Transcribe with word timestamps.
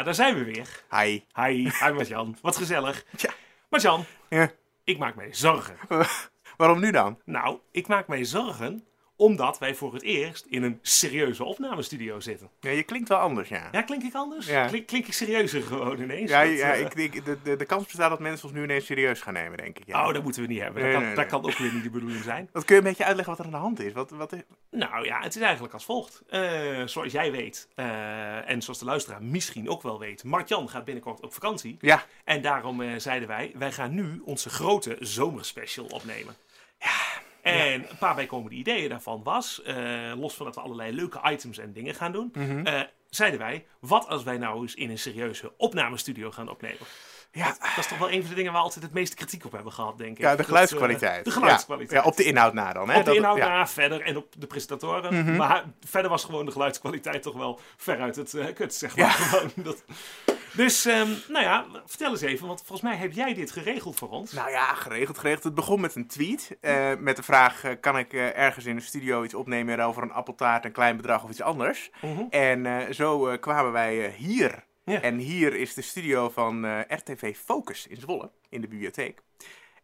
Ja, 0.00 0.06
daar 0.06 0.14
zijn 0.14 0.34
we 0.34 0.44
weer. 0.44 0.82
Hi. 0.90 1.20
Hi, 1.34 1.68
hi 1.84 1.90
Martjan. 1.92 2.36
Wat 2.42 2.56
gezellig. 2.56 3.04
Tja. 3.16 3.30
Martjan, 3.68 4.04
Ja. 4.28 4.50
ik 4.84 4.98
maak 4.98 5.14
mij 5.14 5.34
zorgen. 5.34 5.76
Waarom 6.56 6.80
nu 6.80 6.90
dan? 6.90 7.18
Nou, 7.24 7.58
ik 7.70 7.86
maak 7.86 8.08
mij 8.08 8.24
zorgen 8.24 8.84
omdat 9.20 9.58
wij 9.58 9.74
voor 9.74 9.92
het 9.92 10.02
eerst 10.02 10.44
in 10.48 10.62
een 10.62 10.78
serieuze 10.82 11.44
opnamestudio 11.44 12.20
zitten. 12.20 12.48
Ja, 12.60 12.70
je 12.70 12.82
klinkt 12.82 13.08
wel 13.08 13.18
anders, 13.18 13.48
ja. 13.48 13.68
Ja, 13.72 13.82
klink 13.82 14.02
ik 14.02 14.14
anders? 14.14 14.46
Ja. 14.46 14.66
Klink, 14.66 14.86
klink 14.86 15.06
ik 15.06 15.12
serieuzer 15.12 15.62
gewoon 15.62 16.00
ineens? 16.02 16.30
Ja, 16.30 16.44
Dat, 16.44 16.56
ja 16.58 16.72
eh, 16.74 16.80
ik, 16.80 16.94
ik- 16.94 17.24
de, 17.24 17.38
de, 17.42 17.56
de 17.56 17.64
kans 17.64 17.84
bestaat 17.84 18.10
dat 18.10 18.18
mensen 18.18 18.48
ons 18.48 18.56
nu 18.56 18.62
ineens 18.62 18.86
serieus 18.86 19.20
gaan 19.20 19.32
nemen, 19.32 19.56
denk 19.58 19.78
ik. 19.78 19.86
Ja. 19.86 20.06
Oh, 20.08 20.14
dat 20.14 20.22
moeten 20.22 20.42
we 20.42 20.48
niet 20.48 20.60
hebben. 20.60 20.82
Nee, 20.82 20.92
dat, 20.92 21.00
kan, 21.00 21.06
nee, 21.08 21.16
dat 21.16 21.30
nee. 21.30 21.40
kan 21.40 21.50
ook 21.52 21.58
weer 21.58 21.72
niet 21.72 21.82
de 21.82 21.90
bedoeling 21.90 22.22
zijn. 22.24 22.48
Wat 22.52 22.64
kun 22.64 22.74
je 22.74 22.80
een 22.80 22.86
beetje 22.88 23.04
uitleggen 23.04 23.36
wat 23.36 23.46
er 23.46 23.52
aan 23.52 23.58
de 23.60 23.66
hand 23.66 23.80
is? 23.80 23.92
Wat, 23.92 24.10
wat 24.10 24.32
is... 24.32 24.40
Nou 24.70 25.04
ja, 25.04 25.20
het 25.22 25.36
is 25.36 25.42
eigenlijk 25.42 25.72
als 25.74 25.84
volgt. 25.84 26.22
Eh, 26.28 26.40
zoals 26.84 27.12
jij 27.12 27.30
weet, 27.32 27.68
eh, 27.74 28.50
en 28.50 28.62
zoals 28.62 28.78
de 28.78 28.84
luisteraar 28.84 29.22
misschien 29.22 29.68
ook 29.68 29.82
wel 29.82 29.98
weet, 29.98 30.24
Martjan 30.24 30.68
gaat 30.68 30.84
binnenkort 30.84 31.20
op 31.20 31.32
vakantie. 31.34 31.76
Ja, 31.80 32.04
En 32.24 32.42
daarom 32.42 32.98
zeiden 33.00 33.28
wij, 33.28 33.52
wij 33.54 33.72
gaan 33.72 33.94
nu 33.94 34.20
onze 34.24 34.50
grote 34.50 34.96
zomerspecial 35.00 35.86
opnemen. 35.86 36.34
En 37.42 37.90
een 37.90 37.98
paar 37.98 38.14
bijkomende 38.14 38.56
ideeën 38.56 38.88
daarvan 38.88 39.22
was, 39.22 39.62
eh, 39.62 39.76
los 40.16 40.34
van 40.34 40.46
dat 40.46 40.54
we 40.54 40.60
allerlei 40.60 40.92
leuke 40.92 41.20
items 41.30 41.58
en 41.58 41.72
dingen 41.72 41.94
gaan 41.94 42.12
doen, 42.12 42.30
Mhm. 42.34 42.66
eh, 42.66 42.80
zeiden 43.08 43.38
wij, 43.40 43.66
wat 43.80 44.08
als 44.08 44.22
wij 44.22 44.38
nou 44.38 44.60
eens 44.62 44.74
in 44.74 44.90
een 44.90 44.98
serieuze 44.98 45.52
opnamestudio 45.56 46.30
gaan 46.30 46.48
opnemen? 46.48 46.78
ja. 47.32 47.46
Dat 47.46 47.76
is 47.78 47.86
toch 47.86 47.98
wel 47.98 48.10
een 48.10 48.20
van 48.20 48.28
de 48.30 48.34
dingen 48.36 48.52
waar 48.52 48.60
we 48.60 48.66
altijd 48.66 48.84
het 48.84 48.94
meeste 48.94 49.16
kritiek 49.16 49.44
op 49.44 49.52
hebben 49.52 49.72
gehad, 49.72 49.98
denk 49.98 50.10
ik. 50.10 50.18
ja 50.18 50.30
de 50.30 50.36
Dat, 50.36 50.46
geluidskwaliteit. 50.46 51.18
eh, 51.18 51.24
de 51.24 51.30
geluidskwaliteit. 51.30 51.90
Ja, 51.98 52.00
ja, 52.04 52.10
op 52.10 52.16
de 52.16 52.24
inhoud 52.24 52.52
na 52.52 52.72
dan. 52.72 52.88
Hè? 52.90 52.94
Op 52.98 53.00
de 53.00 53.06
Dat- 53.06 53.14
inhoud 53.16 53.36
ja. 53.36 53.44
Mhm. 53.48 53.52
na, 53.54 53.66
verder 53.66 54.00
en 54.00 54.16
op 54.16 54.26
de 54.38 54.46
presentatoren. 54.46 55.36
Maar 55.36 55.64
verder 55.86 56.10
was 56.10 56.24
gewoon 56.24 56.44
de 56.46 56.52
geluidskwaliteit 56.52 57.22
toch 57.22 57.34
wel 57.36 57.60
veruit 57.76 58.16
het 58.16 58.34
eh 58.34 58.54
kut, 58.54 58.74
zeg 58.74 58.96
maar. 58.96 59.06
Ja. 59.06 59.10
Gewoon 59.30 59.50
dat. 59.54 59.84
Dus, 60.52 60.84
ehm, 60.84 61.08
nou 61.28 61.44
ja, 61.44 61.66
vertel 61.86 62.10
eens 62.10 62.20
even, 62.20 62.46
want 62.46 62.58
volgens 62.58 62.80
mij 62.90 62.96
heb 62.96 63.12
jij 63.12 63.34
dit 63.34 63.50
geregeld 63.50 63.96
voor 63.96 64.08
ons. 64.10 64.32
Nou 64.32 64.50
ja, 64.50 64.74
geregeld, 64.74 65.18
geregeld. 65.18 65.44
Het 65.44 65.54
begon 65.54 65.80
met 65.80 65.94
een 65.94 66.06
tweet. 66.06 66.56
eh, 66.60 66.92
met 66.98 67.16
de 67.16 67.22
vraag, 67.22 67.64
eh, 67.64 67.72
kan 67.80 67.98
ik 67.98 68.12
eh, 68.12 68.38
ergens 68.38 68.64
in 68.66 68.76
de 68.76 68.82
studio 68.82 69.24
iets 69.24 69.34
opnemen 69.34 69.80
over 69.80 70.02
een 70.02 70.12
appeltaart, 70.12 70.64
een 70.64 70.72
klein 70.72 70.96
bedrag 70.96 71.24
of 71.24 71.30
iets 71.30 71.42
anders? 71.42 71.90
Mhm. 72.02 72.22
En 72.30 72.94
zo 72.94 73.36
kwamen 73.38 73.72
wij 73.72 74.10
hier. 74.16 74.64
Ja. 74.84 75.00
En 75.00 75.18
hier 75.18 75.54
is 75.54 75.74
de 75.74 75.82
studio 75.82 76.28
van 76.28 76.82
RTV 76.88 77.36
Focus 77.36 77.86
in 77.86 77.96
Zwolle, 77.96 78.30
in 78.48 78.60
de 78.60 78.68
bibliotheek. 78.68 79.22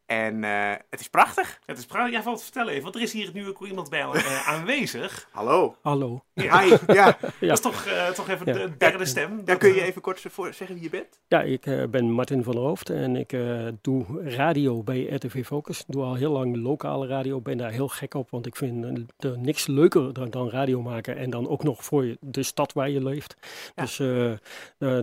En 0.07 0.45
eh, 0.45 0.73
het 0.91 1.01
is 1.01 1.09
prachtig. 1.09 1.61
Het 1.65 1.79
is 1.79 1.87
prachtig. 1.87 2.13
Ja, 2.13 2.23
wat 2.23 2.43
vertel 2.43 2.69
even, 2.69 2.83
want 2.83 2.95
er 2.95 3.01
is 3.01 3.13
hier 3.13 3.31
nu 3.33 3.49
ook 3.49 3.67
iemand 3.67 3.91
bij 3.91 4.01
eh, 4.01 4.49
aanwezig. 4.53 5.29
Hallo. 5.31 5.77
Hallo. 5.83 6.25
Ja. 6.35 6.61
Hi. 6.63 6.77
Ja. 6.87 7.19
Dat 7.41 7.51
is 7.53 7.61
toch, 7.61 7.85
eh, 7.87 8.09
toch 8.11 8.29
even 8.29 8.47
Ja. 8.47 8.53
de 8.53 8.77
derde 8.77 9.05
stem. 9.05 9.37
ja, 9.37 9.43
Dat, 9.45 9.59
kun 9.59 9.75
je 9.75 9.83
even 9.83 10.01
kort 10.03 10.21
voor 10.31 10.53
zeggen 10.55 10.75
wie 10.75 10.85
je 10.85 10.91
bent? 10.91 11.19
Ja, 11.29 11.43
ik 11.43 11.67
eh, 11.67 11.85
ben 11.91 12.11
Martin 12.11 12.43
van 12.45 12.53
der 12.53 12.63
Hoofd 12.63 12.91
en 12.91 13.17
ik 13.17 13.33
eh, 13.33 13.67
doe 13.81 14.05
radio 14.23 14.83
bij 14.83 15.07
RTV 15.07 15.47
Focus. 15.47 15.85
Doe 15.87 16.03
al 16.03 16.15
heel 16.15 16.33
lang 16.33 16.57
lokale 16.57 17.07
radio, 17.07 17.41
ben 17.41 17.57
daar 17.57 17.71
heel 17.71 17.89
gek 17.89 18.15
op, 18.15 18.31
want 18.31 18.47
ik 18.47 18.57
vind 18.57 18.85
er 19.19 19.39
niks 19.39 19.67
leuker 19.67 20.13
dan, 20.13 20.31
dan 20.31 20.51
radio 20.51 20.83
maken 20.83 21.17
en 21.17 21.31
dan 21.31 21.49
ook 21.49 21.63
nog 21.63 21.85
voor 21.85 22.05
je, 22.05 22.17
de 22.21 22.43
stad 22.43 22.73
waar 22.73 22.91
je 22.91 23.03
leeft. 23.03 23.37
Ja. 23.75 23.83
Dus 23.83 24.01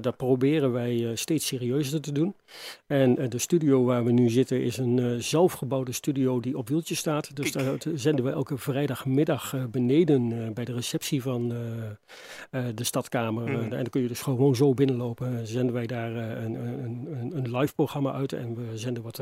dat 0.02 0.18
proberen 0.18 0.72
wij 0.72 1.09
eh, 1.09 1.16
steeds 1.16 1.48
serieuzer 1.48 2.02
te 2.02 2.12
doen. 2.12 2.36
En 2.88 3.30
de 3.30 3.38
studio 3.38 3.84
waar 3.84 4.04
we 4.04 4.12
nu 4.12 4.30
zitten 4.30 4.62
is 4.62 4.78
een 4.78 4.92
eh, 4.99 5.19
zelfgebouwde 5.19 5.91
studio 5.91 6.39
die 6.39 6.58
op 6.58 6.69
wieltjes 6.69 6.97
staat. 6.97 7.36
Dus 7.36 7.52
daar 7.52 7.77
zenden 7.95 8.25
we 8.25 8.31
elke 8.31 8.58
vrijdagmiddag 8.58 9.53
eh, 9.53 9.63
beneden 9.66 10.31
eh, 10.31 10.53
bij 10.53 10.66
de 10.66 10.73
receptie 10.73 11.22
van 11.22 11.47
de 12.50 12.84
stadkamer. 12.84 13.51
Mhm. 13.51 13.62
en 13.62 13.69
dan 13.69 13.90
kun 13.90 14.01
je 14.01 14.07
dus 14.07 14.22
gewoon 14.22 14.56
zo 14.56 14.73
binnenlopen. 14.73 15.38
En 15.38 15.47
zenden 15.47 15.73
wij 15.73 15.88
daar 15.88 16.16
een, 16.16 16.53
een, 16.53 17.07
een, 17.12 17.38
een 17.38 17.57
live 17.57 17.73
programma 17.73 18.12
uit 18.12 18.34
en 18.34 18.56
we 18.56 18.78
zenden 18.78 19.03
wat 19.03 19.22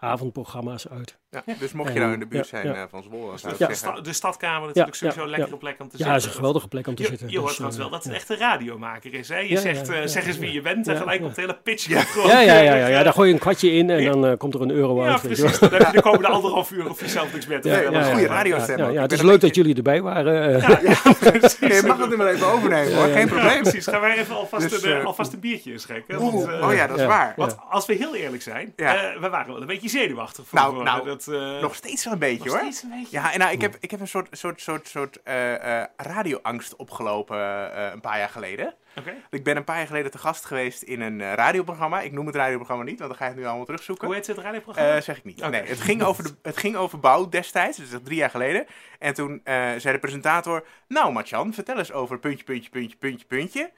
avondprogramma's 0.00 0.88
uit. 0.88 1.18
Ja. 1.30 1.42
Dus 1.58 1.72
mocht 1.72 1.92
je 1.92 1.98
nou 1.98 2.12
in 2.12 2.18
de 2.20 2.26
buurt 2.26 2.48
ja, 2.48 2.62
zijn 2.62 2.74
ja. 2.74 2.82
eh, 2.82 2.88
van 2.90 3.02
Zwolle, 3.02 3.32
ik 3.34 3.42
de, 3.42 3.54
zeggen... 3.58 3.76
sta- 3.76 4.00
de 4.00 4.12
stadkamer 4.12 4.66
natuurlijk 4.66 4.94
Ja, 4.94 4.98
sowieso 4.98 5.18
ja, 5.18 5.24
een 5.24 5.30
lekkere 5.30 5.50
ja. 5.52 5.56
plek 5.58 5.80
om 5.80 5.88
te 5.88 5.96
Ja, 5.96 5.96
zitten. 5.96 6.12
het 6.14 6.22
is 6.22 6.28
een 6.28 6.34
geweldige 6.36 6.68
plek 6.68 6.86
om 6.86 6.94
te 6.94 7.02
Je, 7.02 7.08
zitten. 7.08 7.30
je 7.30 7.36
hoort 7.38 7.46
dus, 7.46 7.54
trouwens 7.56 7.82
eh, 7.82 7.88
wel 7.88 7.98
dat 7.98 8.04
het 8.04 8.12
een 8.14 8.18
ja. 8.18 8.24
echte 8.34 8.44
radiomaker 8.44 9.14
is. 9.14 9.28
Hè? 9.28 9.38
Je 9.38 9.48
Ja, 9.48 9.60
zegt, 9.60 9.86
ja, 9.86 9.92
eh, 9.92 10.00
ja, 10.00 10.06
zeg 10.06 10.26
eens 10.26 10.34
ja. 10.34 10.40
wie 10.40 10.52
je 10.52 10.60
bent 10.60 10.86
en 10.88 10.94
Ja, 10.94 11.00
gelijk 11.00 11.20
ja. 11.20 11.26
op 11.26 11.34
de 11.34 11.40
hele 11.40 11.54
pitch. 11.62 11.86
Ja. 11.88 12.02
Ja, 12.26 12.40
ja, 12.40 12.58
ja, 12.58 12.74
ja, 12.74 12.86
ja, 12.86 13.02
daar 13.02 13.12
gooi 13.12 13.28
je 13.28 13.34
een 13.34 13.40
kwartje 13.40 13.70
in 13.72 13.90
en 13.90 14.02
Ja. 14.02 14.12
dan 14.12 14.36
komt 14.36 14.54
er 14.54 14.60
een 14.60 14.70
euro 14.70 15.04
Ja, 15.04 15.10
uit. 15.10 15.20
je 15.22 15.28
wel. 15.28 15.36
precies. 15.36 15.58
Dan, 15.58 15.92
dan 15.92 16.02
komen 16.02 16.20
de 16.20 16.28
anderhalf 16.28 16.70
uur 16.70 16.88
of 16.90 17.00
je 17.00 17.08
zelf 17.08 17.32
niks 17.32 17.46
meer 17.46 17.60
te 17.60 17.68
Ja, 17.68 17.76
Nee, 17.76 17.84
een 17.86 18.04
goede 18.04 18.20
ja, 18.20 18.26
radiostem 18.28 18.78
Ja, 18.78 18.88
ja, 18.88 19.02
het 19.02 19.12
is 19.12 19.20
een 19.20 19.26
leuk 19.26 19.40
dat 19.40 19.54
jullie 19.54 19.74
erbij 19.76 20.02
waren. 20.02 20.60
Ja, 20.60 20.68
ja, 20.82 21.12
precies. 21.30 21.58
Je 21.58 21.82
mag 21.86 21.98
het 21.98 22.08
nu 22.10 22.16
maar 22.16 22.26
even 22.28 22.46
overnemen 22.46 22.94
hoor, 22.94 23.02
Ja, 23.02 23.06
ja. 23.06 23.12
geen 23.12 23.26
Ja, 23.26 23.32
probleem. 23.32 23.62
precies. 23.62 23.86
Gaan 23.86 24.00
wij 24.00 24.18
even 24.18 24.34
alvast, 24.36 24.70
Dus, 24.70 24.82
een, 24.82 25.04
alvast 25.04 25.32
een 25.32 25.40
biertje 25.40 25.72
inschenken. 25.72 26.14
Eh, 26.14 26.22
oh 26.68 26.74
ja, 26.74 26.86
dat 26.86 26.96
is 26.96 27.02
ja. 27.02 27.08
waar. 27.08 27.32
Want 27.36 27.56
als 27.68 27.86
we 27.86 27.94
heel 27.94 28.14
eerlijk 28.14 28.42
zijn, 28.42 28.72
Ja. 28.76 28.96
eh, 28.96 29.20
we 29.20 29.28
waren 29.28 29.52
wel 29.52 29.60
een 29.60 29.66
beetje 29.66 29.88
zenuwachtig. 29.88 30.44
Voor 30.46 30.58
Nou, 30.58 30.82
nou, 30.82 31.17
dat, 31.24 31.34
eh, 31.34 31.60
Nog 31.60 31.74
steeds 31.74 32.04
wel 32.04 32.12
een 32.12 32.18
beetje 32.18 32.44
nog 32.44 32.52
hoor. 32.52 32.58
steeds 32.58 32.82
een 32.82 32.90
beetje. 32.90 33.16
Ja, 33.16 33.32
en 33.32 33.38
nou, 33.38 33.52
ik 33.52 33.60
heb, 33.60 33.76
ik 33.80 33.90
heb 33.90 34.00
een 34.00 34.08
soort, 34.08 34.28
soort, 34.30 34.60
soort, 34.60 34.88
soort 34.88 35.22
eh, 35.22 35.80
eh, 35.80 35.86
radioangst 35.96 36.76
opgelopen 36.76 37.36
eh, 37.74 37.90
een 37.92 38.00
paar 38.00 38.18
jaar 38.18 38.28
geleden. 38.28 38.74
Oké. 38.98 39.14
Ik 39.30 39.44
ben 39.44 39.56
een 39.56 39.64
paar 39.64 39.76
jaar 39.76 39.86
geleden 39.86 40.10
te 40.10 40.18
gast 40.18 40.44
geweest 40.44 40.82
in 40.82 41.00
een 41.00 41.34
radioprogramma. 41.34 42.00
Ik 42.00 42.12
noem 42.12 42.26
het 42.26 42.34
radioprogramma 42.34 42.84
niet, 42.84 42.98
want 42.98 43.10
dan 43.10 43.18
ga 43.18 43.24
je 43.24 43.30
het 43.30 43.40
nu 43.40 43.46
allemaal 43.46 43.64
terugzoeken. 43.64 44.06
Hoe 44.06 44.16
heet 44.16 44.26
het 44.26 44.38
radioprogramma? 44.38 44.96
Eh, 44.96 45.02
zeg 45.02 45.16
ik 45.16 45.24
niet. 45.24 45.50
Nee, 45.50 45.62
het 45.62 45.80
ging, 45.80 46.02
over 46.02 46.22
de, 46.24 46.34
het 46.42 46.56
ging 46.56 46.76
over 46.76 46.98
bouw 47.00 47.28
destijds, 47.28 47.76
dus 47.76 47.90
dat 47.90 48.00
is 48.00 48.06
drie 48.06 48.18
jaar 48.18 48.30
geleden. 48.30 48.66
En 48.98 49.14
toen 49.14 49.40
eh, 49.44 49.54
zei 49.54 49.94
de 49.94 49.98
presentator, 49.98 50.66
nou 50.88 51.12
Martjan, 51.12 51.54
vertel 51.54 51.78
eens 51.78 51.92
over 51.92 52.18
puntje, 52.18 52.44
puntje, 52.44 52.70
puntje, 52.70 52.96
puntje, 52.96 53.26
puntje. 53.26 53.70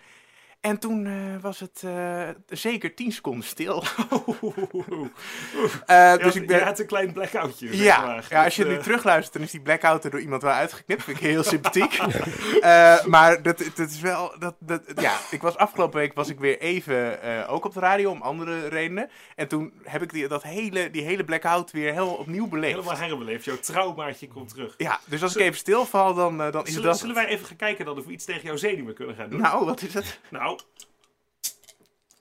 En 0.60 0.78
toen 0.78 1.06
eh, 1.06 1.12
was 1.41 1.60
het 1.60 1.82
eh, 1.84 2.28
zeker 2.48 2.94
tien 2.94 3.12
seconden 3.12 3.44
stil. 3.44 3.84
Eh, 5.87 6.16
dus 6.16 6.37
ik 6.37 6.47
ben... 6.47 6.59
Je 6.59 6.65
had 6.65 6.78
een 6.78 6.87
klein 6.87 7.12
blackoutje. 7.12 7.66
zeg 7.66 7.84
Ja, 7.84 8.06
maar. 8.06 8.26
ja, 8.28 8.44
als 8.44 8.56
je 8.56 8.62
het 8.65 8.72
nu 8.72 8.78
terugluistert, 8.78 9.32
dan 9.32 9.43
is 9.43 9.50
die 9.50 9.60
blackout 9.60 10.04
er 10.04 10.10
door 10.10 10.21
iemand 10.21 10.43
wel 10.43 10.53
uitgeknipt. 10.53 11.04
Vind 11.04 11.16
ik 11.16 11.22
heel 11.22 11.43
sympathiek. 11.54 11.98
Maar 13.06 13.43
dat, 13.43 13.59
dat 13.75 13.91
is 13.91 14.00
wel... 14.00 14.34
Dat, 14.38 14.54
dat, 14.59 14.82
ja, 14.97 15.16
ik 15.31 15.43
was 15.43 15.56
afgelopen 15.56 16.00
week 16.00 16.15
was 16.15 16.28
ik 16.28 16.38
weer 16.38 16.59
even 16.60 17.19
ook 17.48 17.65
op 17.65 17.75
de 17.75 17.81
radio 17.81 18.10
om 18.10 18.22
andere 18.22 18.69
redenen. 18.69 19.10
En 19.37 19.48
toen 19.48 19.72
heb 19.82 20.03
ik 20.03 20.12
die, 20.12 20.28
dat 20.28 20.42
hele, 20.42 20.91
die 20.91 21.03
hele 21.03 21.25
blackout 21.25 21.71
weer 21.71 21.92
heel 21.92 22.15
opnieuw 22.15 22.48
beleefd. 22.48 22.75
Helemaal 22.75 23.09
herbeleefd. 23.09 23.44
Jouw 23.44 23.59
traumaatje 23.59 24.28
komt 24.28 24.48
terug. 24.48 24.75
Ja, 24.77 25.00
dus 25.04 25.22
als 25.22 25.37
ik 25.37 25.42
even 25.42 25.59
stilval, 25.59 26.15
dan, 26.15 26.38
dan 26.38 26.48
is 26.48 26.54
het 26.56 26.69
Zullen, 26.69 26.82
dat. 26.82 26.98
zullen 26.98 27.15
wij 27.15 27.27
even 27.27 27.47
gaan 27.47 27.56
kijken 27.56 27.84
dan 27.84 27.98
of 27.98 28.04
we 28.04 28.12
iets 28.12 28.25
tegen 28.25 28.42
jouw 28.42 28.56
zenuwen 28.56 28.94
kunnen 28.94 29.16
gaan 29.16 29.31
doen? 29.31 29.41
Nou, 29.41 29.65
wat 29.65 29.82
is 29.82 29.94
het? 29.94 30.21
Nou, 30.28 30.50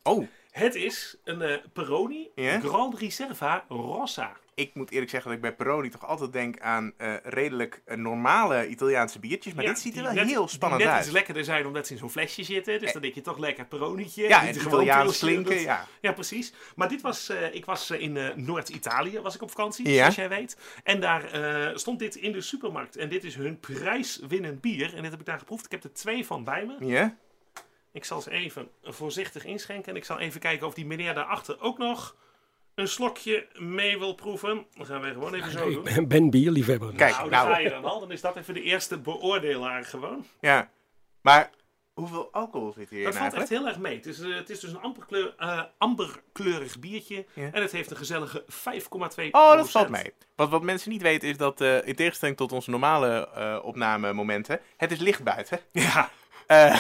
Oh, 0.03 0.28
het 0.51 0.75
is 0.75 1.16
een 1.23 1.41
eh, 1.41 1.57
Peroni? 1.73 2.29
Grand 2.63 2.97
Riserva 2.97 3.66
Rossa. 3.67 4.38
ik 4.56 4.73
moet 4.73 4.91
eerlijk 4.91 5.09
zeggen 5.12 5.29
dat 5.29 5.40
ik 5.40 5.45
bij 5.45 5.56
Peroni 5.56 5.90
toch 5.90 6.06
altijd 6.06 6.31
denk 6.34 6.59
aan 6.59 6.94
eh, 6.97 7.13
redelijk 7.23 7.81
eh, 7.85 7.97
normale 7.97 8.68
Italiaanse 8.68 9.19
biertjes. 9.19 9.53
Maar 9.53 9.63
Ja, 9.63 9.69
dit 9.69 9.79
ziet 9.79 9.97
er 9.97 10.03
wel 10.03 10.13
net- 10.13 10.28
heel 10.28 10.47
spannend 10.47 10.84
net 10.84 10.91
uit. 10.91 11.03
iets 11.03 11.13
lekkerder 11.13 11.44
zijn 11.44 11.66
omdat 11.66 11.88
ze 11.88 11.94
in 11.94 12.00
zo'n 12.00 12.09
flesje 12.09 12.44
zitten. 12.44 12.79
Dus 12.79 12.94
dan 12.94 13.01
denk 13.01 13.13
je 13.13 13.22
toch 13.22 13.38
lekker 13.38 13.66
Peronietje. 13.66 14.28
Ja, 14.28 14.47
en 14.47 14.53
gewoon 14.56 14.84
Italiaans 14.84 15.19
klinken, 15.19 15.53
dat- 15.56 15.63
ja. 15.63 15.88
Ja, 16.01 16.12
precies. 16.12 16.53
Maar 16.75 16.89
dit 16.89 17.01
was, 17.01 17.29
ik 17.51 17.66
was 17.66 17.91
in 17.91 18.18
Noord-Italië, 18.35 19.19
was 19.19 19.35
ik 19.35 19.41
op 19.41 19.50
vakantie, 19.50 19.89
Ja. 19.89 19.97
zoals 20.00 20.16
jij 20.16 20.29
weet. 20.29 20.57
En 20.84 21.00
daar 21.00 21.29
stond 21.79 22.00
dit 22.00 22.16
in 22.16 22.31
de 22.31 22.41
supermarkt. 22.41 22.95
En 22.97 23.09
dit 23.09 23.23
is 23.23 23.35
hun 23.35 23.59
prijswinnend 23.59 24.62
bier. 24.62 24.95
En 24.95 25.01
dit 25.01 25.12
heb 25.12 25.19
ik 25.19 25.25
daar 25.25 25.39
geproefd. 25.39 25.66
Ik 25.66 25.72
heb 25.72 25.84
er 25.84 25.94
twee 25.94 26.25
van 26.25 26.44
bij 26.44 26.66
me. 26.66 26.85
Ja? 26.85 27.16
Ik 27.91 28.05
zal 28.05 28.22
ze 28.22 28.31
even 28.31 28.69
voorzichtig 28.83 29.45
inschenken. 29.45 29.91
En 29.91 29.95
ik 29.97 30.05
zal 30.05 30.19
even 30.19 30.39
kijken 30.39 30.67
of 30.67 30.73
die 30.73 30.85
meneer 30.85 31.13
daarachter 31.13 31.62
ook 31.62 31.77
nog 31.77 32.15
een 32.75 32.88
slokje 32.88 33.47
mee 33.53 34.00
wil 34.00 34.13
proeven. 34.13 34.65
Dan 34.75 34.86
gaan 34.86 35.01
wij 35.01 35.12
gewoon 35.13 35.33
even 35.33 35.51
zo 35.51 35.68
Ik 35.68 35.74
doen. 35.74 35.83
ben, 35.83 36.07
ben 36.07 36.30
bierliefhebber. 36.30 36.94
Kijk, 36.95 37.12
Nou, 37.15 37.30
daar 37.30 37.44
nou. 37.44 37.53
ga 37.53 37.59
je 37.59 37.69
dan 37.69 37.86
al. 37.86 38.00
Dan 38.00 38.12
is 38.12 38.21
dat 38.21 38.36
even 38.38 38.53
de 38.53 38.62
eerste 38.62 38.97
beoordelaar 39.00 39.83
gewoon. 39.86 40.25
Ja. 40.41 40.69
Maar 41.21 41.50
hoeveel 41.94 42.30
alcohol 42.31 42.71
zit 42.71 42.89
hierin 42.89 43.06
Dat 43.07 43.18
valt 43.18 43.33
eigenlijk? 43.33 43.51
echt 43.51 43.59
heel 43.62 43.68
erg 43.69 43.80
mee. 43.80 43.95
Het 43.95 44.06
is, 44.06 44.19
eh, 44.19 44.35
het 44.35 44.50
is 44.50 44.59
dus 44.59 44.71
een 44.71 44.81
amberkleur, 44.81 45.33
eh, 45.38 45.62
amberkleurig 45.77 46.80
biertje. 46.80 47.25
Ja. 47.33 47.50
En 47.51 47.62
het 47.62 47.71
heeft 47.71 47.92
een 47.92 47.97
gezellige 47.97 48.44
5,2% 48.47 49.31
Oh, 49.31 49.56
dat 49.56 49.71
valt 49.71 49.89
mee. 49.89 50.13
Wat, 50.35 50.50
wat 50.50 50.62
mensen 50.63 50.92
niet 50.92 51.01
weten 51.01 51.30
is 51.30 51.38
dat, 51.38 51.62
eh, 51.62 51.88
in 51.88 51.95
tegenstelling 51.95 52.38
tot 52.38 52.51
onze 52.51 52.69
normale 52.69 53.30
eh 53.33 53.59
opnamemomenten, 53.63 54.59
het 54.77 54.92
is 54.92 55.00
licht 55.00 55.24
buiten. 55.24 55.59
Ja, 55.71 56.09
Eh, 56.47 56.80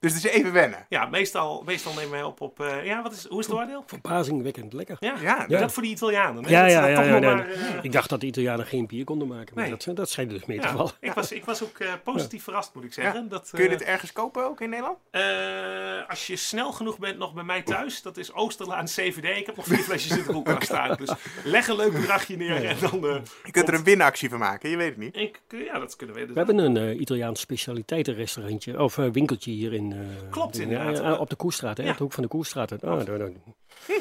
dus 0.00 0.14
het 0.14 0.24
is 0.24 0.30
even 0.30 0.52
wennen. 0.52 0.86
ja 0.88 1.06
meestal, 1.06 1.62
meestal 1.66 1.92
nemen 1.94 2.10
wij 2.10 2.22
op 2.22 2.40
op... 2.40 2.60
eh, 2.60 2.84
ja, 2.86 3.02
wat 3.02 3.12
is, 3.12 3.26
hoe 3.26 3.40
is 3.40 3.46
het 3.46 3.54
oordeel? 3.54 3.82
Verbazingwekkend 3.86 4.72
lekker. 4.72 4.96
Ja, 5.00 5.14
Ja, 5.22 5.44
Ja. 5.48 5.58
dat 5.60 5.72
voor 5.72 5.82
die 5.82 5.92
Italianen. 5.92 6.44
hè? 6.44 6.50
Ja, 6.50 6.66
ja, 6.66 6.86
ja. 6.86 6.96
toch 6.96 7.04
ja, 7.04 7.18
nee, 7.18 7.34
maar, 7.34 7.48
eh, 7.50 7.78
Ik 7.82 7.92
dacht 7.92 8.08
dat 8.08 8.20
de 8.20 8.26
Italianen 8.26 8.66
geen 8.66 8.86
bier 8.86 9.04
konden 9.04 9.28
maken, 9.28 9.54
maar 9.54 9.68
Nee. 9.68 9.76
dat, 9.84 9.96
dat 9.96 10.10
schijnt 10.10 10.30
dus 10.30 10.44
mee 10.44 10.60
te 10.60 10.68
vallen. 10.68 10.92
ik, 11.00 11.12
was, 11.12 11.32
ik 11.32 11.44
was 11.44 11.62
ook 11.62 11.78
eh, 11.78 11.92
positief 12.04 12.42
verrast, 12.42 12.74
moet 12.74 12.84
ik 12.84 12.92
zeggen. 12.92 13.28
Dat, 13.28 13.50
Kun 13.54 13.62
je 13.62 13.68
dit 13.68 13.82
ergens 13.82 14.12
kopen 14.12 14.44
ook 14.44 14.60
in 14.60 14.68
Nederland? 14.70 14.98
eh, 15.10 16.08
als 16.08 16.26
je 16.26 16.36
snel 16.36 16.72
genoeg 16.72 16.98
bent 16.98 17.18
nog 17.18 17.34
bij 17.34 17.44
mij 17.44 17.62
thuis, 17.62 18.02
dat 18.02 18.16
is 18.16 18.32
Oosterlaan 18.32 18.84
CVD. 18.84 19.36
Ik 19.38 19.46
heb 19.46 19.56
nog 19.56 19.64
vier 19.66 19.78
flesjes 19.78 20.16
in 20.18 20.24
de 20.26 20.32
koelkast 20.32 20.62
staan. 20.72 20.96
Dus 20.96 21.10
leg 21.44 21.68
een 21.68 21.76
leuk 21.76 21.92
bedragje 21.92 22.36
neer 22.36 22.64
en 22.64 22.76
dan... 22.80 23.06
eh, 23.08 23.16
Je 23.44 23.50
kunt 23.50 23.68
er 23.68 23.74
een 23.74 23.84
winactie 23.84 24.28
van 24.28 24.38
maken, 24.38 24.70
je 24.70 24.76
weet 24.76 24.88
het 24.88 24.96
niet. 24.98 25.16
ik, 25.16 25.40
ja, 25.48 25.78
dat 25.78 25.96
kunnen 25.96 26.16
we. 26.16 26.26
We 26.26 26.32
hebben 26.34 26.58
een 26.58 26.76
eh, 26.76 27.00
Italiaans 27.00 27.40
specialiteitenrestaurantje, 27.40 28.82
of 28.82 28.96
winkeltje 28.96 29.50
hier 29.50 29.72
in, 29.72 29.85
in... 29.92 29.98
eh, 30.24 30.30
Klopt, 30.30 30.58
inderdaad. 30.58 30.98
ja, 30.98 31.14
op 31.14 31.30
de 31.30 31.36
Koestraat, 31.36 31.76
hè? 31.76 31.82
Ja. 31.84 31.90
Op 31.90 31.96
de 31.96 32.02
hoek 32.02 32.12
van 32.12 32.22
de 32.22 32.28
Koestraat. 32.28 32.72
Oh, 32.72 32.78
daar, 32.80 33.18
daar- 33.18 33.28
die 33.28 33.54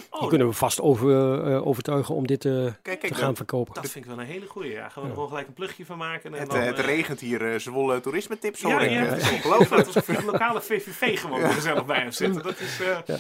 Oh, 0.10 0.28
kunnen 0.28 0.48
we 0.48 0.54
vast 0.54 0.82
over, 0.82 1.44
eh, 1.52 1.68
overtuigen 1.68 2.16
om 2.16 2.28
dit 2.28 2.46
eh, 2.46 2.66
Kijk, 2.82 3.02
te 3.08 3.14
gaan 3.14 3.36
verkopen. 3.36 3.74
dat 3.74 3.90
vind 3.92 4.06
ik 4.06 4.12
wel 4.12 4.20
een 4.20 4.26
hele 4.30 4.46
goeie. 4.46 4.72
Ja. 4.72 4.90
Gaan 4.90 4.94
we 4.94 5.02
er 5.02 5.08
Ja. 5.08 5.14
gewoon 5.14 5.28
gelijk 5.28 5.48
een 5.48 5.54
plugje 5.54 5.86
van 5.86 5.98
maken. 5.98 6.34
En 6.34 6.40
het, 6.40 6.50
dan, 6.50 6.60
eh, 6.60 6.66
het 6.66 6.80
eh, 6.80 6.86
regent 6.86 7.20
hier 7.20 7.52
eh, 7.54 7.60
Zwolle 7.60 8.00
toerisme 8.00 8.40
tips 8.40 8.62
Ja, 8.62 8.70
hoor 8.72 8.82
ik. 8.82 8.90
ja, 8.90 9.04
Eh, 9.06 9.10
het 9.12 9.22
is 9.22 9.32
ongelooflijk. 9.44 9.86
Alsof 9.86 10.06
de 10.06 10.26
lokale 10.26 10.62
VVV 10.62 11.20
gewoon 11.20 11.40
gezellig 11.50 11.86
bij 11.86 12.00
hem 12.00 12.12
zitten. 12.12 12.44
Dat 12.44 12.60
is... 12.60 12.80
eh, 12.82 13.16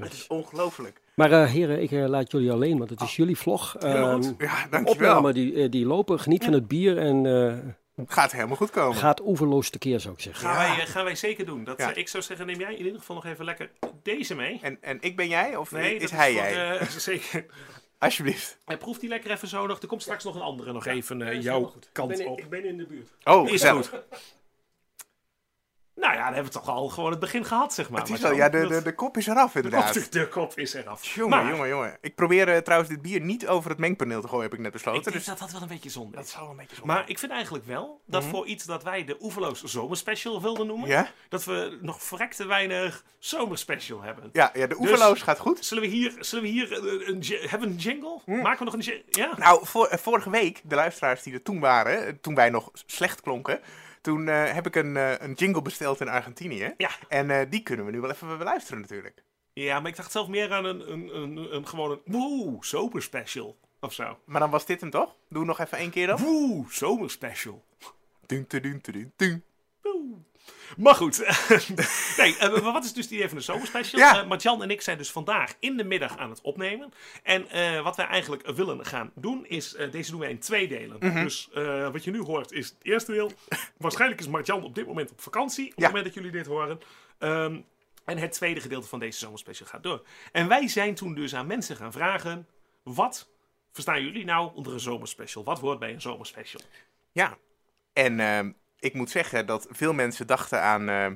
Het 0.00 0.12
is 0.12 0.26
ongelooflijk. 0.26 1.00
Maar 1.14 1.32
eh, 1.32 1.50
heren, 1.50 1.82
ik 1.82 1.90
eh, 1.92 2.06
laat 2.08 2.30
jullie 2.32 2.52
alleen, 2.52 2.78
want 2.78 2.90
het 2.90 3.00
is 3.00 3.16
jullie 3.16 3.36
vlog. 3.36 3.76
Ehm, 3.76 4.22
Ja, 4.38 4.66
dankjewel. 4.70 4.84
opname 4.84 5.32
die, 5.32 5.54
eh, 5.62 5.70
die 5.70 5.86
lopen, 5.86 6.20
geniet 6.20 6.44
van 6.44 6.52
het 6.52 6.68
bier 6.68 6.98
en 6.98 7.26
eh, 7.26 7.54
Gaat 8.06 8.32
helemaal 8.32 8.56
goed 8.56 8.70
komen. 8.70 8.96
gaat 8.96 9.20
oeverloos 9.20 9.70
tekeer, 9.70 10.00
zou 10.00 10.14
ik 10.14 10.20
zeggen. 10.20 10.48
Gaan, 10.48 10.62
Ja. 10.66 10.74
wij, 10.76 10.84
eh, 10.84 10.90
gaan 10.90 11.04
wij 11.04 11.14
zeker 11.14 11.46
doen. 11.46 11.64
Dat, 11.64 11.78
Ja. 11.78 11.90
eh, 11.90 11.96
ik 11.96 12.08
zou 12.08 12.22
zeggen, 12.22 12.46
neem 12.46 12.58
jij 12.60 12.72
in 12.74 12.84
ieder 12.84 12.98
geval 13.00 13.16
nog 13.16 13.24
even 13.24 13.44
lekker 13.44 13.70
deze 14.02 14.34
mee. 14.34 14.58
En, 14.62 14.78
en 14.80 14.98
ik 15.00 15.16
ben 15.16 15.28
jij 15.28 15.56
of 15.56 15.70
Nee, 15.70 15.94
is 15.94 16.00
dat 16.00 16.10
hij 16.10 16.32
voor 16.32 16.42
jij? 16.42 16.86
zeker. 17.00 17.46
Alsjeblieft. 17.98 18.58
Hij 18.64 18.76
proeft 18.76 19.00
die 19.00 19.08
lekker 19.08 19.30
even 19.30 19.48
zo 19.48 19.66
nog. 19.66 19.80
Er 19.80 19.88
komt 19.88 20.02
straks 20.02 20.24
nog 20.24 20.34
een 20.34 20.40
andere 20.40 20.72
nog 20.72 20.86
even 20.86 21.22
eh, 21.22 21.32
is 21.32 21.44
jouw 21.44 21.72
kant 21.92 22.10
ik 22.12 22.16
ben, 22.18 22.26
op. 22.26 22.38
Ik 22.38 22.48
ben 22.48 22.64
in 22.64 22.76
de 22.76 22.86
buurt. 22.86 23.10
Oh, 23.24 23.48
Is 23.48 23.64
goed. 23.64 23.90
Nou 25.96 26.12
ja, 26.14 26.24
dan 26.24 26.34
hebben 26.34 26.52
we 26.52 26.58
toch 26.58 26.68
al 26.68 26.88
gewoon 26.88 27.10
het 27.10 27.20
begin 27.20 27.44
gehad, 27.44 27.74
zeg 27.74 27.90
maar. 27.90 28.00
Het 28.00 28.10
is 28.10 28.20
wel, 28.20 28.32
ja, 28.32 28.48
de, 28.48 28.60
dat- 28.60 28.68
de, 28.68 28.82
de 28.82 28.94
kop 28.94 29.16
is 29.16 29.26
eraf 29.26 29.52
de, 29.52 29.62
inderdaad. 29.62 29.92
kop, 30.02 30.12
de 30.12 30.28
kop 30.28 30.58
is 30.58 30.74
eraf. 30.74 31.04
Jongen, 31.04 31.30
Maar 31.38 31.50
jongen, 31.50 31.68
jongen. 31.68 31.98
Ik 32.00 32.14
probeer 32.14 32.48
eh, 32.48 32.58
trouwens 32.58 32.90
dit 32.90 33.02
bier 33.02 33.20
niet 33.20 33.46
over 33.48 33.70
het 33.70 33.78
mengpaneel 33.78 34.20
te 34.20 34.28
gooien, 34.28 34.42
heb 34.42 34.52
ik 34.52 34.58
net 34.58 34.66
Ik 34.66 34.72
besloten. 34.72 35.02
denk 35.02 35.14
Dus 35.16 35.24
dat 35.24 35.38
dat 35.38 35.52
wel 35.52 35.62
een 35.62 35.68
beetje 35.68 35.90
zonde 35.90 36.16
dat 36.16 36.24
is. 36.24 36.30
zou 36.30 36.42
wel 36.42 36.50
een 36.50 36.56
beetje 36.56 36.76
zonde 36.76 36.92
Maar 36.92 37.08
ik 37.08 37.18
vind 37.18 37.32
eigenlijk 37.32 37.64
wel 37.66 38.00
dat 38.06 38.22
Mhm. 38.22 38.30
voor 38.30 38.46
iets 38.46 38.64
dat 38.64 38.82
wij 38.82 39.04
de 39.04 39.16
Oeverloos 39.20 39.62
Zomerspecial 39.62 40.42
wilden 40.42 40.66
noemen, 40.66 40.88
Ja? 40.88 41.08
dat 41.28 41.44
we 41.44 41.78
nog 41.80 42.02
verrekte 42.02 42.46
weinig 42.46 43.04
Zomerspecial 43.18 44.02
hebben. 44.02 44.28
Ja, 44.32 44.50
ja, 44.54 44.66
de 44.66 44.78
oeverloos 44.78 45.22
gaat 45.22 45.38
goed. 45.38 45.64
Zullen 45.64 45.82
we 45.82 45.88
hier, 45.88 46.14
zullen 46.20 46.44
we 46.44 46.50
hier 46.50 46.72
eh, 46.72 47.08
een, 47.08 47.22
hebben 47.48 47.68
een 47.68 47.76
jingle? 47.76 48.18
Maken 48.26 48.58
we 48.58 48.64
nog 48.64 48.74
een 48.74 48.80
jingle? 48.80 49.04
Ja? 49.10 49.30
Nou, 49.36 49.66
voor, 49.66 49.86
eh, 49.86 49.98
vorige 49.98 50.30
week, 50.30 50.60
de 50.64 50.74
luisteraars 50.74 51.22
die 51.22 51.32
er 51.34 51.42
toen 51.42 51.60
waren, 51.60 52.20
toen 52.20 52.34
wij 52.34 52.50
nog 52.50 52.70
slecht 52.86 53.20
klonken, 53.20 53.60
toen 54.06 54.28
eh, 54.28 54.52
heb 54.52 54.66
ik 54.66 54.76
een, 54.76 54.96
eh, 54.96 55.12
een 55.18 55.32
jingle 55.32 55.62
besteld 55.62 56.00
in 56.00 56.08
Argentinië. 56.08 56.74
Ja. 56.76 56.90
En 57.08 57.30
eh, 57.30 57.50
die 57.50 57.62
kunnen 57.62 57.86
we 57.86 57.92
nu 57.92 58.00
wel 58.00 58.10
even 58.10 58.38
beluisteren 58.38 58.80
natuurlijk. 58.80 59.22
ja, 59.52 59.80
maar 59.80 59.90
ik 59.90 59.96
dacht 59.96 60.12
zelf 60.12 60.28
meer 60.28 60.52
aan 60.52 60.64
een, 60.64 60.92
een, 60.92 61.16
een, 61.16 61.54
een 61.54 61.66
gewoon 61.66 61.90
een 61.90 62.00
woe, 62.04 62.56
zomerspecial 62.60 63.56
of 63.80 63.92
zo. 63.92 64.18
Maar 64.24 64.40
dan 64.40 64.50
was 64.50 64.66
dit 64.66 64.80
hem 64.80 64.90
toch? 64.90 65.16
Doe 65.28 65.44
nog 65.44 65.58
even 65.60 65.78
één 65.78 65.90
keer 65.90 66.06
dan. 66.06 66.18
Woe, 66.18 66.64
zomerspecial. 66.68 67.64
Dun, 68.26 68.44
dun, 68.48 68.62
dun, 68.62 68.80
dun, 68.82 69.12
dun. 69.16 69.44
Woe. 69.82 70.14
Maar 70.76 70.94
goed, 70.94 71.18
nee, 72.16 72.36
eh, 72.36 72.72
wat 72.72 72.84
is 72.84 72.92
dus 72.92 73.08
die 73.08 73.16
idee 73.16 73.28
van 73.28 73.38
de 73.38 73.44
zomerspecial? 73.44 74.00
Ja. 74.00 74.20
Eh, 74.20 74.28
Martjan 74.28 74.62
en 74.62 74.70
ik 74.70 74.80
zijn 74.80 74.98
dus 74.98 75.10
vandaag 75.10 75.54
in 75.58 75.76
de 75.76 75.84
middag 75.84 76.16
aan 76.16 76.30
het 76.30 76.40
opnemen. 76.40 76.92
En 77.22 77.48
eh, 77.50 77.82
wat 77.82 77.96
wij 77.96 78.06
eigenlijk 78.06 78.46
willen 78.46 78.86
gaan 78.86 79.10
doen 79.14 79.46
is, 79.46 79.76
deze 79.90 80.10
doen 80.10 80.20
wij 80.20 80.30
in 80.30 80.38
twee 80.38 80.68
delen. 80.68 80.96
Mhm. 81.00 81.22
Dus 81.22 81.48
wat 81.92 82.04
je 82.04 82.10
nu 82.10 82.20
hoort 82.22 82.52
is 82.52 82.66
het 82.68 82.76
eerste 82.82 83.12
deel. 83.12 83.32
Waarschijnlijk 83.76 84.20
is 84.20 84.28
Martjan 84.28 84.64
op 84.64 84.74
dit 84.74 84.86
moment 84.86 85.10
op 85.10 85.20
vakantie, 85.20 85.64
op 85.66 85.70
Ja. 85.70 85.74
het 85.76 85.86
moment 85.86 86.04
dat 86.04 86.14
jullie 86.14 86.30
dit 86.30 86.46
horen. 86.46 86.80
Ehm, 87.18 87.60
en 88.04 88.18
het 88.18 88.32
tweede 88.32 88.60
gedeelte 88.60 88.88
van 88.88 88.98
deze 88.98 89.18
zomerspecial 89.18 89.68
gaat 89.68 89.82
door. 89.82 90.02
En 90.32 90.48
wij 90.48 90.68
zijn 90.68 90.94
toen 90.94 91.14
dus 91.14 91.34
aan 91.34 91.46
mensen 91.46 91.76
gaan 91.76 91.92
vragen, 91.92 92.46
wat 92.82 93.28
verstaan 93.72 94.02
jullie 94.02 94.24
nou 94.24 94.50
onder 94.54 94.72
een 94.72 94.80
zomerspecial? 94.80 95.44
Wat 95.44 95.58
hoort 95.58 95.78
bij 95.78 95.92
een 95.92 96.00
zomerspecial? 96.00 96.62
Ja. 97.12 97.36
En 97.92 98.20
ehm, 98.20 98.52
ik 98.78 98.94
moet 98.94 99.10
zeggen 99.10 99.46
dat 99.46 99.66
veel 99.70 99.92
mensen 99.92 100.26
dachten 100.26 100.62
aan 100.62 100.88
eh, 100.88 101.06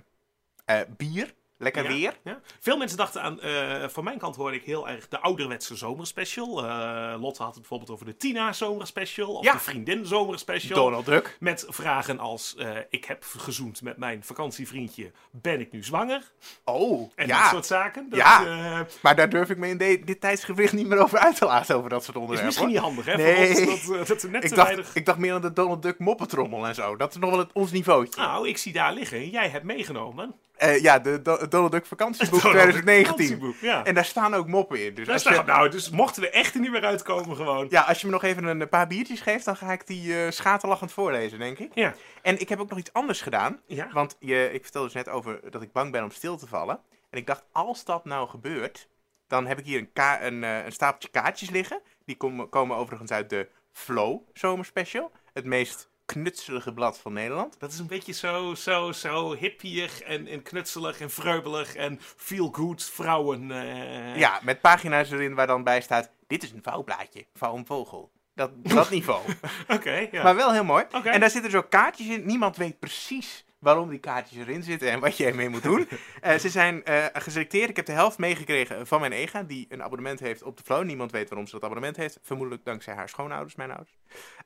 eh, 0.64 0.86
bier. 0.96 1.34
Lekker 1.62 1.82
Ja. 1.82 1.88
weer. 1.88 2.18
Ja. 2.24 2.40
Veel 2.60 2.76
mensen 2.76 2.96
dachten 2.96 3.22
aan, 3.22 3.40
eh, 3.40 3.88
van 3.88 4.04
mijn 4.04 4.18
kant 4.18 4.36
hoorde 4.36 4.56
ik 4.56 4.64
heel 4.64 4.88
erg 4.88 5.08
de 5.08 5.18
ouderwetse 5.20 5.76
zomerspecial. 5.76 6.64
Eh 6.66 7.14
Lotte 7.20 7.42
had 7.42 7.50
het 7.50 7.60
bijvoorbeeld 7.60 7.90
over 7.90 8.06
de 8.06 8.16
Tina 8.16 8.52
zomerspecial 8.52 9.34
of 9.34 9.44
Ja. 9.44 9.52
de 9.52 9.58
vriendin 9.58 10.06
zomerspecial. 10.06 10.74
Donald 10.84 11.06
Duck. 11.06 11.36
Met 11.40 11.64
vragen 11.68 12.18
als, 12.18 12.54
eh, 12.56 12.68
ik 12.90 13.04
heb 13.04 13.24
gezoend 13.38 13.82
met 13.82 13.96
mijn 13.96 14.24
vakantievriendje, 14.24 15.10
ben 15.30 15.60
ik 15.60 15.72
nu 15.72 15.82
zwanger? 15.84 16.22
Oh, 16.64 17.10
En 17.14 17.26
ja. 17.26 17.40
dat 17.42 17.50
soort 17.50 17.66
zaken. 17.66 18.06
Dat, 18.08 18.18
Ja. 18.18 18.86
Maar 19.02 19.16
daar 19.16 19.28
durf 19.28 19.50
ik 19.50 19.56
me 19.56 19.68
in 19.68 19.78
de- 19.78 20.02
dit 20.04 20.20
tijdsgevricht 20.20 20.72
niet 20.72 20.86
meer 20.86 20.98
over 21.02 21.18
uit 21.18 21.36
te 21.36 21.44
laten, 21.44 21.76
over 21.76 21.90
dat 21.90 22.04
soort 22.04 22.16
is 22.16 22.22
onderwerpen. 22.22 22.46
misschien 22.46 22.68
niet 22.68 22.78
handig, 22.78 23.04
hè? 23.06 23.16
Nee. 23.16 23.70
Ons 23.70 23.86
dat, 24.08 24.22
net 24.22 24.44
Ik 24.44 24.48
te 24.48 24.54
dacht, 24.54 24.66
weinig... 24.68 24.94
ik 24.94 25.06
dacht 25.06 25.18
meer 25.18 25.32
aan 25.34 25.40
de 25.40 25.52
Donald 25.52 25.82
Duck 25.82 25.98
moppetrommel 25.98 26.66
en 26.66 26.74
zo. 26.74 26.96
Dat 26.96 27.10
is 27.10 27.16
nog 27.16 27.30
wel 27.30 27.38
het, 27.38 27.52
ons 27.52 27.70
niveautje. 27.72 28.20
Nou, 28.20 28.48
ik 28.48 28.58
zie 28.58 28.72
daar 28.72 28.92
liggen. 28.92 29.30
Jij 29.30 29.48
hebt 29.48 29.64
meegenomen. 29.64 30.34
Eh, 30.60 30.82
ja, 30.82 30.98
de 30.98 31.22
Do- 31.22 31.48
Donald 31.48 31.72
Duck 31.72 31.86
vakantieboek 31.86 32.40
Donald 32.42 32.52
Duck 32.52 32.72
2019. 32.72 33.26
vakantieboek, 33.26 33.60
Ja. 33.60 33.84
En 33.84 33.94
daar 33.94 34.04
staan 34.04 34.34
ook 34.34 34.46
moppen 34.46 34.84
in. 34.84 34.94
Dus 34.94 35.04
Daar 35.04 35.14
als, 35.14 35.22
staat- 35.22 35.36
je, 35.36 35.42
nou, 35.52 35.68
dus 35.68 35.90
mochten 35.90 36.22
we 36.22 36.30
echt 36.30 36.54
er 36.54 36.60
niet 36.60 36.70
meer 36.70 36.84
uitkomen 36.84 37.36
gewoon. 37.36 37.66
ja, 37.70 37.80
als 37.82 38.00
je 38.00 38.06
me 38.06 38.12
nog 38.12 38.22
even 38.22 38.44
een 38.44 38.68
paar 38.68 38.86
biertjes 38.86 39.20
geeft, 39.20 39.44
dan 39.44 39.56
ga 39.56 39.72
ik 39.72 39.86
die 39.86 40.24
eh 40.24 40.30
schaterlachend 40.30 40.92
voorlezen, 40.92 41.38
denk 41.38 41.58
ik. 41.58 41.70
Ja. 41.74 41.94
En 42.22 42.40
ik 42.40 42.48
heb 42.48 42.60
ook 42.60 42.68
nog 42.70 42.78
iets 42.78 42.92
anders 42.92 43.20
gedaan. 43.20 43.60
Ja. 43.66 43.88
Want 43.92 44.16
je, 44.18 44.50
ik 44.52 44.62
vertelde 44.62 44.86
dus 44.86 44.96
net 44.96 45.08
over 45.08 45.40
dat 45.50 45.62
ik 45.62 45.72
bang 45.72 45.92
ben 45.92 46.02
om 46.02 46.10
stil 46.10 46.36
te 46.36 46.46
vallen. 46.46 46.80
En 47.10 47.18
ik 47.18 47.26
dacht, 47.26 47.44
als 47.52 47.84
dat 47.84 48.04
nou 48.04 48.28
gebeurt, 48.28 48.88
dan 49.26 49.46
heb 49.46 49.58
ik 49.58 49.64
hier 49.64 49.78
een, 49.78 49.92
ka- 49.92 50.22
een, 50.22 50.44
eh, 50.44 50.64
een 50.64 50.72
stapeltje 50.72 51.08
kaartjes 51.08 51.50
liggen. 51.50 51.80
Die 52.04 52.16
komen, 52.16 52.48
komen 52.48 52.76
overigens 52.76 53.10
uit 53.10 53.30
de 53.30 53.48
Flow 53.72 54.18
Zomerspecial. 54.32 55.12
Het 55.32 55.44
meest 55.44 55.89
knutselige 56.12 56.72
blad 56.72 56.98
van 56.98 57.12
Nederland. 57.12 57.56
Dat 57.60 57.72
is 57.72 57.78
een 57.78 57.86
beetje 57.86 58.12
zo, 58.12 58.54
zo, 58.54 58.92
zo 58.92 59.34
hippierig 59.34 60.00
en, 60.00 60.26
en 60.26 60.42
knutselig 60.42 61.00
en 61.00 61.10
vreubelig 61.10 61.74
en 61.74 61.98
feel-good 62.16 62.84
vrouwen. 62.84 63.50
eh. 63.50 64.16
Ja, 64.16 64.40
met 64.42 64.60
pagina's 64.60 65.10
erin 65.10 65.34
waar 65.34 65.46
dan 65.46 65.64
bij 65.64 65.80
staat, 65.80 66.10
dit 66.26 66.42
is 66.42 66.50
een 66.52 66.62
vouwblaadje, 66.62 67.26
vouw 67.34 67.56
een 67.56 67.66
vogel. 67.66 68.10
Dat, 68.34 68.50
dat 68.62 68.90
niveau. 68.98 69.20
Oké, 69.68 70.08
ja. 70.12 70.22
Maar 70.22 70.36
wel 70.36 70.52
heel 70.52 70.64
mooi. 70.64 70.84
Oké. 70.92 71.08
En 71.08 71.20
daar 71.20 71.30
zitten 71.30 71.50
zo 71.50 71.62
kaartjes 71.62 72.06
in. 72.06 72.26
Niemand 72.26 72.56
weet 72.56 72.78
precies 72.78 73.44
waarom 73.60 73.88
die 73.88 73.98
kaartjes 73.98 74.38
erin 74.38 74.62
zitten 74.62 74.90
en 74.90 75.00
wat 75.00 75.16
je 75.16 75.26
ermee 75.26 75.48
moet 75.48 75.62
doen. 75.62 75.88
Eh, 76.20 76.38
ze 76.38 76.48
zijn 76.48 76.84
eh, 76.84 77.04
geselecteerd. 77.12 77.70
Ik 77.70 77.76
heb 77.76 77.86
de 77.86 77.92
helft 77.92 78.18
meegekregen 78.18 78.86
van 78.86 79.00
mijn 79.00 79.12
ega, 79.12 79.42
die 79.42 79.66
een 79.68 79.82
abonnement 79.82 80.20
heeft 80.20 80.42
op 80.42 80.56
de 80.56 80.62
Flow. 80.64 80.84
Niemand 80.84 81.12
weet 81.12 81.28
waarom 81.28 81.46
ze 81.46 81.52
dat 81.54 81.62
abonnement 81.64 81.96
heeft. 81.96 82.18
Vermoedelijk 82.22 82.64
dankzij 82.64 82.94
haar 82.94 83.08
schoonouders, 83.08 83.54
mijn 83.54 83.70
ouders. 83.70 83.98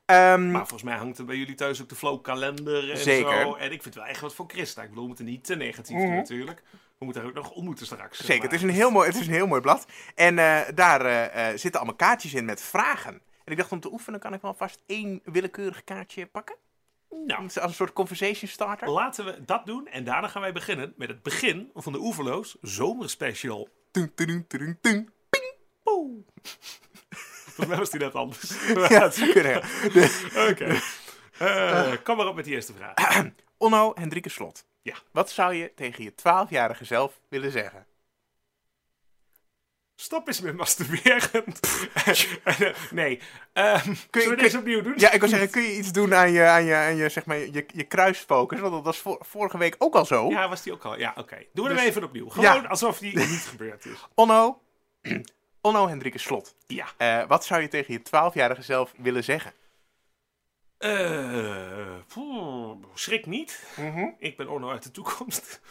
Ehm, 0.05 0.51
Maar 0.51 0.59
volgens 0.67 0.83
mij 0.83 0.95
hangt 0.97 1.17
er 1.17 1.25
bij 1.25 1.35
jullie 1.35 1.55
thuis 1.55 1.81
ook 1.81 1.89
de 1.89 1.95
Flow-kalender 1.95 2.91
en 2.91 2.97
Zeker. 2.97 3.41
zo. 3.41 3.53
En 3.55 3.65
ik 3.71 3.81
vind 3.81 3.83
het 3.83 3.95
wel 3.95 4.05
echt 4.05 4.21
wat 4.21 4.35
voor 4.35 4.45
Christa. 4.47 4.81
Ik 4.81 4.87
bedoel, 4.87 5.01
we 5.03 5.07
moeten 5.07 5.25
niet 5.25 5.43
te 5.45 5.55
negatief 5.55 5.97
doen 5.97 6.05
Mhm. 6.07 6.15
natuurlijk. 6.15 6.61
We 6.97 7.05
moeten 7.05 7.21
haar 7.23 7.31
ook 7.31 7.37
nog 7.37 7.51
ontmoeten 7.51 7.85
straks. 7.85 8.17
zeker, 8.17 8.33
maar. 8.35 8.43
het 8.43 8.53
is, 8.53 8.61
een 8.61 8.69
heel 8.69 8.91
mooi, 8.91 9.07
het 9.07 9.19
is 9.19 9.27
een 9.27 9.33
heel 9.33 9.47
mooi 9.47 9.61
blad. 9.61 9.85
En 10.15 10.39
eh, 10.39 10.59
daar 10.75 11.31
zitten 11.59 11.79
allemaal 11.79 11.95
kaartjes 11.99 12.33
in 12.33 12.45
met 12.45 12.61
vragen. 12.61 13.13
En 13.43 13.51
ik 13.51 13.57
dacht, 13.57 13.71
om 13.71 13.79
te 13.79 13.91
oefenen 13.91 14.19
kan 14.19 14.33
ik 14.33 14.41
wel 14.41 14.53
vast 14.53 14.83
één 14.85 15.21
willekeurig 15.23 15.83
kaartje 15.83 16.25
pakken. 16.25 16.55
Nou, 17.25 17.43
Als 17.43 17.55
een 17.55 17.73
soort 17.73 17.93
conversation 17.93 18.49
starter. 18.49 18.89
laten 18.89 19.25
we 19.25 19.45
dat 19.45 19.65
doen. 19.65 19.87
En 19.87 20.03
daarna 20.03 20.27
gaan 20.27 20.41
wij 20.41 20.51
beginnen 20.53 20.93
met 20.97 21.07
het 21.07 21.23
begin 21.23 21.71
van 21.73 21.91
de 21.93 21.99
Oeverloos 21.99 22.57
Zomerspecial. 22.61 23.67
Tung, 23.91 24.11
tung, 24.15 24.45
tung, 24.47 24.77
tung. 24.81 25.09
Poeh. 25.83 26.17
Volgens 27.55 27.67
mij 27.67 27.77
was 27.77 27.89
die 27.89 27.99
net 27.99 28.15
anders. 28.15 28.67
Ja, 28.67 28.99
dat 28.99 29.15
zou 29.15 29.31
kunnen. 29.31 29.57
Oké. 30.49 30.79
Eh, 31.37 31.91
kom 32.03 32.17
maar 32.17 32.27
op 32.27 32.35
met 32.35 32.45
die 32.45 32.53
eerste 32.53 32.73
vraag. 32.73 33.25
Onno 33.57 33.91
Hendrike 33.95 34.29
Slot. 34.29 34.65
Ja. 34.81 34.95
Wat 35.11 35.29
zou 35.29 35.53
je 35.53 35.71
tegen 35.75 36.03
je 36.03 36.11
12-jarige 36.11 36.85
zelf 36.85 37.19
willen 37.29 37.51
zeggen? 37.51 37.85
Stop 39.95 40.27
eens 40.27 40.41
met 40.41 40.55
masturberen. 40.55 41.43
Eh, 42.43 42.59
nee. 42.91 43.19
Ehm 43.53 43.93
Kun 44.09 44.21
je- 44.21 44.27
kun- 44.27 44.37
deze 44.37 44.57
opnieuw 44.57 44.81
doen? 44.81 44.93
Ja, 44.97 45.11
ik 45.11 45.19
wil 45.19 45.29
zeggen, 45.29 45.49
kun 45.55 45.61
je 45.61 45.75
iets 45.77 45.91
doen 45.91 46.15
aan 46.15 46.31
je, 46.31 46.43
aan 46.43 46.63
je, 46.65 46.75
aan 46.75 46.95
je, 46.95 47.09
zeg 47.09 47.25
maar, 47.25 47.37
je, 47.37 47.65
je 47.73 47.83
kruisfocus? 47.83 48.59
Want 48.59 48.73
dat 48.73 48.83
was 48.83 48.97
vor- 48.97 49.25
vorige 49.25 49.57
week 49.57 49.75
ook 49.77 49.95
al 49.95 50.05
zo. 50.05 50.29
Ja, 50.29 50.49
was 50.49 50.61
die 50.63 50.73
ook 50.73 50.83
al? 50.85 50.97
Ja, 50.99 51.13
oké. 51.17 51.37
Doen 51.53 51.63
we 51.65 51.69
Dus- 51.71 51.79
hem 51.79 51.89
even 51.89 52.03
opnieuw. 52.03 52.29
Gewoon 52.29 52.61
Ja. 52.61 52.67
alsof 52.67 52.97
die 52.97 53.17
niet 53.17 53.45
gebeurd 53.49 53.85
is. 53.85 54.07
Onno, 54.15 54.61
Onno 55.61 55.87
Hendrike 55.87 56.17
Slot. 56.17 56.55
Ja. 56.67 56.85
Eh, 56.97 57.27
wat 57.27 57.45
zou 57.45 57.61
je 57.61 57.67
tegen 57.67 57.93
je 57.93 57.99
12-jarige 57.99 58.61
zelf 58.61 58.93
willen 58.97 59.23
zeggen? 59.23 59.53
Eh, 60.77 61.95
poeh, 62.07 62.77
schrik 62.93 63.25
niet. 63.25 63.63
Ik 64.19 64.37
ben 64.37 64.49
Orno 64.49 64.69
uit 64.71 64.83
de 64.83 64.91
toekomst. 64.91 65.61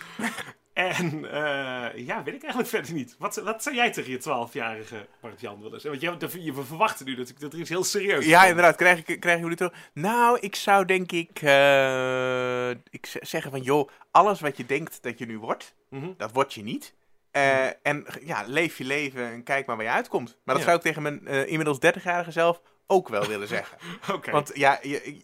En 0.74 1.24
eh, 1.32 2.06
ja, 2.06 2.22
weet 2.22 2.34
ik 2.34 2.42
eigenlijk 2.42 2.68
verder 2.68 2.92
niet. 2.92 3.16
Wat, 3.18 3.36
wat 3.36 3.62
zou 3.62 3.74
jij 3.76 3.90
tegen 3.92 4.10
je 4.10 4.18
12-jarige 4.48 5.06
Bart-Jan 5.20 5.60
willen 5.62 5.80
zeggen? 5.80 6.10
Want 6.10 6.32
je, 6.32 6.42
je, 6.44 6.54
we 6.54 6.64
verwachten 6.64 7.06
nu 7.06 7.14
dat, 7.14 7.32
dat 7.38 7.52
er 7.52 7.58
iets 7.58 7.68
heel 7.68 7.84
serieus 7.84 8.24
Ja, 8.26 8.44
inderdaad. 8.44 8.76
Krijg 8.76 9.04
ik, 9.04 9.20
krijgen 9.20 9.42
jullie 9.42 9.56
terug? 9.56 9.72
Nou, 9.92 10.38
ik 10.40 10.54
zou 10.54 10.84
denk 10.84 11.12
ik, 11.12 11.42
eh, 11.42 12.70
ik 12.70 13.18
zeggen 13.20 13.50
van, 13.50 13.60
joh, 13.62 13.88
alles 14.10 14.40
wat 14.40 14.56
je 14.56 14.66
denkt 14.66 15.02
dat 15.02 15.18
je 15.18 15.26
nu 15.26 15.38
wordt, 15.38 15.74
Mhm. 15.90 16.08
dat 16.16 16.32
word 16.32 16.54
je 16.54 16.62
niet. 16.62 16.94
Eh, 17.30 17.66
En 17.82 18.06
ja, 18.24 18.44
leef 18.46 18.78
je 18.78 18.84
leven 18.84 19.24
en 19.32 19.42
kijk 19.42 19.66
maar 19.66 19.76
waar 19.76 19.84
je 19.84 19.90
uitkomt. 19.90 20.28
Maar 20.44 20.54
dat 20.54 20.64
Ja. 20.64 20.70
zou 20.70 20.76
ik 20.76 20.82
tegen 20.82 21.02
mijn 21.02 21.26
inmiddels 21.26 21.78
30-jarige 21.78 22.30
zelf 22.30 22.60
ook 22.86 23.08
wel 23.08 23.26
willen 23.26 23.48
zeggen. 23.48 23.78
Oké. 24.14 24.30
Want 24.30 24.50
ja, 24.54 24.78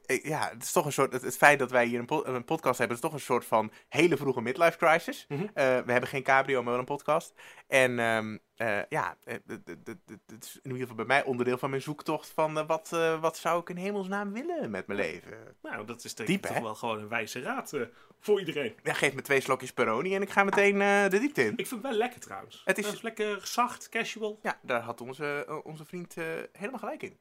ja, 0.06 0.48
het 0.52 0.62
is 0.62 0.72
toch 0.72 0.84
een 0.86 0.92
soort. 0.92 1.12
Het, 1.12 1.22
het 1.22 1.36
feit 1.36 1.58
dat 1.58 1.70
wij 1.70 1.86
hier 1.86 1.98
een, 1.98 2.06
po- 2.06 2.24
een 2.24 2.44
podcast 2.44 2.78
hebben, 2.78 2.96
is 2.96 3.02
toch 3.02 3.12
een 3.12 3.20
soort 3.20 3.44
van 3.44 3.72
hele 3.88 4.16
vroege 4.16 4.40
midlife 4.40 4.78
crisis. 4.78 5.24
Mhm. 5.28 5.42
Eh, 5.42 5.48
we 5.54 5.92
hebben 5.92 6.08
geen 6.08 6.22
cabrio, 6.22 6.62
maar 6.62 6.70
wel 6.70 6.78
een 6.78 6.84
podcast. 6.84 7.34
En 7.66 7.98
ehm, 7.98 8.38
eh, 8.56 8.78
ja, 8.88 9.16
eh, 9.24 9.34
het 9.46 10.44
is 10.44 10.54
in 10.54 10.60
ieder 10.62 10.80
geval 10.80 10.94
bij 10.94 11.04
mij 11.04 11.24
onderdeel 11.24 11.58
van 11.58 11.70
mijn 11.70 11.82
zoektocht 11.82 12.30
van 12.34 12.66
wat, 12.66 12.88
wat 13.20 13.36
zou 13.36 13.60
ik 13.60 13.68
in 13.68 13.76
hemelsnaam 13.76 14.32
willen 14.32 14.70
met 14.70 14.86
mijn 14.86 14.98
leven. 14.98 15.56
Nou, 15.62 15.86
dat 15.86 16.04
is 16.04 16.14
Diep, 16.14 16.42
toch 16.42 16.54
hè? 16.54 16.62
wel 16.62 16.74
gewoon 16.74 16.98
een 16.98 17.08
wijze 17.08 17.40
raad 17.40 17.72
voor 18.20 18.38
iedereen. 18.38 18.74
Ja, 18.82 18.92
geef 18.92 19.14
me 19.14 19.22
twee 19.22 19.40
slokjes 19.40 19.72
Peroni 19.72 20.14
en 20.14 20.22
ik 20.22 20.30
ga 20.30 20.44
meteen 20.44 20.78
de 21.10 21.18
diepte 21.20 21.44
in. 21.44 21.50
Ik 21.56 21.66
vind 21.66 21.82
het 21.82 21.90
wel 21.90 21.98
lekker 21.98 22.20
trouwens. 22.20 22.62
Het 22.64 22.78
is- 22.78 22.92
is 22.92 23.02
lekker 23.02 23.46
zacht, 23.46 23.88
casual. 23.88 24.38
Ja, 24.42 24.58
daar 24.62 24.80
had 24.80 25.00
onze, 25.00 25.60
onze 25.64 25.84
vriend 25.84 26.14
helemaal 26.52 26.78
gelijk 26.78 27.02
in. 27.02 27.18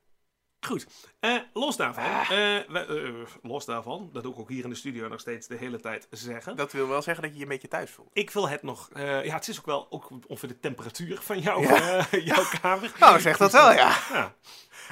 Goed. 0.67 0.87
Eh, 1.19 1.35
los 1.53 1.77
daarvan. 1.77 2.03
Ah. 2.03 2.21
eh, 2.21 2.63
we- 2.67 2.85
eh, 3.25 3.49
los 3.49 3.65
daarvan. 3.65 4.09
Dat 4.13 4.23
doe 4.23 4.33
ik 4.33 4.39
ook 4.39 4.49
hier 4.49 4.63
in 4.63 4.69
de 4.69 4.75
studio 4.75 5.07
nog 5.07 5.19
steeds 5.19 5.47
de 5.47 5.55
hele 5.55 5.79
tijd 5.79 6.07
zeggen. 6.11 6.55
Dat 6.55 6.71
wil 6.71 6.87
wel 6.87 7.01
zeggen 7.01 7.23
dat 7.23 7.31
je 7.31 7.37
je 7.37 7.43
een 7.43 7.49
beetje 7.51 7.67
thuis 7.67 7.91
voelt. 7.91 8.09
Ik 8.13 8.29
wil 8.29 8.49
het 8.49 8.63
nog... 8.63 8.89
ja, 8.93 9.21
het 9.35 9.47
is 9.47 9.59
ook 9.59 9.65
wel 9.65 9.87
ook 9.89 10.09
ongeveer 10.27 10.49
de 10.49 10.59
temperatuur 10.59 11.17
van 11.21 11.41
Ja. 11.41 11.55
eh, 11.55 12.25
jouw 12.35 12.43
kamer. 12.61 12.91
Nou, 12.99 13.19
zeg 13.19 13.37
dat 13.37 13.51
wel, 13.51 13.71
ja. 13.71 13.97
Ja. 14.11 14.35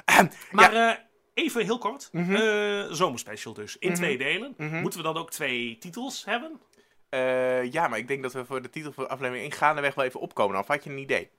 Ahem, 0.05 0.29
Maar 0.51 1.05
even 1.33 1.63
heel 1.65 1.77
kort. 1.77 2.09
Mhm. 2.11 2.93
zomerspecial 2.93 3.53
dus. 3.53 3.77
In 3.77 3.87
Mhm. 3.91 3.97
twee 3.97 4.17
delen. 4.17 4.53
Mhm. 4.57 4.79
Moeten 4.81 4.99
we 4.99 5.05
dan 5.05 5.17
ook 5.17 5.31
twee 5.31 5.77
titels 5.77 6.25
hebben? 6.25 6.61
Ja, 7.71 7.87
maar 7.87 7.97
ik 7.97 8.07
denk 8.07 8.21
dat 8.23 8.33
we 8.33 8.45
voor 8.45 8.61
de 8.61 8.69
titel 8.69 8.91
van 8.91 9.09
aflevering 9.09 9.43
1 9.43 9.51
gaandeweg 9.51 9.95
wel 9.95 10.05
even 10.05 10.19
opkomen. 10.19 10.59
Of 10.59 10.67
had 10.67 10.83
je 10.83 10.89
een 10.89 10.97
idee? 10.97 11.29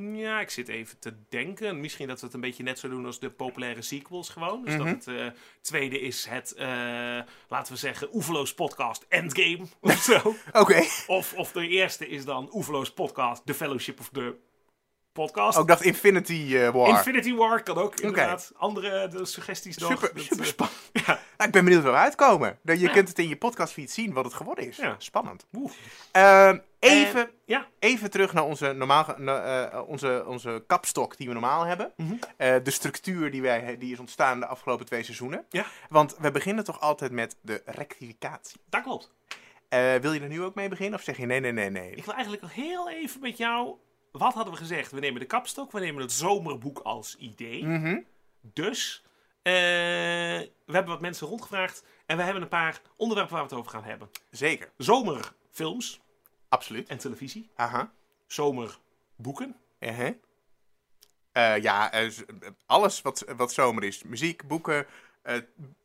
Ja, 0.00 0.40
ik 0.40 0.50
zit 0.50 0.68
even 0.68 0.98
te 0.98 1.14
denken. 1.28 1.80
Misschien 1.80 2.08
dat 2.08 2.20
we 2.20 2.26
het 2.26 2.34
een 2.34 2.40
beetje 2.40 2.62
net 2.62 2.78
zo 2.78 2.88
doen 2.88 3.06
als 3.06 3.18
de 3.20 3.30
populaire 3.30 3.82
sequels 3.82 4.28
gewoon. 4.28 4.64
Dus 4.64 4.74
Mhm. 4.74 4.84
dat 4.84 5.04
het 5.04 5.06
eh, 5.16 5.26
tweede 5.60 6.00
is 6.00 6.26
het, 6.28 6.52
eh, 6.54 6.66
laten 7.48 7.72
we 7.72 7.78
zeggen, 7.78 8.08
Oeverloos 8.14 8.54
Podcast 8.54 9.04
Endgame 9.08 9.66
of 9.80 9.96
zo. 10.02 10.34
Oké. 10.52 10.82
of, 11.06 11.34
of 11.34 11.52
de 11.52 11.68
eerste 11.68 12.08
is 12.08 12.24
dan 12.24 12.48
Oeverloos 12.52 12.92
Podcast 12.92 13.46
The 13.46 13.54
Fellowship 13.54 14.00
of 14.00 14.08
the 14.12 14.34
Podcast. 15.12 15.56
Ook 15.58 15.62
Oh, 15.62 15.68
dat 15.68 15.82
Infinity 15.82 16.56
eh, 16.56 16.68
War. 16.70 16.88
Infinity 16.88 17.34
War 17.34 17.62
kan 17.62 17.76
ook, 17.76 18.00
inderdaad. 18.00 18.52
Andere 18.56 19.08
de 19.08 19.24
suggesties 19.24 19.76
nog. 19.76 19.90
super, 19.90 20.14
Dat, 20.14 20.22
super 20.24 20.46
spannend. 20.46 20.78
ja. 21.06 21.20
Nou, 21.36 21.48
ik 21.48 21.50
ben 21.50 21.64
benieuwd 21.64 21.82
waar 21.82 21.92
we 21.92 21.98
uitkomen. 21.98 22.58
Je 22.62 22.78
Ja. 22.78 22.92
kunt 22.92 23.08
het 23.08 23.18
in 23.18 23.28
je 23.28 23.36
podcastfeed 23.36 23.90
zien 23.90 24.12
wat 24.12 24.24
het 24.24 24.34
geworden 24.34 24.68
is. 24.68 24.76
Ja. 24.76 24.94
Spannend. 24.98 25.46
Oeh. 25.54 25.72
Even, 26.90 27.20
En- 27.20 27.30
ja. 27.44 27.66
even 27.78 28.10
terug 28.10 28.32
naar 28.32 28.44
onze, 28.44 28.72
normaal, 28.72 29.14
na- 29.16 29.68
eh, 29.70 29.88
onze, 29.88 30.24
onze 30.26 30.64
kapstok 30.66 31.16
die 31.16 31.26
we 31.26 31.32
normaal 31.32 31.64
hebben. 31.64 31.92
Mhm. 31.96 32.14
Eh, 32.36 32.54
de 32.62 32.70
structuur 32.70 33.30
die, 33.30 33.42
wij, 33.42 33.78
die 33.78 33.92
is 33.92 33.98
ontstaan 33.98 34.40
de 34.40 34.46
afgelopen 34.46 34.86
twee 34.86 35.02
seizoenen. 35.02 35.44
Ja. 35.50 35.66
Want 35.88 36.16
we 36.18 36.30
beginnen 36.30 36.64
toch 36.64 36.80
altijd 36.80 37.12
met 37.12 37.36
de 37.40 37.62
rectificatie. 37.64 38.60
Dat 38.68 38.82
klopt. 38.82 39.12
Eh, 39.68 39.94
wil 39.94 40.12
je 40.12 40.20
er 40.20 40.28
nu 40.28 40.42
ook 40.42 40.54
mee 40.54 40.68
beginnen? 40.68 40.98
Of 40.98 41.04
zeg 41.04 41.16
je 41.16 41.26
nee, 41.26 41.40
nee, 41.40 41.52
nee, 41.52 41.70
nee? 41.70 41.90
Ik 41.94 42.04
wil 42.04 42.14
eigenlijk 42.14 42.42
nog 42.42 42.54
heel 42.54 42.90
even 42.90 43.20
met 43.20 43.36
jou... 43.36 43.74
Wat 44.12 44.34
hadden 44.34 44.52
we 44.52 44.58
gezegd? 44.58 44.92
We 44.92 45.00
nemen 45.00 45.20
de 45.20 45.26
kapstok, 45.26 45.72
we 45.72 45.80
nemen 45.80 46.02
het 46.02 46.12
zomerboek 46.12 46.78
als 46.78 47.16
idee. 47.16 47.64
Mhm. 47.66 48.00
Dus, 48.40 49.04
we 49.42 50.50
hebben 50.66 50.92
wat 50.92 51.00
mensen 51.00 51.26
rondgevraagd 51.26 51.84
en 52.06 52.16
we 52.16 52.22
hebben 52.22 52.42
een 52.42 52.48
paar 52.48 52.80
onderwerpen 52.96 53.34
waar 53.34 53.42
we 53.44 53.48
het 53.50 53.58
over 53.58 53.70
gaan 53.72 53.84
hebben. 53.84 54.10
Zeker. 54.30 54.70
Zomerfilms 54.76 56.00
Absoluut. 56.56 56.88
en 56.88 56.98
televisie. 56.98 57.50
Aha. 57.56 57.92
Zomerboeken. 58.26 59.56
Uh-huh. 59.80 60.10
Eh, 61.32 61.62
ja, 61.62 61.92
eh, 61.92 62.06
eh, 62.06 62.12
alles 62.66 63.02
wat, 63.02 63.24
wat 63.36 63.52
zomer 63.52 63.84
is. 63.84 64.02
Muziek, 64.02 64.46
boeken, 64.48 64.86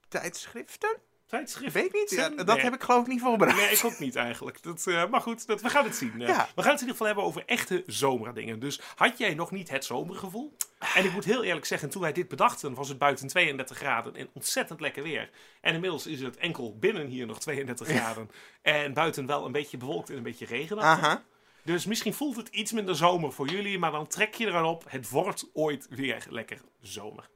tijdschriften? 0.08 0.98
Tijdschriften. 1.26 1.82
Weet 1.82 1.94
ik 1.94 2.00
niet. 2.00 2.10
Ja, 2.10 2.30
dat 2.30 2.46
Nee. 2.46 2.60
heb 2.60 2.74
ik 2.74 2.82
geloof 2.84 3.02
ik 3.02 3.08
niet 3.08 3.22
voorbereid. 3.22 3.58
Nee, 3.58 3.72
ik 3.72 3.84
ook 3.84 4.00
niet 4.00 4.16
eigenlijk. 4.16 4.64
Dat, 4.64 4.86
maar 5.10 5.22
goed, 5.22 5.48
dat, 5.48 5.62
we 5.62 5.70
gaan 5.70 5.84
het 5.86 5.96
zien. 5.96 6.20
Ja. 6.20 6.50
We 6.56 6.62
gaan 6.62 6.72
het 6.72 6.82
in 6.82 6.88
ieder 6.88 6.90
geval 6.90 7.06
hebben 7.06 7.24
over 7.24 7.44
echte 7.46 7.84
zomerdingen. 7.88 8.60
Dus 8.60 8.82
had 8.96 9.18
jij 9.18 9.34
nog 9.34 9.52
niet 9.52 9.70
het 9.70 9.86
zomergevoel? 9.86 10.56
En 10.96 11.06
ik 11.06 11.12
moet 11.12 11.26
heel 11.26 11.44
eerlijk 11.44 11.66
zeggen, 11.66 11.90
toen 11.90 12.02
wij 12.02 12.12
dit 12.12 12.28
bedachten, 12.28 12.74
was 12.74 12.90
het 12.90 12.98
buiten 12.98 13.28
32 13.28 13.78
graden 13.78 14.16
en 14.16 14.30
ontzettend 14.34 14.80
lekker 14.80 15.04
weer. 15.04 15.30
En 15.62 15.74
inmiddels 15.74 16.08
is 16.08 16.22
het 16.22 16.38
enkel 16.38 16.78
binnen 16.78 17.08
hier 17.08 17.26
nog 17.26 17.40
32 17.40 17.88
graden. 17.88 18.30
En 18.62 18.94
buiten 18.94 19.26
wel 19.26 19.46
een 19.46 19.52
beetje 19.52 19.78
bewolkt 19.78 20.10
en 20.10 20.18
een 20.18 20.24
beetje 20.24 20.46
regenachtig. 20.46 21.06
Aha. 21.06 21.24
Dus 21.64 21.86
misschien 21.86 22.14
voelt 22.14 22.36
het 22.36 22.48
iets 22.48 22.72
minder 22.72 22.96
zomer 22.96 23.32
voor 23.32 23.48
jullie, 23.48 23.80
maar 23.80 23.92
dan 23.92 24.08
trek 24.08 24.34
je 24.34 24.46
eraan 24.46 24.66
op. 24.66 24.84
Het 24.88 25.10
wordt 25.10 25.50
ooit 25.54 25.88
weer 25.90 26.26
lekker 26.30 26.62
zomer. 26.80 27.30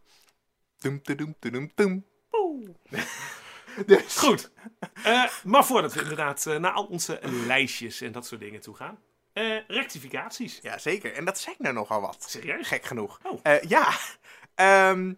Doem, 0.80 1.00
doem, 1.04 1.36
doem, 1.40 1.72
doem. 1.75 2.06
Oeh. 2.32 2.70
Dus, 3.86 4.18
Goed. 4.18 4.52
Eh, 5.04 5.24
maar 5.44 5.66
voordat 5.66 5.94
we 5.94 6.02
inderdaad 6.02 6.46
eh, 6.46 6.58
naar 6.58 6.72
al 6.72 6.86
onze 6.86 7.20
lijstjes 7.48 8.02
en 8.02 8.12
dat 8.12 8.25
soort 8.25 8.42
dingen 8.42 8.62
toe 8.62 8.75
gaan. 8.75 9.00
Eh, 9.36 9.58
rectificaties. 9.68 10.60
ja, 10.62 10.77
zeker. 10.77 11.13
En 11.13 11.25
dat 11.25 11.39
zijn 11.39 11.56
er 11.60 11.74
nogal 11.74 12.01
wat. 12.01 12.25
Serieus? 12.30 12.68
Gek 12.68 12.86
genoeg. 12.86 13.20
Oh. 13.24 13.39
Eh, 13.44 13.62
ja. 13.62 13.92
Ehm, 14.56 15.13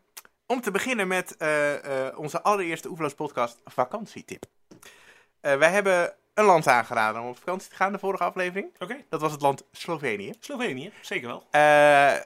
om 0.45 0.61
te 0.61 0.71
beginnen 0.71 1.07
met 1.07 1.37
eh, 1.37 1.73
onze 2.15 2.41
allereerste 2.41 2.87
Oeverloos 2.87 3.13
podcast 3.13 3.61
vakantietip. 3.65 4.45
Wij 5.41 5.71
hebben 5.71 6.13
een 6.33 6.45
land 6.45 6.67
aangeraden 6.67 7.21
om 7.21 7.27
op 7.27 7.37
vakantie 7.37 7.69
te 7.69 7.75
gaan, 7.75 7.91
de 7.91 7.99
vorige 7.99 8.23
aflevering. 8.23 8.69
Oké. 8.79 9.03
Dat 9.09 9.21
was 9.21 9.31
het 9.31 9.41
land 9.41 9.63
Slovenië. 9.71 10.33
Slovenië, 10.39 10.91
zeker 11.01 11.27
wel. 11.27 11.47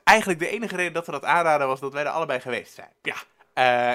Eigenlijk 0.03 0.39
de 0.39 0.47
enige 0.47 0.75
reden 0.75 0.93
dat 0.93 1.05
we 1.05 1.11
dat 1.11 1.25
aanraden 1.25 1.67
was 1.67 1.79
dat 1.79 1.93
wij 1.93 2.03
er 2.03 2.09
allebei 2.09 2.39
geweest 2.39 2.73
zijn. 2.73 2.91
Ja. 3.01 3.15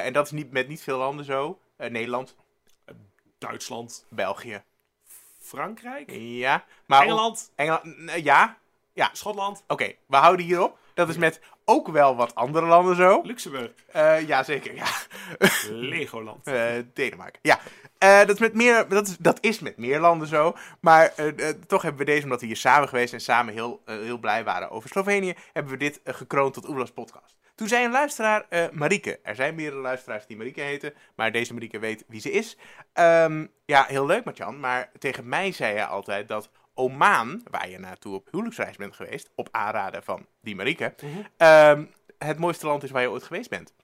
En 0.03 0.13
dat 0.13 0.27
is 0.27 0.33
niet, 0.33 0.51
met 0.51 0.69
niet 0.69 0.83
veel 0.83 0.99
landen 0.99 1.25
zo. 1.25 1.59
Nederland, 1.77 2.37
Duitsland, 3.39 4.07
België. 4.09 4.63
Frankrijk, 5.47 6.11
Ja. 6.11 6.65
Maar 6.87 7.03
Engeland, 7.03 7.53
Engeland, 7.55 7.85
n- 7.85 8.23
ja. 8.23 8.57
Schotland, 9.13 9.65
Oké, 9.69 9.93
we 10.07 10.17
houden 10.17 10.47
hierop. 10.47 10.79
Dat 10.95 11.09
is 11.09 11.17
met 11.17 11.41
ook 11.65 11.89
wel 11.89 12.17
wat 12.17 12.35
andere 12.35 12.67
landen 12.67 12.97
zo. 12.97 13.21
Luxemburg, 13.23 13.71
Eh 13.87 14.27
ja, 14.27 14.43
zeker. 14.43 14.75
Ja. 14.75 14.87
Legoland. 15.71 16.47
Eh, 16.47 16.73
Denemarken. 16.95 17.39
Ja, 17.43 17.59
Eh, 17.99 18.19
dat, 18.19 18.31
is 18.31 18.39
met 18.39 18.55
meer, 18.55 18.89
dat, 18.89 19.07
is, 19.07 19.17
dat 19.17 19.39
is 19.41 19.59
met 19.61 19.77
meer 19.77 20.01
landen 20.01 20.29
zo. 20.29 20.55
Maar 20.81 21.13
toch 21.67 21.83
hebben 21.83 22.01
we 22.01 22.13
deze, 22.13 22.23
omdat 22.25 22.41
we 22.41 22.47
hier 22.47 22.57
samen 22.57 22.89
geweest 22.89 23.13
en 23.13 23.21
samen 23.21 23.53
heel, 23.55 23.83
heel 23.85 24.19
blij 24.19 24.45
waren 24.45 24.71
over 24.71 24.89
Slovenië, 24.89 25.35
hebben 25.53 25.73
we 25.73 25.79
dit 25.79 26.01
gekroond 26.05 26.55
tot 26.55 26.69
Oelas 26.69 26.91
podcast. 26.91 27.35
Toen 27.57 27.69
zei 27.69 27.85
een 27.85 27.91
luisteraar, 27.91 28.47
eh 28.49 28.69
Marieke, 28.71 29.19
er 29.23 29.35
zijn 29.35 29.55
meerdere 29.55 29.83
luisteraars 29.83 30.27
die 30.27 30.37
Marieke 30.37 30.61
heten, 30.61 30.95
maar 31.15 31.33
deze 31.33 31.53
Marieke 31.53 31.79
weet 31.79 32.05
wie 32.09 32.21
ze 32.21 32.31
is. 32.31 32.57
Ehm, 32.93 33.47
ja, 33.65 33.85
heel 33.85 34.07
leuk 34.07 34.25
Martjan, 34.25 34.61
maar 34.61 34.91
tegen 34.99 35.29
mij 35.29 35.53
zei 35.53 35.75
hij 35.75 35.85
altijd 35.87 36.29
dat 36.29 36.51
Oman, 36.75 37.41
waar 37.51 37.69
je 37.69 37.79
naartoe 37.79 38.15
op 38.15 38.29
huwelijksreis 38.31 38.77
bent 38.77 38.95
geweest, 38.95 39.31
op 39.35 39.49
aanraden 39.51 40.03
van 40.03 40.27
die 40.41 40.57
Marieke, 40.57 40.95
Mhm. 41.03 41.19
ehm, 41.37 41.85
het 42.19 42.39
mooiste 42.39 42.67
land 42.67 42.83
is 42.83 42.91
waar 42.91 43.03
je 43.03 43.11
ooit 43.11 43.23
geweest 43.23 43.51
bent. 43.51 43.75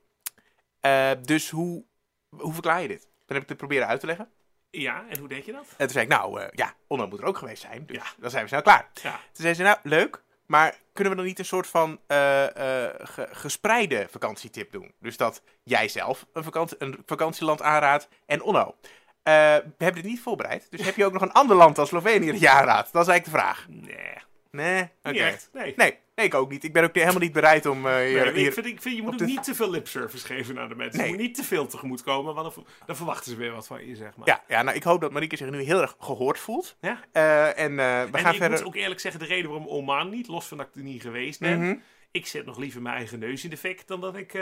Eh, 0.81 1.11
dus 1.23 1.51
hoe, 1.51 1.85
hoe 2.29 2.53
verklaar 2.53 2.83
je 2.83 2.89
dit? 2.89 3.03
Dan 3.03 3.11
heb 3.37 3.43
ik 3.43 3.49
het 3.49 3.59
proberen 3.59 3.87
uit 3.87 4.01
te 4.01 4.07
leggen. 4.07 4.29
Ja, 4.71 5.05
en 5.09 5.19
hoe 5.19 5.29
deed 5.29 5.45
je 5.45 5.53
dat? 5.53 5.67
En 5.69 5.77
toen 5.77 5.89
zei 5.91 6.05
ik, 6.05 6.11
nou 6.11 6.41
eh, 6.41 6.49
ja, 6.53 6.75
Onno 6.87 7.07
moet 7.09 7.21
er 7.21 7.25
ook 7.27 7.39
geweest 7.39 7.63
zijn. 7.63 7.87
Dus 7.87 7.97
Ja. 7.97 8.03
dan 8.19 8.31
zijn 8.31 8.43
we 8.43 8.49
snel 8.49 8.63
klaar. 8.63 8.91
Ja. 9.03 9.11
Toen 9.11 9.21
zei 9.45 9.55
ze, 9.55 9.63
nou 9.63 9.79
leuk, 9.83 10.23
maar 10.47 10.75
kunnen 10.93 11.13
we 11.13 11.19
dan 11.19 11.29
niet 11.29 11.39
een 11.39 11.45
soort 11.45 11.67
van 11.67 12.01
eh, 12.07 12.45
eh, 12.87 12.95
ge- 12.99 13.29
gespreide 13.31 14.07
vakantietip 14.11 14.73
doen? 14.73 14.93
Dus 15.01 15.17
dat 15.17 15.43
jij 15.63 15.89
zelf 15.89 16.27
een, 16.33 16.45
vakantie, 16.45 16.77
een 16.79 17.03
vakantieland 17.07 17.63
aanraadt 17.63 18.09
en 18.27 18.43
Onno. 18.43 18.75
Eh, 19.23 19.33
we 19.55 19.85
hebben 19.85 20.03
dit 20.03 20.11
niet 20.11 20.21
voorbereid, 20.21 20.67
dus 20.71 20.85
heb 20.85 20.97
je 20.97 21.05
ook 21.05 21.13
nog 21.13 21.23
een 21.23 21.33
ander 21.33 21.57
land 21.57 21.79
als 21.79 21.89
Slovenië 21.89 22.31
dat 22.31 22.41
je 22.41 22.49
aanraadt? 22.51 22.93
Dat 22.93 23.03
is 23.03 23.09
eigenlijk 23.09 23.25
de 23.25 23.31
vraag. 23.31 23.67
Nee, 23.69 24.15
Nee, 24.57 24.89
niet 25.03 25.17
echt. 25.17 25.51
Nee. 25.53 25.73
Nee, 25.77 25.99
nee, 26.15 26.27
ik 26.27 26.35
ook 26.35 26.51
niet. 26.51 26.65
Ik 26.65 26.73
ben 26.73 26.85
ook 26.85 26.95
helemaal 26.95 27.19
niet 27.21 27.33
bereid 27.33 27.67
om 27.67 27.87
eh, 27.87 27.97
hier, 27.97 28.33
Nee, 28.33 28.47
ik, 28.47 28.53
vind, 28.53 28.67
ik 28.67 28.83
vind, 28.83 28.97
je 28.97 29.03
moet 29.03 29.13
ook 29.13 29.19
de- 29.19 29.25
niet 29.25 29.45
te 29.45 29.55
veel 29.55 29.71
lipservice 29.71 30.27
geven 30.27 30.59
aan 30.59 30.69
de 30.69 30.75
mensen. 30.75 30.99
Nee. 30.99 31.07
Je 31.09 31.13
moet 31.15 31.23
niet 31.23 31.35
te 31.35 31.45
veel 31.45 31.67
tegemoet 31.67 32.03
komen, 32.03 32.35
want 32.35 32.55
dan, 32.55 32.67
dan 32.87 32.97
verwachten 32.97 33.31
ze 33.31 33.37
weer 33.37 33.53
wat 33.53 33.67
van 33.67 33.87
je, 33.87 33.97
zeg 33.97 34.17
maar. 34.17 34.27
Ja, 34.29 34.43
ja, 34.49 34.63
nou 34.63 34.77
ik 34.77 34.83
hoop 34.83 35.01
dat 35.01 35.13
Marieke 35.13 35.37
zich 35.37 35.51
nu 35.51 35.63
heel 35.63 35.81
erg 35.81 35.97
gehoord 35.99 36.39
voelt. 36.39 36.77
Ja. 36.81 37.01
Eh, 37.13 37.59
en 37.65 37.71
eh, 37.79 38.03
we 38.03 38.09
en 38.13 38.19
gaan 38.19 38.33
ik 38.33 38.39
verder... 38.39 38.59
moet 38.59 38.67
ook 38.67 38.75
eerlijk 38.77 39.01
zeggen, 39.01 39.21
de 39.21 39.27
reden 39.27 39.51
waarom 39.51 39.69
Oman 39.69 40.11
niet, 40.11 40.29
los 40.29 40.47
van 40.47 40.57
dat 40.59 40.67
ik 40.67 40.75
er 40.75 40.83
niet 40.83 41.03
geweest 41.03 41.41
ben, 41.41 41.59
Mhm. 41.61 41.77
ik 42.11 42.27
zet 42.27 42.47
nog 42.47 42.59
liever 42.59 42.83
mijn 42.83 42.97
eigen 42.97 43.19
neus 43.19 43.45
in 43.45 43.51
de 43.51 43.57
fik 43.57 43.87
dan 43.87 44.01
dat 44.01 44.17
ik 44.17 44.35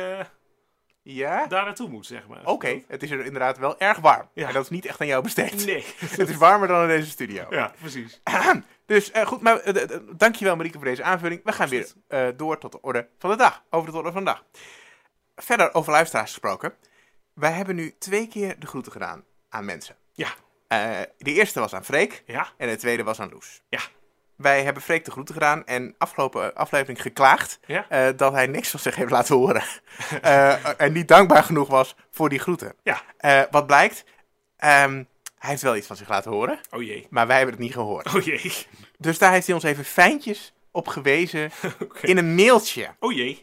Ja? 1.02 1.47
daar 1.47 1.64
naartoe 1.64 1.88
moet, 1.88 2.07
zeg 2.07 2.26
maar. 2.26 2.47
Oké, 2.47 2.83
het 2.88 3.02
is 3.02 3.11
er 3.11 3.25
inderdaad 3.25 3.59
wel 3.59 3.78
erg 3.78 3.99
warm. 3.99 4.28
Ja. 4.35 4.49
En 4.49 4.54
dat 4.54 4.62
is 4.62 4.71
niet 4.71 4.87
echt 4.87 5.00
aan 5.00 5.07
jou 5.07 5.23
besteed. 5.23 5.66
Nee. 5.66 5.85
Het 6.16 6.28
is 6.28 6.37
warmer 6.37 6.69
dan 6.69 6.83
in 6.83 6.88
deze 6.88 7.11
studio. 7.11 7.47
ja, 7.50 7.73
precies. 7.80 8.21
Dus 8.87 9.11
eh, 9.11 9.26
goed, 9.26 9.40
maar 9.40 9.59
eh, 9.61 9.99
dankjewel 10.16 10.57
Marieke 10.57 10.76
voor 10.76 10.87
deze 10.87 11.02
aanvulling. 11.02 11.40
We 11.45 11.52
gaan 11.52 11.69
weer 11.69 11.92
eh, 12.09 12.28
door 12.37 12.59
tot 12.59 12.73
de 12.73 12.80
orde 12.80 13.09
van 13.19 13.30
de 13.30 13.37
dag. 13.37 13.64
Over 13.71 13.90
de 13.90 13.97
orde 13.97 14.12
van 14.12 14.25
de 14.25 14.30
dag. 14.30 14.45
Verder 15.37 15.75
over 15.75 15.92
luisteraars 15.92 16.30
gesproken. 16.30 16.75
Wij 17.35 17.52
hebben 17.52 17.76
nu 17.76 17.95
twee 17.99 18.28
keer 18.28 18.59
de 18.59 18.66
groeten 18.66 18.92
gedaan 18.92 19.25
aan 19.49 19.64
mensen. 19.64 19.97
Ja. 20.12 20.28
De 21.19 21.33
eerste 21.33 21.61
was 21.61 21.75
aan 21.75 21.85
Freek 21.85 22.23
Ja, 22.26 22.49
en 22.57 22.69
de 22.69 22.76
tweede 22.76 23.02
was 23.02 23.21
aan 23.21 23.30
Loes. 23.30 23.62
Ja. 23.69 23.80
Wij 24.40 24.62
hebben 24.64 24.82
Freek 24.82 25.04
de 25.04 25.11
groeten 25.11 25.35
gedaan 25.35 25.66
en 25.66 25.94
afgelopen 25.99 26.54
aflevering 26.54 27.02
geklaagd 27.02 27.59
Ja? 27.66 27.87
eh, 27.88 28.09
dat 28.16 28.32
hij 28.32 28.47
niks 28.47 28.68
van 28.70 28.80
zich 28.80 28.94
heeft 28.97 29.11
laten 29.11 29.37
horen. 29.37 29.62
Eh, 30.23 30.80
en 30.80 30.92
niet 30.92 31.09
dankbaar 31.09 31.42
genoeg 31.44 31.68
was 31.68 31.94
voor 32.11 32.28
die 32.28 32.38
groeten. 32.38 32.75
Ja. 32.82 33.02
Eh, 33.18 33.42
wat 33.50 33.66
blijkt, 33.66 34.04
ehm, 34.56 34.94
hij 35.38 35.50
heeft 35.50 35.62
wel 35.62 35.76
iets 35.76 35.87
van 35.87 35.97
zich 35.97 36.09
laten 36.09 36.30
horen, 36.30 36.61
Oh 36.70 36.82
jee. 36.82 37.06
maar 37.11 37.26
wij 37.26 37.37
hebben 37.37 37.54
het 37.54 37.64
niet 37.64 37.73
gehoord. 37.75 38.14
Oh 38.14 38.23
jee. 38.23 38.52
Dus 38.99 39.18
daar 39.18 39.32
heeft 39.32 39.47
hij 39.47 39.54
ons 39.54 39.64
even 39.64 39.85
fijntjes 39.85 40.52
op 40.70 40.88
gewezen 40.88 41.50
in 42.02 42.18
een 42.18 42.35
mailtje. 42.35 42.88
Oh 42.99 43.12
jee. 43.12 43.40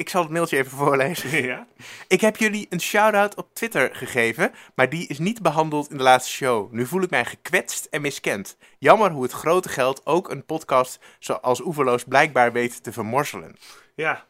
Ik 0.00 0.08
zal 0.08 0.22
het 0.22 0.30
mailtje 0.30 0.56
even 0.56 0.70
voorlezen. 0.70 1.42
Ja. 1.50 1.66
Ik 2.08 2.20
heb 2.20 2.36
jullie 2.36 2.66
een 2.70 2.80
shout-out 2.80 3.34
op 3.34 3.54
Twitter 3.54 3.90
gegeven, 3.92 4.52
maar 4.74 4.88
die 4.88 5.06
is 5.06 5.18
niet 5.18 5.42
behandeld 5.42 5.90
in 5.90 5.96
de 5.96 6.02
laatste 6.02 6.30
show. 6.32 6.72
Nu 6.72 6.86
voel 6.86 7.02
ik 7.02 7.10
mij 7.10 7.24
gekwetst 7.24 7.84
en 7.90 8.00
miskend. 8.00 8.56
Jammer 8.78 9.10
hoe 9.10 9.22
het 9.22 9.32
grote 9.32 9.68
geld 9.68 10.06
ook 10.06 10.30
een 10.30 10.44
podcast 10.44 10.98
zoals 11.18 11.60
Oeverloos 11.60 12.04
blijkbaar 12.04 12.52
weet 12.52 12.82
te 12.82 12.92
vermorzelen. 12.92 13.56
Ja. 13.94 14.24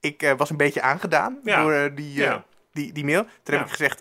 Ik 0.00 0.22
eh, 0.22 0.32
was 0.36 0.50
een 0.50 0.56
beetje 0.56 0.82
aangedaan 0.82 1.38
Ja. 1.44 1.62
door 1.62 1.72
eh, 1.72 1.96
die, 1.96 2.10
eh, 2.12 2.16
Ja. 2.16 2.44
die, 2.72 2.92
die 2.92 3.04
mail. 3.04 3.24
Toen 3.42 3.54
heb 3.54 3.64
ik 3.64 3.70
gezegd, 3.70 4.00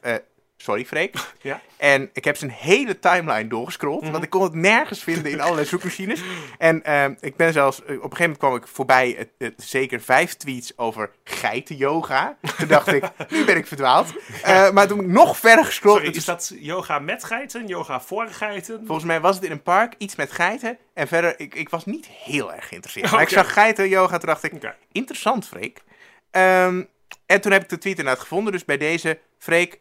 sorry 0.57 0.85
Freek. 0.85 1.15
Ja. 1.41 1.61
En 1.77 2.09
ik 2.13 2.23
heb 2.25 2.37
zijn 2.37 2.51
hele 2.51 2.99
timeline 2.99 3.47
doorgescrolld, 3.47 4.01
Mhm. 4.01 4.11
want 4.11 4.23
ik 4.23 4.29
kon 4.29 4.43
het 4.43 4.53
nergens 4.53 5.03
vinden 5.03 5.31
in 5.31 5.41
allerlei 5.41 5.67
zoekmachines. 5.67 6.21
En 6.57 6.83
ehm, 6.83 7.13
ik 7.19 7.35
ben 7.35 7.53
zelfs, 7.53 7.77
eh, 7.77 7.83
op 7.83 7.89
een 7.89 7.95
gegeven 8.01 8.19
moment 8.21 8.37
kwam 8.37 8.55
ik 8.55 8.67
voorbij 8.67 9.15
het, 9.17 9.29
het- 9.37 9.63
zeker 9.63 10.01
vijf 10.01 10.33
tweets 10.33 10.77
over 10.77 11.11
geitenyoga. 11.23 12.37
Toen 12.57 12.67
dacht 12.67 12.87
ik, 12.87 13.03
nu 13.29 13.45
ben 13.45 13.55
ik 13.57 13.67
verdwaald. 13.67 14.13
Eh, 14.43 14.71
maar 14.71 14.87
toen 14.87 14.99
ik 14.99 15.07
nog 15.07 15.37
verder 15.37 15.65
gescrolld. 15.65 15.97
Sorry, 15.97 16.15
is 16.15 16.25
dat 16.25 16.53
yoga 16.59 16.99
met 16.99 17.23
geiten? 17.23 17.67
Yoga 17.67 18.01
voor 18.01 18.27
geiten? 18.27 18.81
Volgens 18.85 19.07
mij 19.07 19.19
was 19.21 19.35
het 19.35 19.45
in 19.45 19.51
een 19.51 19.63
park, 19.63 19.93
iets 19.97 20.15
met 20.15 20.31
geiten. 20.31 20.77
En 20.93 21.07
verder, 21.07 21.39
ik, 21.39 21.55
ik 21.55 21.69
was 21.69 21.85
niet 21.85 22.05
heel 22.07 22.53
erg 22.53 22.67
geïnteresseerd. 22.67 23.11
Maar 23.11 23.21
ik 23.21 23.29
zag 23.29 23.53
geitenyoga, 23.53 24.17
toen 24.17 24.29
dacht 24.29 24.43
ik, 24.43 24.53
Oké. 24.53 24.75
interessant 24.91 25.47
Freek. 25.47 25.83
Ehm, 26.31 26.83
en 27.25 27.41
toen 27.41 27.51
heb 27.51 27.63
ik 27.63 27.69
de 27.69 27.77
tweet 27.77 27.97
inderdaad 27.97 28.21
gevonden, 28.21 28.51
dus 28.53 28.65
bij 28.65 28.77
deze, 28.77 29.19
Freek, 29.39 29.79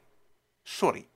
sorry. 0.68 1.06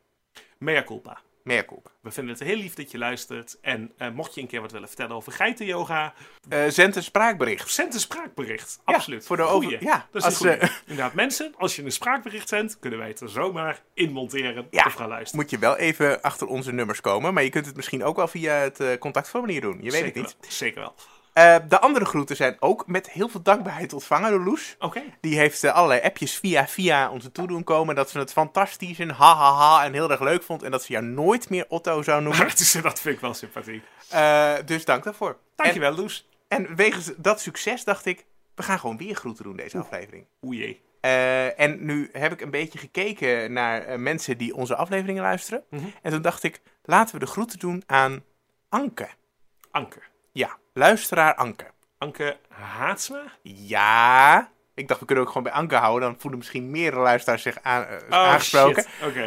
Mea 0.58 0.82
culpa. 0.84 1.20
Mea 1.44 1.64
culpa. 1.64 1.90
We 2.00 2.10
vinden 2.10 2.34
het 2.34 2.42
heel 2.42 2.56
lief 2.56 2.74
dat 2.74 2.90
je 2.90 2.98
luistert. 2.98 3.58
En 3.60 3.92
eh, 3.96 4.10
mocht 4.10 4.34
je 4.34 4.40
een 4.40 4.46
keer 4.46 4.60
wat 4.60 4.72
willen 4.72 4.88
vertellen 4.88 5.16
over 5.16 5.32
geitenyoga, 5.32 6.14
Eh 6.48 6.64
zend 6.68 6.96
een 6.96 7.02
spraakbericht. 7.02 7.70
zend 7.70 7.94
een 7.94 8.00
spraakbericht. 8.00 8.80
Ja, 8.86 8.94
Absoluut. 8.94 9.26
voor 9.26 9.36
de 9.36 9.42
over- 9.42 9.82
ja, 9.82 10.08
dat 10.10 10.22
is 10.22 10.28
als, 10.28 10.44
eh, 10.44 10.68
Inderdaad, 10.86 11.14
mensen, 11.14 11.54
als 11.58 11.76
je 11.76 11.82
een 11.84 11.92
spraakbericht 11.92 12.48
zendt, 12.48 12.78
kunnen 12.78 12.98
wij 12.98 13.08
het 13.08 13.20
er 13.20 13.28
zomaar 13.28 13.82
in 13.94 14.12
monteren 14.12 14.66
Ja. 14.70 14.84
of 14.86 14.92
gaan 14.92 15.08
luisteren. 15.08 15.40
Moet 15.40 15.50
je 15.50 15.58
wel 15.58 15.76
even 15.76 16.20
achter 16.22 16.46
onze 16.46 16.72
nummers 16.72 17.00
komen, 17.00 17.34
maar 17.34 17.42
je 17.42 17.50
kunt 17.50 17.66
het 17.66 17.76
misschien 17.76 18.04
ook 18.04 18.16
wel 18.16 18.28
via 18.28 18.54
het 18.54 18.98
contactformulier 18.98 19.60
doen. 19.60 19.78
Je 19.82 19.90
weet 19.90 20.04
het 20.04 20.14
niet. 20.14 20.36
wel. 20.40 20.50
Zeker 20.50 20.80
wel. 20.80 20.94
Eh, 21.32 21.56
de 21.68 21.80
andere 21.80 22.04
groeten 22.04 22.36
zijn 22.36 22.56
ook 22.60 22.86
met 22.86 23.10
heel 23.10 23.28
veel 23.28 23.42
dankbaarheid 23.42 23.92
ontvangen 23.92 24.30
door 24.30 24.40
Loes. 24.40 24.76
Oké. 24.78 25.02
Die 25.20 25.38
heeft 25.38 25.64
eh, 25.64 25.74
allerlei 25.74 26.00
appjes 26.00 26.38
via 26.38 26.68
via 26.68 27.10
onze 27.10 27.32
toe 27.32 27.46
doen 27.46 27.64
komen. 27.64 27.94
Dat 27.94 28.10
ze 28.10 28.18
het 28.18 28.32
fantastisch 28.32 28.98
en 28.98 29.10
ha 29.10 29.34
ha 29.34 29.52
ha 29.52 29.84
en 29.84 29.92
heel 29.92 30.10
erg 30.10 30.20
leuk 30.20 30.42
vond. 30.42 30.62
En 30.62 30.70
dat 30.70 30.82
ze 30.82 30.92
jou 30.92 31.04
nooit 31.04 31.50
meer 31.50 31.64
Otto 31.68 32.02
zou 32.02 32.22
noemen. 32.22 32.48
Dus, 32.60 32.72
dat 32.72 33.00
vind 33.00 33.14
ik 33.14 33.20
wel 33.20 33.34
sympathiek. 33.34 33.84
Eh, 34.08 34.54
dus 34.64 34.84
dank 34.84 35.04
daarvoor. 35.04 35.38
Dankjewel, 35.56 35.94
Loes. 35.94 36.28
En, 36.48 36.66
en 36.66 36.76
wegens 36.76 37.10
dat 37.16 37.40
succes 37.40 37.84
dacht 37.84 38.06
ik, 38.06 38.24
we 38.54 38.62
gaan 38.62 38.78
gewoon 38.78 38.96
weer 38.96 39.14
groeten 39.14 39.44
doen 39.44 39.56
deze 39.56 39.78
aflevering. 39.78 40.26
Oeh. 40.42 40.74
Eh, 41.00 41.60
en 41.60 41.84
nu 41.84 42.08
heb 42.12 42.32
ik 42.32 42.40
een 42.40 42.50
beetje 42.50 42.78
gekeken 42.78 43.52
naar 43.52 43.82
eh, 43.82 43.98
mensen 43.98 44.38
die 44.38 44.54
onze 44.54 44.76
afleveringen 44.76 45.22
luisteren. 45.22 45.64
Mhm. 45.70 45.84
En 46.02 46.10
toen 46.10 46.22
dacht 46.22 46.42
ik, 46.42 46.60
laten 46.84 47.14
we 47.14 47.20
de 47.20 47.30
groeten 47.30 47.58
doen 47.58 47.82
aan 47.86 48.24
Anke. 48.68 49.08
Anke. 49.70 50.00
Ja, 50.32 50.56
luisteraar 50.72 51.34
Anke. 51.34 51.66
Anke 51.98 52.36
Haatsma? 52.48 53.22
Ja, 53.42 54.50
ik 54.74 54.88
dacht 54.88 55.00
we 55.00 55.06
kunnen 55.06 55.24
ook 55.24 55.30
gewoon 55.30 55.42
bij 55.42 55.52
Anke 55.52 55.74
houden. 55.74 56.08
Dan 56.08 56.20
voelen 56.20 56.38
misschien 56.38 56.70
meer 56.70 56.92
luisteraars 56.92 57.42
zich 57.42 57.58
aan, 57.62 57.86
eh, 57.86 57.96
Oh, 58.10 58.16
aangesproken. 58.16 58.84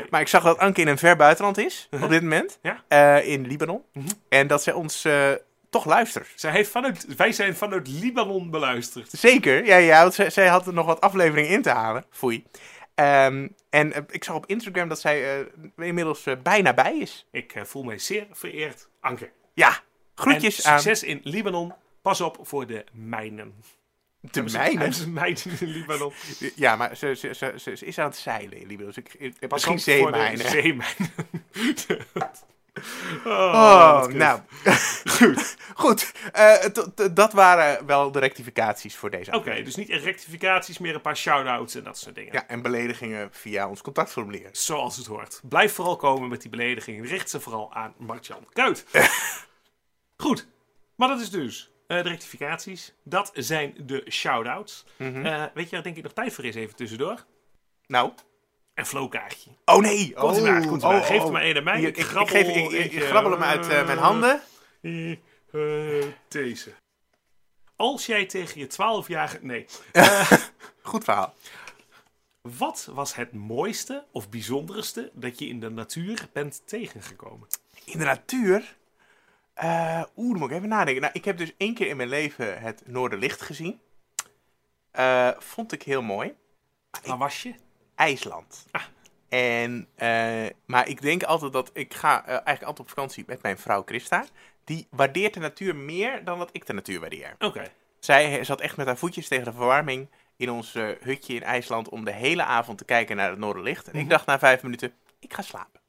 Maar 0.09 0.21
ik 0.21 0.27
zag 0.27 0.43
dat 0.43 0.57
Anke 0.57 0.81
in 0.81 0.87
een 0.87 0.97
ver 0.97 1.15
buitenland 1.15 1.57
is 1.57 1.89
op 2.01 2.09
dit 2.09 2.21
moment. 2.21 2.59
Ja. 2.61 2.83
Eh, 2.87 3.27
in 3.27 3.47
Libanon. 3.47 3.81
Mhm. 3.93 4.07
En 4.29 4.47
dat 4.47 4.63
zij 4.63 4.73
ons 4.73 5.05
eh, 5.05 5.31
toch 5.69 5.85
luistert. 5.85 6.27
Zij 6.35 6.51
heeft 6.51 6.69
vanuit, 6.69 7.15
wij 7.15 7.31
zijn 7.31 7.55
vanuit 7.55 7.87
Libanon 7.87 8.49
beluisterd. 8.51 9.09
Zeker, 9.11 9.65
ja, 9.65 9.75
ja. 9.75 10.01
Want 10.01 10.13
zij, 10.13 10.29
zij 10.29 10.47
had 10.47 10.67
er 10.67 10.73
nog 10.73 10.85
wat 10.85 11.01
afleveringen 11.01 11.51
in 11.51 11.61
te 11.61 11.69
halen. 11.69 12.05
Foei. 12.09 12.45
Ehm, 12.95 13.47
en 13.69 14.05
ik 14.09 14.23
zag 14.23 14.35
op 14.35 14.45
Instagram 14.45 14.87
dat 14.87 14.99
zij 14.99 15.47
inmiddels 15.77 16.27
bijna 16.43 16.73
bij 16.73 16.97
is. 16.97 17.27
Ik 17.31 17.53
voel 17.63 17.83
mij 17.83 17.97
zeer 17.97 18.27
vereerd, 18.31 18.87
Anke. 19.01 19.29
Ja, 19.53 19.79
groetjes 20.15 20.61
en 20.61 20.71
aan 20.71 20.79
succes 20.79 21.03
in 21.09 21.19
Libanon. 21.23 21.73
Pas 22.01 22.21
op 22.21 22.37
voor 22.41 22.67
de 22.67 22.83
mijnen. 22.91 23.53
de 24.19 24.49
ze- 24.49 24.57
mijnen. 24.57 24.93
ze 24.93 25.09
mijnen 25.09 25.43
in 25.59 25.67
Libanon? 25.67 26.13
Ja, 26.55 26.75
maar 26.75 26.95
ze, 26.97 27.15
ze, 27.15 27.33
ze, 27.33 27.53
ze, 27.57 27.75
ze 27.75 27.85
is 27.85 27.97
aan 27.99 28.05
het 28.05 28.17
zeilen 28.17 28.57
in 28.57 28.67
Libanon. 28.67 28.93
Dus 28.95 29.03
heb 29.39 29.49
Pas 29.49 29.65
misschien 29.67 29.75
de 29.75 29.81
zeemijnen. 29.81 30.49
zeemijnen. 30.49 31.11
oh, 33.25 33.31
Oh, 33.35 34.05
nou. 34.07 34.39
Goed. 35.17 35.55
Goed. 35.75 36.11
Eh, 36.31 36.55
dat 37.11 37.33
waren 37.33 37.85
wel 37.85 38.11
de 38.11 38.19
rectificaties 38.19 38.95
voor 38.95 39.09
deze 39.09 39.31
Oké, 39.31 39.63
dus 39.63 39.75
niet 39.75 39.89
rectificaties, 39.89 40.77
meer 40.77 40.95
een 40.95 41.01
paar 41.01 41.17
shout-outs 41.17 41.75
en 41.75 41.83
dat 41.83 41.97
soort 41.97 42.15
dingen. 42.15 42.33
Ja, 42.33 42.47
en 42.47 42.61
beledigingen 42.61 43.29
via 43.31 43.69
ons 43.69 43.81
contactformulier. 43.81 44.49
Zoals 44.51 44.97
het 44.97 45.05
hoort. 45.05 45.39
Blijf 45.43 45.73
vooral 45.73 45.95
komen 45.95 46.29
met 46.29 46.41
die 46.41 46.49
beledigingen. 46.49 47.05
Richt 47.05 47.29
ze 47.29 47.39
vooral 47.39 47.73
aan 47.73 47.93
Martjan 47.97 48.47
Kuit. 48.53 48.85
Goed, 50.23 50.47
maar 50.95 51.07
dat 51.07 51.19
is 51.19 51.29
dus 51.29 51.71
eh, 51.87 52.03
de 52.03 52.09
rectificaties. 52.09 52.93
Dat 53.03 53.31
zijn 53.33 53.73
de 53.77 54.05
shout-outs. 54.09 54.85
Mhm. 54.97 55.25
Eh, 55.25 55.43
weet 55.53 55.69
je 55.69 55.75
waar 55.75 55.83
denk 55.83 55.97
ik 55.97 56.03
nog 56.03 56.13
tijd 56.13 56.33
voor 56.33 56.45
is 56.45 56.55
even 56.55 56.75
tussendoor? 56.75 57.25
Nou. 57.87 58.11
Een 58.73 58.85
flowkaartje. 58.85 59.49
Oh 59.65 59.81
nee. 59.81 60.13
Komt 60.13 60.37
oh, 60.37 60.43
maar, 60.43 60.67
komt 60.67 60.83
oh. 60.83 61.05
Geef 61.05 61.19
oh. 61.19 61.25
er 61.25 61.31
maar 61.31 61.41
één 61.41 61.57
aan 61.57 61.63
mij. 61.63 61.77
Hier, 61.77 61.87
Ik 61.87 61.97
ik, 61.97 62.03
ik, 62.03 62.09
grabbel 62.09 62.43
geef, 62.43 62.71
ik, 62.71 63.03
grabbel 63.03 63.31
hem 63.31 63.43
uit 63.43 63.67
eh, 63.67 63.85
mijn 63.85 63.97
handen. 63.97 64.41
Eh, 64.81 65.11
eh, 65.11 66.07
deze. 66.27 66.73
Als 67.75 68.05
jij 68.05 68.25
tegen 68.25 68.59
je 68.59 68.67
12-jarige... 68.71 69.39
Nee. 69.41 69.65
Eh, 69.91 70.31
Goed 70.81 71.03
verhaal. 71.03 71.33
wat 72.41 72.89
was 72.91 73.15
het 73.15 73.31
mooiste 73.31 74.05
of 74.11 74.29
bijzonderste 74.29 75.11
dat 75.13 75.39
je 75.39 75.47
in 75.47 75.59
de 75.59 75.69
natuur 75.69 76.27
bent 76.33 76.61
tegengekomen? 76.65 77.47
In 77.85 77.99
de 77.99 78.05
natuur. 78.05 78.75
Eh 79.53 80.03
Oeh, 80.15 80.29
dan 80.31 80.39
moet 80.39 80.49
ik 80.49 80.55
even 80.55 80.69
nadenken. 80.69 81.01
Nou, 81.01 81.13
ik 81.13 81.25
heb 81.25 81.37
dus 81.37 81.53
één 81.57 81.73
keer 81.73 81.87
in 81.87 81.97
mijn 81.97 82.09
leven 82.09 82.61
het 82.61 82.81
Noorderlicht 82.85 83.41
gezien. 83.41 83.79
Eh, 84.91 85.29
vond 85.37 85.71
ik 85.71 85.83
heel 85.83 86.01
mooi. 86.01 86.33
Waar 87.05 87.17
was 87.17 87.43
je? 87.43 87.53
IJsland. 87.95 88.65
Ah. 88.71 88.81
En, 89.29 89.87
eh, 89.95 90.45
maar 90.65 90.87
ik 90.87 91.01
denk 91.01 91.23
altijd 91.23 91.53
dat 91.53 91.69
ik 91.73 91.93
ga 91.93 92.25
eigenlijk 92.25 92.61
altijd 92.61 92.79
op 92.79 92.89
vakantie 92.89 93.23
met 93.27 93.41
mijn 93.41 93.57
vrouw 93.57 93.83
Christa. 93.85 94.25
Die 94.63 94.87
waardeert 94.89 95.33
de 95.33 95.39
natuur 95.39 95.75
meer 95.75 96.23
dan 96.23 96.37
dat 96.39 96.49
ik 96.51 96.65
de 96.65 96.73
natuur 96.73 96.99
waardeer. 96.99 97.35
Oké. 97.39 97.71
Zij 97.99 98.43
zat 98.43 98.61
echt 98.61 98.77
met 98.77 98.85
haar 98.85 98.97
voetjes 98.97 99.27
tegen 99.27 99.45
de 99.45 99.51
verwarming 99.51 100.09
in 100.37 100.49
ons 100.51 100.73
hutje 100.99 101.33
in 101.33 101.43
IJsland 101.43 101.89
om 101.89 102.05
de 102.05 102.11
hele 102.11 102.43
avond 102.43 102.77
te 102.77 102.85
kijken 102.85 103.15
naar 103.15 103.29
het 103.29 103.39
Noorderlicht. 103.39 103.87
En 103.87 103.93
ik 103.93 103.99
Mhm. 103.99 104.09
dacht 104.09 104.25
na 104.25 104.39
vijf 104.39 104.63
minuten, 104.63 104.93
ik 105.19 105.33
ga 105.33 105.41
slapen. 105.41 105.81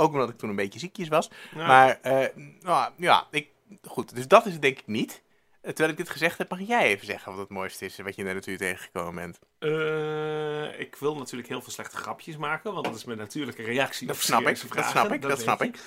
Ook 0.00 0.12
omdat 0.12 0.28
ik 0.28 0.38
toen 0.38 0.50
een 0.50 0.56
beetje 0.56 0.78
ziekjes 0.78 1.08
was. 1.08 1.30
Maar 1.54 1.98
eh, 2.02 2.26
nou, 2.60 2.92
ja, 2.96 3.26
ik, 3.30 3.48
goed. 3.82 4.14
Dus 4.14 4.28
dat 4.28 4.46
is 4.46 4.52
het 4.52 4.62
denk 4.62 4.78
ik 4.78 4.86
niet. 4.86 5.22
Terwijl 5.62 5.88
ik 5.90 5.96
dit 5.96 6.10
gezegd 6.10 6.38
heb, 6.38 6.50
mag 6.50 6.60
jij 6.60 6.82
even 6.82 7.06
zeggen 7.06 7.32
wat 7.32 7.40
het 7.40 7.48
mooiste 7.48 7.84
is 7.84 7.96
wat 7.96 8.14
je 8.14 8.22
in 8.22 8.28
de 8.28 8.34
natuur 8.34 8.58
tegengekomen 8.58 9.14
bent. 9.14 9.38
eh, 9.58 10.80
ik 10.80 10.96
wil 10.96 11.16
natuurlijk 11.16 11.48
heel 11.48 11.62
veel 11.62 11.72
slechte 11.72 11.96
grapjes 11.96 12.36
maken, 12.36 12.72
want 12.72 12.84
dat 12.84 12.94
is 12.94 13.04
mijn 13.04 13.18
natuurlijke 13.18 13.62
reactie. 13.62 14.06
Dat 14.06 14.16
snap 14.16 14.40
ik, 14.40 14.74
dat 14.74 14.84
snap 14.84 15.12
ik, 15.12 15.22
dat 15.22 15.40
snap 15.40 15.62
ik. 15.62 15.78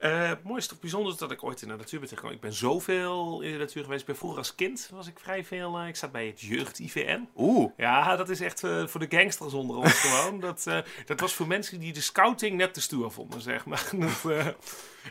Eh, 0.00 0.28
het 0.28 0.42
mooiste 0.44 0.74
of 0.74 0.80
bijzonder 0.80 1.16
dat 1.18 1.30
ik 1.30 1.44
ooit 1.44 1.62
in 1.62 1.68
de 1.68 1.76
natuur 1.76 1.98
ben 2.00 2.08
tegengekomen. 2.08 2.34
Ik 2.36 2.40
ben 2.40 2.52
zoveel 2.52 3.40
in 3.40 3.52
de 3.52 3.58
natuur 3.58 3.82
geweest. 3.82 4.00
Ik 4.00 4.06
ben 4.06 4.16
vroeger 4.16 4.38
als 4.38 4.54
kind 4.54 4.88
was 4.92 5.06
ik 5.06 5.18
vrij 5.18 5.44
veel. 5.44 5.78
eh, 5.78 5.88
ik 5.88 5.96
zat 5.96 6.12
bij 6.12 6.26
het 6.26 6.40
jeugd-IVN. 6.40 7.28
Oeh, 7.36 7.70
Ja, 7.76 8.16
dat 8.16 8.28
is 8.28 8.40
echt 8.40 8.64
eh, 8.64 8.86
voor 8.86 9.00
de 9.08 9.16
gangsters 9.18 9.52
onder 9.52 9.76
ons 9.76 9.92
gewoon. 10.04 10.40
Dat, 10.40 10.66
dat 11.06 11.20
was 11.20 11.32
voor 11.34 11.46
mensen 11.46 11.80
die 11.80 11.92
de 11.92 12.00
scouting 12.00 12.56
net 12.56 12.74
te 12.74 12.80
stoer 12.80 13.12
vonden, 13.12 13.40
zeg 13.40 13.64
maar. 13.66 13.88
Dat, 13.92 14.24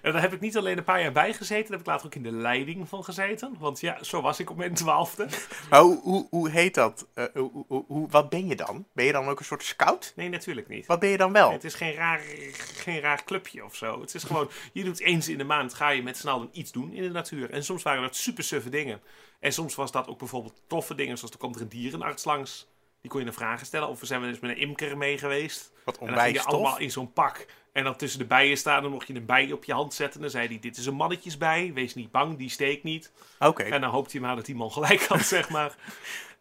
en 0.01 0.11
daar 0.11 0.21
heb 0.21 0.33
ik 0.33 0.39
niet 0.39 0.57
alleen 0.57 0.77
een 0.77 0.83
paar 0.83 1.01
jaar 1.01 1.11
bij 1.11 1.33
gezeten, 1.33 1.61
daar 1.63 1.71
heb 1.71 1.79
ik 1.79 1.85
later 1.85 2.05
ook 2.05 2.15
in 2.15 2.23
de 2.23 2.31
leiding 2.31 2.89
van 2.89 3.03
gezeten. 3.03 3.55
Want 3.59 3.79
ja, 3.79 4.03
zo 4.03 4.21
was 4.21 4.39
ik 4.39 4.49
op 4.49 4.57
mijn 4.57 4.73
twaalfde. 4.73 5.27
maar 5.69 5.79
hoe, 5.81 5.99
hoe, 6.01 6.27
hoe 6.29 6.49
heet 6.49 6.73
dat? 6.73 7.07
Hoe, 7.33 7.65
hoe, 7.67 7.83
hoe- 7.87 8.07
wat 8.09 8.29
ben 8.29 8.47
je 8.47 8.55
dan? 8.55 8.85
Ben 8.93 9.05
je 9.05 9.11
dan 9.11 9.27
ook 9.27 9.39
een 9.39 9.45
soort 9.45 9.63
scout? 9.63 10.13
Nee, 10.15 10.29
natuurlijk 10.29 10.67
niet. 10.67 10.85
Wat 10.85 10.99
ben 10.99 11.09
je 11.09 11.17
dan 11.17 11.31
wel? 11.31 11.51
Het 11.51 11.63
is 11.63 11.73
geen 11.73 11.93
raar, 11.93 12.21
geen 12.75 12.99
raar 12.99 13.23
clubje 13.23 13.65
of 13.65 13.75
zo. 13.75 14.01
Het 14.01 14.13
is 14.15 14.23
gewoon, 14.23 14.49
je 14.79 14.85
doet 14.85 14.99
eens 14.99 15.27
in 15.29 15.37
de 15.37 15.43
maand, 15.43 15.73
ga 15.73 15.89
je 15.89 16.03
met 16.03 16.17
z'n 16.17 16.27
allen 16.27 16.49
iets 16.51 16.71
doen 16.71 16.93
in 16.93 17.01
de 17.01 17.09
natuur. 17.09 17.49
En 17.49 17.63
soms 17.63 17.83
waren 17.83 18.01
dat 18.01 18.15
super 18.15 18.43
suffe 18.43 18.69
dingen. 18.69 19.01
En 19.39 19.53
soms 19.53 19.75
was 19.75 19.91
dat 19.91 20.07
ook 20.07 20.19
bijvoorbeeld 20.19 20.61
toffe 20.67 20.95
dingen, 20.95 21.17
zoals 21.17 21.33
er 21.33 21.39
komt 21.39 21.55
er 21.55 21.61
een 21.61 21.69
dierenarts 21.69 22.25
langs. 22.25 22.67
Die 23.01 23.11
kon 23.11 23.19
je 23.19 23.27
een 23.27 23.33
vragen 23.33 23.65
stellen. 23.65 23.87
Of 23.87 23.99
we 23.99 24.05
zijn 24.05 24.19
wel 24.21 24.29
eens 24.29 24.39
met 24.39 24.51
een 24.51 24.57
imker 24.57 24.97
mee 24.97 25.17
geweest. 25.17 25.71
Wat 25.85 25.97
En 25.97 26.05
dan 26.05 26.07
ging 26.07 26.09
onwijs 26.09 26.33
je 26.33 26.43
allemaal 26.43 26.79
in 26.79 26.91
zo'n 26.91 27.13
pak 27.13 27.45
En 27.73 27.83
dan 27.83 27.95
tussen 27.95 28.19
de 28.19 28.25
bijen 28.25 28.57
staan, 28.57 28.81
dan 28.81 28.91
mocht 28.91 29.07
je 29.07 29.15
een 29.15 29.25
bij 29.25 29.51
op 29.51 29.63
je 29.63 29.73
hand 29.73 29.93
zetten. 29.93 30.21
Dan 30.21 30.29
zei 30.29 30.47
hij, 30.47 30.59
dit 30.59 30.77
is 30.77 30.85
een 30.85 30.93
mannetjesbij, 30.93 31.71
wees 31.73 31.95
niet 31.95 32.11
bang, 32.11 32.37
die 32.37 32.49
steekt 32.49 32.83
niet. 32.83 33.11
Oké. 33.39 33.63
En 33.63 33.81
dan 33.81 33.89
hoopte 33.89 34.11
hij 34.11 34.21
maar 34.27 34.35
dat 34.35 34.45
die 34.45 34.55
man 34.55 34.71
gelijk 34.71 35.05
had, 35.05 35.25
zeg 35.35 35.49
maar. 35.49 35.75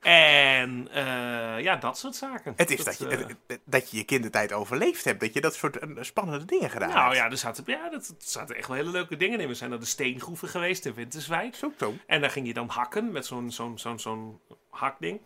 En 0.01 0.89
eh, 0.93 1.63
ja, 1.63 1.77
dat 1.77 1.99
soort 1.99 2.15
zaken. 2.15 2.53
Het 2.57 2.71
is 2.71 2.85
dat, 2.85 2.99
je, 2.99 3.37
eh, 3.47 3.57
dat 3.65 3.91
je 3.91 3.97
je 3.97 4.05
kindertijd 4.05 4.53
overleefd 4.53 5.05
hebt. 5.05 5.21
Dat 5.21 5.35
je 5.35 5.41
dat 5.41 5.55
soort 5.55 5.79
eh, 5.79 5.89
spannende 6.01 6.45
dingen 6.45 6.71
gedaan 6.71 6.89
nou 6.89 7.05
hebt. 7.05 7.17
ja, 7.17 7.31
er 7.31 7.37
zaten, 7.37 7.65
ja, 7.67 7.91
dat, 7.91 8.09
er 8.09 8.15
zaten 8.19 8.57
echt 8.57 8.69
wel 8.69 8.77
hele 8.77 8.91
leuke 8.91 9.17
dingen 9.17 9.41
in. 9.41 9.49
We 9.49 9.55
zijn 9.55 9.71
naar 9.71 9.79
de 9.79 9.85
steengroeven 9.85 10.49
geweest 10.49 10.87
in 10.87 10.95
Winterswijk. 10.95 11.55
Zo, 11.55 11.73
zo. 11.79 11.95
En 12.07 12.21
daar 12.21 12.31
ging 12.31 12.47
je 12.47 12.55
dan 12.55 12.69
hakken 12.69 13.13
met 13.13 13.27
zo'n 13.27 13.51
zo'n 13.51 13.79
zo'n 13.79 13.99
zo'n 13.99 14.41
hakding. 14.71 15.21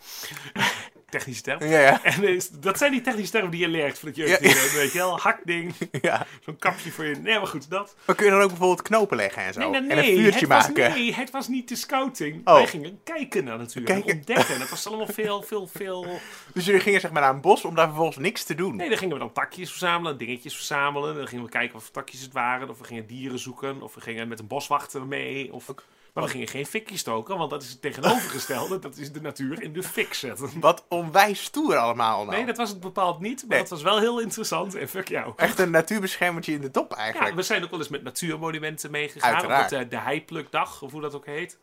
Technische 1.13 1.43
term. 1.43 1.65
Ja, 1.65 1.81
ja. 1.81 2.05
En 2.05 2.25
is- 2.25 2.49
dat 2.49 2.79
zijn 2.79 2.93
die 2.93 3.01
technische 3.01 3.33
termen 3.33 3.51
die 3.51 3.61
je 3.61 3.69
leert 3.69 4.01
je 4.01 4.11
Ja. 4.15 4.39
jeugd 4.41 4.73
weet 4.75 4.93
je 4.93 4.99
wel. 4.99 5.19
Hakding, 5.19 5.75
ja. 6.01 6.27
zo'n 6.45 6.57
kapje 6.59 6.91
voor 6.91 7.05
je... 7.05 7.15
Nee, 7.17 7.39
maar 7.39 7.47
goed, 7.47 7.71
dat. 7.71 7.95
Maar 8.07 8.17
kun 8.17 8.25
je 8.25 8.31
dan 8.33 8.41
ook 8.41 8.49
bijvoorbeeld 8.49 8.83
knopen 8.83 9.17
leggen 9.17 9.43
en 9.43 9.53
zo? 9.53 9.61
Nee, 9.71 9.81
nee, 9.81 9.91
en 9.91 9.99
een 9.99 10.05
vuurtje 10.05 10.39
het 10.41 10.49
maken? 10.49 10.85
Was, 10.89 10.95
nee, 10.95 11.15
het 11.15 11.31
was 11.31 11.49
niet 11.49 11.69
de 11.69 11.77
scouting. 11.77 12.47
Oh. 12.49 12.55
Wij 12.55 12.67
gingen 12.67 13.01
kijken 13.05 13.45
naar 13.45 13.59
natuur. 13.59 13.83
en 13.83 13.85
Kijken. 13.95 14.15
Ontdekken. 14.15 14.59
Dat 14.59 14.69
was 14.71 14.87
allemaal 14.87 15.07
veel, 15.07 15.43
veel, 15.43 15.67
veel... 15.67 16.07
Dus 16.55 16.65
jullie 16.65 16.81
gingen 16.81 17.01
zeg 17.01 17.11
maar 17.11 17.23
naar 17.23 17.35
een 17.35 17.41
bos 17.41 17.65
om 17.65 17.75
daar 17.75 17.87
vervolgens 17.87 18.17
niks 18.19 18.45
te 18.45 18.55
doen? 18.55 18.77
Nee, 18.77 18.89
dan 18.89 18.99
gingen 18.99 19.15
we 19.15 19.21
dan 19.21 19.33
takjes 19.33 19.71
verzamelen, 19.71 20.19
dingetjes 20.19 20.55
verzamelen. 20.57 21.15
Dan 21.15 21.27
gingen 21.29 21.45
we 21.45 21.51
kijken 21.51 21.73
wat 21.73 21.83
voor 21.83 21.93
takjes 21.93 22.21
het 22.21 22.33
waren. 22.33 22.69
Of 22.71 22.79
we 22.79 22.85
gingen 22.85 23.07
dieren 23.07 23.39
zoeken. 23.39 23.83
Of 23.83 23.95
we 23.95 24.01
gingen 24.01 24.29
met 24.29 24.39
een 24.39 24.47
boswachter 24.47 25.07
mee. 25.07 25.53
Of... 25.53 25.75
Maar 26.13 26.25
we 26.25 26.31
gingen 26.31 26.49
geen 26.49 26.67
fikje 26.67 26.97
stoken, 26.97 27.39
want 27.39 27.51
dat 27.51 27.63
is 27.63 27.71
het 27.71 27.81
tegenovergestelde. 27.83 28.79
dat 28.79 28.97
is 28.97 29.13
de 29.13 29.21
natuur 29.21 29.63
in 29.63 29.73
de 29.73 29.83
fik 29.83 30.15
zetten. 30.15 30.51
Wat 30.61 30.85
onwijs 30.89 31.43
stoer 31.43 31.77
allemaal 31.77 32.25
nou. 32.25 32.37
Nee, 32.37 32.47
dat 32.47 32.57
was 32.57 32.69
het 32.71 32.81
bepaald 32.81 33.21
niet. 33.21 33.41
Maar 33.41 33.49
Nee. 33.51 33.59
dat 33.59 33.69
was 33.69 33.83
wel 33.83 33.99
heel 33.99 34.21
interessant. 34.21 34.75
En 34.75 34.89
fuck 34.89 35.09
jou. 35.09 35.33
Echt 35.37 35.59
een 35.59 35.71
natuurbeschermertje 35.71 36.53
in 36.53 36.61
de 36.61 36.71
top 36.71 36.93
eigenlijk. 36.93 37.31
Ja, 37.31 37.37
we 37.37 37.43
zijn 37.43 37.65
ook 37.65 37.71
wel 37.71 37.79
eens 37.79 37.89
met 37.89 38.03
natuurmonumenten 38.03 38.91
meegegaan. 38.91 39.33
Uiteraard. 39.33 39.73
Op 39.73 39.79
het, 39.79 39.85
eh, 39.85 39.91
de 39.91 40.05
heiplukdag, 40.05 40.83
of 40.83 40.93
hoe 40.93 41.01
dat 41.01 41.15
ook 41.15 41.27
heet. 41.27 41.59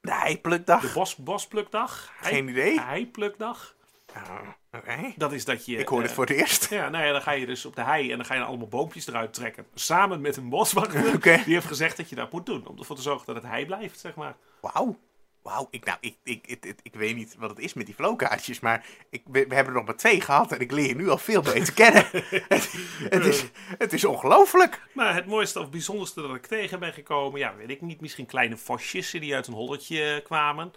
De 0.00 0.14
heiplukdag? 0.14 0.80
De 0.80 0.90
bos, 0.94 1.16
bosplukdag. 1.16 2.10
Hei- 2.16 2.34
Geen 2.34 2.48
idee. 2.48 2.80
Heiplukdag. 2.80 3.74
Ah, 4.14 4.48
Oké. 4.72 5.12
Dat 5.16 5.32
is 5.32 5.44
dat 5.44 5.66
je... 5.66 5.76
Ik 5.76 5.88
hoor 5.88 6.00
eh, 6.00 6.04
dit 6.04 6.14
voor 6.14 6.26
het 6.26 6.36
eerst. 6.36 6.70
Ja, 6.70 6.88
nou 6.88 7.04
ja, 7.04 7.12
dan 7.12 7.22
ga 7.22 7.30
je 7.30 7.46
dus 7.46 7.64
op 7.64 7.76
de 7.76 7.82
hei 7.82 8.10
en 8.10 8.16
dan 8.16 8.26
ga 8.26 8.34
je 8.34 8.40
allemaal 8.40 8.68
boompjes 8.68 9.06
eruit 9.06 9.34
trekken. 9.34 9.66
Samen 9.74 10.20
met 10.20 10.36
een 10.36 10.48
boswachter. 10.48 11.20
Die 11.44 11.54
heeft 11.54 11.66
gezegd 11.66 11.96
dat 11.96 12.08
je 12.08 12.14
dat 12.14 12.32
moet 12.32 12.46
doen. 12.46 12.66
Om 12.66 12.78
ervoor 12.78 12.96
te 12.96 13.02
zorgen 13.02 13.26
dat 13.26 13.34
het 13.34 13.44
hei 13.44 13.66
blijft, 13.66 14.00
zeg 14.00 14.14
maar. 14.14 14.36
Wauw. 14.60 14.98
Wauw. 15.42 15.68
Ik, 15.70 15.84
nou, 15.84 15.98
ik, 16.00 16.16
ik, 16.22 16.46
ik, 16.46 16.64
ik, 16.64 16.78
ik 16.82 16.94
weet 16.94 17.16
niet 17.16 17.36
wat 17.38 17.50
het 17.50 17.58
is 17.58 17.74
met 17.74 17.86
die 17.86 17.94
flowkaartjes, 17.94 18.60
maar 18.60 18.86
ik, 19.10 19.22
we, 19.24 19.46
we 19.48 19.54
hebben 19.54 19.72
er 19.72 19.78
nog 19.78 19.84
maar 19.84 19.96
twee 19.96 20.20
gehad 20.20 20.52
en 20.52 20.60
ik 20.60 20.72
leer 20.72 20.86
je 20.86 20.94
nu 20.94 21.08
al 21.08 21.18
veel 21.18 21.42
beter 21.42 21.74
kennen. 21.74 22.06
het, 22.48 22.72
het 23.08 23.24
is, 23.24 23.44
het 23.78 23.92
is 23.92 24.04
ongelooflijk. 24.04 24.80
Maar 24.92 25.14
het 25.14 25.26
mooiste 25.26 25.60
of 25.60 25.70
bijzonderste 25.70 26.22
dat 26.22 26.34
ik 26.34 26.46
tegen 26.46 26.80
ben 26.80 26.92
gekomen, 26.92 27.40
ja, 27.40 27.54
weet 27.56 27.70
ik 27.70 27.80
niet. 27.80 28.00
Misschien 28.00 28.26
kleine 28.26 28.56
vosjes 28.56 29.10
die 29.10 29.34
uit 29.34 29.46
een 29.46 29.54
holletje 29.54 30.20
kwamen. 30.24 30.72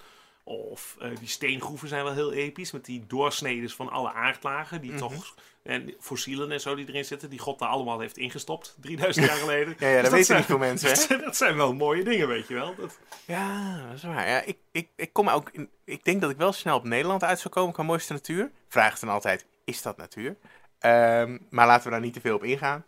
Of 0.47 0.95
eh, 0.99 1.10
die 1.19 1.27
steengroeven 1.27 1.88
zijn 1.88 2.03
wel 2.03 2.13
heel 2.13 2.31
episch. 2.34 2.71
Met 2.71 2.86
die 2.86 3.03
doorsneden 3.08 3.69
van 3.69 3.89
alle 3.89 4.13
aardlagen. 4.13 4.77
Mhm. 4.81 4.88
Die 4.89 4.95
toch. 4.99 5.36
En 5.63 5.93
fossielen 5.99 6.51
en 6.51 6.62
zo 6.62 6.75
die 6.75 6.88
erin 6.88 7.05
zitten. 7.05 7.29
Die 7.29 7.39
God 7.39 7.60
daar 7.60 7.69
allemaal 7.69 7.99
heeft 7.99 8.17
ingestopt. 8.17 8.75
3000 8.81 9.25
jaar 9.25 9.36
geleden. 9.45 9.75
Ja, 9.79 9.88
ja, 9.88 9.93
dat 9.93 10.01
Dus 10.03 10.12
weten 10.12 10.25
zijn- 10.25 10.38
niet 10.38 10.47
veel 10.47 10.58
mensen, 10.58 10.88
hè? 10.89 10.93
Dat 10.95 11.03
zijn, 11.03 11.21
dat 11.21 11.36
zijn 11.38 11.55
wel 11.55 11.73
mooie 11.73 12.03
dingen, 12.03 12.27
weet 12.27 12.47
je 12.47 12.53
wel. 12.53 12.75
Dat, 12.75 12.97
Ja, 13.25 13.77
dat 13.88 13.95
is 13.95 14.03
waar. 14.03 14.27
Ja, 14.29 14.41
ik, 14.41 14.58
ik, 14.71 14.88
ik, 14.95 15.13
kom 15.13 15.29
ook 15.29 15.49
in, 15.51 15.69
ik 15.86 16.03
denk 16.03 16.21
dat 16.21 16.29
ik 16.29 16.38
wel 16.38 16.51
snel 16.53 16.75
op 16.77 16.84
Nederland 16.84 17.23
uit 17.23 17.39
zou 17.39 17.53
komen 17.53 17.73
qua 17.73 17.84
mooiste 17.84 18.13
natuur. 18.13 18.51
Vraag 18.67 18.93
is 18.93 18.99
dan 18.99 19.10
altijd, 19.10 19.45
is 19.63 19.81
dat 19.81 19.97
natuur? 19.97 20.38
Ehm, 20.79 21.38
maar 21.49 21.67
laten 21.67 21.84
we 21.86 21.89
daar 21.89 22.01
niet 22.01 22.13
te 22.13 22.21
veel 22.21 22.36
op 22.36 22.43
ingaan. 22.43 22.86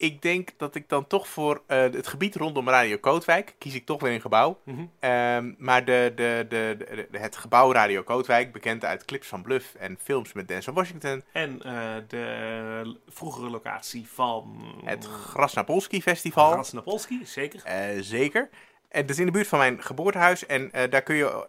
Ik 0.00 0.22
denk 0.22 0.50
dat 0.56 0.74
ik 0.74 0.88
dan 0.88 1.06
toch 1.06 1.28
voor 1.28 1.62
eh, 1.66 1.80
het 1.80 2.06
gebied 2.06 2.34
rondom 2.36 2.68
Radio 2.68 2.96
Kootwijk, 2.96 3.54
kies 3.58 3.74
ik 3.74 3.86
toch 3.86 4.00
weer 4.00 4.12
een 4.12 4.20
gebouw. 4.20 4.60
Mhm. 4.64 4.84
Ehm, 4.98 5.52
maar 5.58 5.84
de, 5.84 6.12
de, 6.14 6.46
de, 6.48 7.08
het 7.18 7.36
gebouw 7.36 7.72
Radio 7.72 8.02
Kootwijk, 8.02 8.52
bekend 8.52 8.84
uit 8.84 9.04
clips 9.04 9.28
van 9.28 9.42
Bluff 9.42 9.74
en 9.74 9.98
films 10.02 10.32
met 10.32 10.48
Denzel 10.48 10.72
Washington. 10.72 11.22
En 11.32 11.62
eh, 11.62 11.94
de 12.08 12.96
vroegere 13.08 13.50
locatie 13.50 14.08
van... 14.08 14.62
Het 14.84 15.04
Grasnapolski 15.04 16.02
Festival. 16.02 16.52
Grasnapolski, 16.52 17.20
zeker. 17.24 17.62
Eh, 17.64 18.00
zeker. 18.00 18.48
En 18.88 19.00
dat 19.00 19.10
is 19.10 19.18
in 19.18 19.26
de 19.26 19.32
buurt 19.32 19.48
van 19.48 19.58
mijn 19.58 19.82
geboortehuis. 19.82 20.46
En 20.46 20.70
daar 20.90 21.02
kun 21.02 21.16
je, 21.16 21.48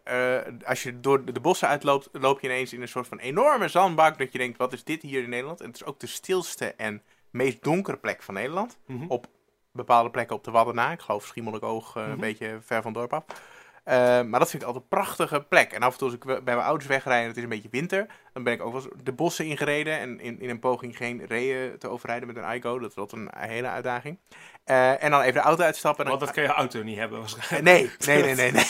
als 0.66 0.84
je 0.84 1.00
door 1.00 1.34
de 1.34 1.40
bossen 1.40 1.68
uitloopt, 1.68 2.10
loop 2.12 2.40
je 2.40 2.48
ineens 2.48 2.74
in 2.74 2.82
een 2.82 2.88
soort 2.88 3.08
van 3.08 3.20
enorme 3.20 3.68
zandbak. 3.68 4.18
Dat 4.18 4.32
je 4.32 4.38
denkt, 4.38 4.58
wat 4.58 4.74
is 4.74 4.84
dit 4.84 5.02
hier 5.02 5.24
in 5.24 5.30
Nederland? 5.30 5.62
En 5.62 5.68
het 5.68 5.76
is 5.76 5.86
ook 5.86 6.00
de 6.00 6.08
stilste 6.08 6.74
en 6.78 7.02
meest 7.32 7.64
donkere 7.64 7.98
plek 7.98 8.22
van 8.24 8.34
Nederland. 8.34 8.80
Mhm. 8.86 9.06
Op 9.08 9.28
bepaalde 9.72 10.10
plekken 10.10 10.36
op 10.36 10.44
de 10.44 10.52
Wadden 10.52 10.76
na. 10.76 10.92
Ik 10.92 11.00
geloof 11.00 11.26
Schiermonnikoog, 11.26 11.96
eh 11.96 12.02
Mhm. 12.04 12.12
een 12.12 12.20
beetje 12.20 12.58
ver 12.62 12.82
van 12.82 12.92
het 12.92 13.00
dorp 13.10 13.14
af. 13.14 13.26
Eh, 13.90 14.22
maar 14.22 14.40
dat 14.40 14.50
vind 14.50 14.62
ik 14.62 14.68
altijd 14.68 14.84
een 14.84 14.98
prachtige 14.98 15.42
plek. 15.42 15.72
En 15.72 15.82
af 15.82 15.92
en 15.92 15.98
toe 15.98 16.08
als 16.08 16.16
ik 16.16 16.26
bij 16.26 16.56
mijn 16.56 16.68
ouders 16.68 16.90
wegrijd 16.90 17.22
en 17.22 17.28
het 17.28 17.38
is 17.38 17.44
een 17.44 17.50
beetje 17.50 17.70
winter, 17.72 18.06
dan 18.34 18.44
ben 18.44 18.54
ik 18.54 18.62
ook 18.62 18.74
wel 18.74 18.82
eens 18.82 19.04
de 19.04 19.12
bossen 19.12 19.46
ingereden. 19.46 20.00
En 20.00 20.20
in, 20.20 20.40
in 20.40 20.50
een 20.50 20.60
poging 20.60 20.98
geen 20.98 21.26
reeën 21.26 21.78
te 21.78 21.88
overrijden 21.88 22.28
met 22.28 22.38
een 22.38 22.54
iGo. 22.54 22.80
Dat 22.80 22.90
is 22.90 22.98
altijd 22.98 23.22
een 23.22 23.50
hele 23.50 23.68
uitdaging. 23.68 24.20
Eh, 24.64 25.04
en 25.04 25.12
dan 25.12 25.22
even 25.22 25.34
de 25.34 25.40
auto 25.40 25.64
uitstappen. 25.64 26.06
Want 26.06 26.20
dat 26.20 26.32
kan 26.32 26.44
je 26.44 26.50
auto 26.50 26.84
niet 26.84 26.98
hebben 26.98 27.20
waarschijnlijk. 27.20 27.64
Nee, 27.64 27.92
nee, 28.06 28.24
nee, 28.24 28.36
nee, 28.36 28.52
nee. 28.52 28.66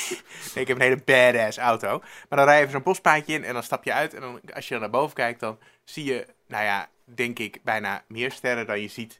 Nee, 0.54 0.64
ik 0.64 0.68
heb 0.68 0.78
een 0.78 0.82
hele 0.82 1.02
badass 1.06 1.58
auto. 1.58 2.00
Maar 2.00 2.40
dan 2.40 2.48
rij 2.48 2.56
je 2.56 2.60
even 2.60 2.72
zo'n 2.72 2.84
bospaadje 2.84 3.34
in 3.34 3.44
en 3.44 3.54
dan 3.54 3.64
stap 3.64 3.84
je 3.84 3.94
uit. 3.94 4.14
En 4.14 4.22
dan, 4.22 4.40
als 4.54 4.68
je 4.68 4.72
dan 4.72 4.82
naar 4.82 4.90
boven 4.90 5.16
kijkt, 5.16 5.40
dan 5.40 5.58
zie 5.84 6.04
je, 6.04 6.28
nou 6.48 6.64
ja, 6.64 6.90
denk 7.04 7.40
ik, 7.40 7.60
bijna 7.64 8.04
meer 8.08 8.32
sterren 8.32 8.68
dan 8.68 8.82
je 8.82 8.88
ziet 8.88 9.20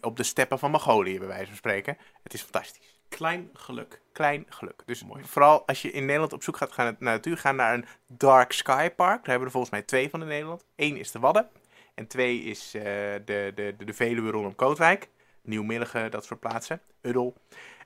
op 0.00 0.16
de 0.16 0.22
steppen 0.22 0.58
van 0.58 0.70
Mongolië, 0.70 1.18
bij 1.18 1.28
wijze 1.28 1.46
van 1.46 1.56
spreken. 1.56 1.98
Het 2.22 2.34
is 2.34 2.42
fantastisch. 2.42 2.97
Klein 3.08 3.50
geluk. 3.52 4.00
Klein 4.12 4.46
geluk. 4.48 4.82
Dus 4.86 5.04
Mooi. 5.04 5.24
vooral 5.24 5.66
als 5.66 5.82
je 5.82 5.90
in 5.90 6.04
Nederland 6.04 6.32
op 6.32 6.42
zoek 6.42 6.56
gaat 6.56 6.72
gaan 6.72 6.84
naar 6.84 7.12
natuur, 7.12 7.38
ga 7.38 7.52
naar 7.52 7.74
een 7.74 7.84
Dark 8.06 8.52
Sky 8.52 8.90
Park. 8.90 8.96
Daar 8.96 9.20
hebben 9.22 9.38
we 9.38 9.44
er 9.44 9.50
volgens 9.50 9.72
mij 9.72 9.82
twee 9.82 10.10
van 10.10 10.20
in 10.22 10.28
Nederland. 10.28 10.64
Eén 10.76 10.96
is 10.96 11.10
de 11.10 11.18
Wadden. 11.18 11.48
En 11.94 12.06
twee 12.06 12.42
is 12.42 12.74
eh, 12.74 12.82
de, 12.82 13.52
de, 13.54 13.74
de, 13.76 13.84
de 13.84 13.94
Veluwe 13.94 14.30
rondom 14.30 14.54
Kootwijk. 14.54 15.08
Nieuwmillige, 15.42 16.08
dat 16.10 16.24
soort 16.24 16.40
plaatsen. 16.40 16.80
Uddel. 17.02 17.34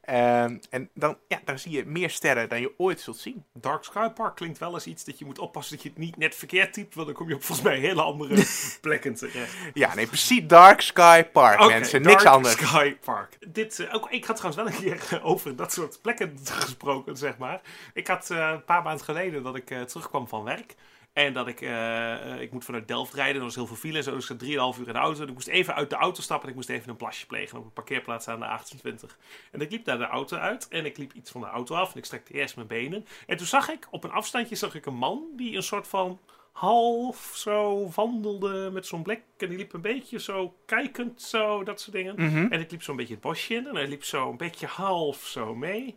Ehm, 0.02 0.58
en 0.70 0.90
dan, 0.94 1.18
ja, 1.28 1.40
dan 1.44 1.58
zie 1.58 1.72
je 1.72 1.86
meer 1.86 2.10
sterren 2.10 2.48
dan 2.48 2.60
je 2.60 2.72
ooit 2.76 3.00
zult 3.00 3.18
zien. 3.18 3.44
Dark 3.52 3.84
Sky 3.84 4.08
Park 4.08 4.36
klinkt 4.36 4.58
wel 4.58 4.74
eens 4.74 4.86
iets 4.86 5.04
dat 5.04 5.18
je 5.18 5.24
moet 5.24 5.38
oppassen 5.38 5.74
dat 5.74 5.82
je 5.82 5.88
het 5.88 5.98
niet 5.98 6.16
net 6.16 6.34
verkeerd 6.34 6.72
typt, 6.72 6.94
want 6.94 7.06
dan 7.06 7.16
kom 7.16 7.28
je 7.28 7.34
op 7.34 7.42
volgens 7.42 7.68
mij 7.68 7.78
hele 7.78 8.02
andere 8.02 8.44
plekken 8.80 9.14
terecht. 9.14 9.54
Ja, 9.74 9.94
nee, 9.94 10.06
precies. 10.06 10.46
Dark 10.46 10.80
Sky 10.80 11.22
Park, 11.22 11.66
mensen. 11.66 12.02
Dark 12.02 12.14
Niks 12.14 12.30
anders. 12.30 12.54
Sky 12.54 12.94
Park. 12.94 13.36
Dit, 13.48 13.78
eh, 13.78 13.94
ook, 13.94 14.10
ik 14.10 14.24
had 14.24 14.36
trouwens 14.36 14.64
wel 14.64 14.74
een 14.74 14.82
keer 14.82 15.18
eh, 15.18 15.26
over 15.26 15.56
dat 15.56 15.72
soort 15.72 15.98
plekken 16.02 16.38
gesproken, 16.44 17.16
zeg 17.16 17.38
maar. 17.38 17.60
Ik 17.94 18.06
had 18.06 18.30
eh, 18.30 18.50
een 18.52 18.64
paar 18.64 18.82
maanden 18.82 19.04
geleden 19.04 19.42
dat 19.42 19.56
ik 19.56 19.66
terugkwam 19.86 20.28
van 20.28 20.44
werk. 20.44 20.74
En 21.12 21.32
dat 21.32 21.48
ik, 21.48 21.60
eh, 21.60 22.32
eh, 22.32 22.40
ik 22.40 22.52
moet 22.52 22.64
vanuit 22.64 22.88
Delft 22.88 23.14
rijden, 23.14 23.36
er 23.36 23.42
was 23.42 23.54
heel 23.54 23.66
veel 23.66 23.76
file 23.76 23.96
en 23.96 24.02
zo, 24.02 24.10
dus 24.10 24.20
ik 24.20 24.28
zat 24.28 24.38
3,5 24.38 24.78
uur 24.78 24.86
in 24.86 24.92
de 24.92 24.98
auto. 24.98 25.22
En 25.22 25.28
ik 25.28 25.34
moest 25.34 25.48
even 25.48 25.74
uit 25.74 25.90
de 25.90 25.96
auto 25.96 26.22
stappen 26.22 26.44
en 26.44 26.50
ik 26.50 26.56
moest 26.56 26.68
even 26.68 26.90
een 26.90 26.96
plasje 26.96 27.26
plegen 27.26 27.58
op 27.58 27.64
een 27.64 27.72
parkeerplaats 27.72 28.28
aan 28.28 28.40
de 28.40 28.46
28. 28.46 29.18
En 29.50 29.60
ik 29.60 29.70
liep 29.70 29.84
daar 29.84 29.98
de 29.98 30.06
auto 30.06 30.36
uit 30.36 30.68
en 30.68 30.84
ik 30.84 30.96
liep 30.96 31.12
iets 31.12 31.30
van 31.30 31.40
de 31.40 31.46
auto 31.46 31.74
af 31.74 31.92
en 31.92 31.98
ik 31.98 32.04
strekte 32.04 32.32
eerst 32.32 32.56
mijn 32.56 32.68
benen. 32.68 33.06
En 33.26 33.36
toen 33.36 33.46
zag 33.46 33.68
ik, 33.68 33.86
op 33.90 34.04
een 34.04 34.10
afstandje 34.10 34.54
zag 34.54 34.74
ik 34.74 34.86
een 34.86 34.94
man 34.94 35.24
die 35.36 35.56
een 35.56 35.62
soort 35.62 35.88
van 35.88 36.20
half 36.52 37.32
zo 37.34 37.88
wandelde 37.94 38.70
met 38.72 38.86
zo'n 38.86 39.02
blik. 39.02 39.22
En 39.38 39.48
die 39.48 39.58
liep 39.58 39.72
een 39.72 39.80
beetje 39.80 40.20
zo 40.20 40.54
kijkend, 40.66 41.22
zo, 41.22 41.64
dat 41.64 41.80
soort 41.80 41.96
dingen. 41.96 42.14
Mhm. 42.16 42.46
En 42.52 42.60
ik 42.60 42.70
liep 42.70 42.82
zo'n 42.82 42.96
beetje 42.96 43.12
het 43.12 43.22
bosje 43.22 43.54
in 43.54 43.66
en 43.66 43.74
hij 43.74 43.88
liep 43.88 44.04
zo 44.04 44.30
een 44.30 44.36
beetje 44.36 44.66
half 44.66 45.16
zo 45.26 45.54
mee. 45.54 45.96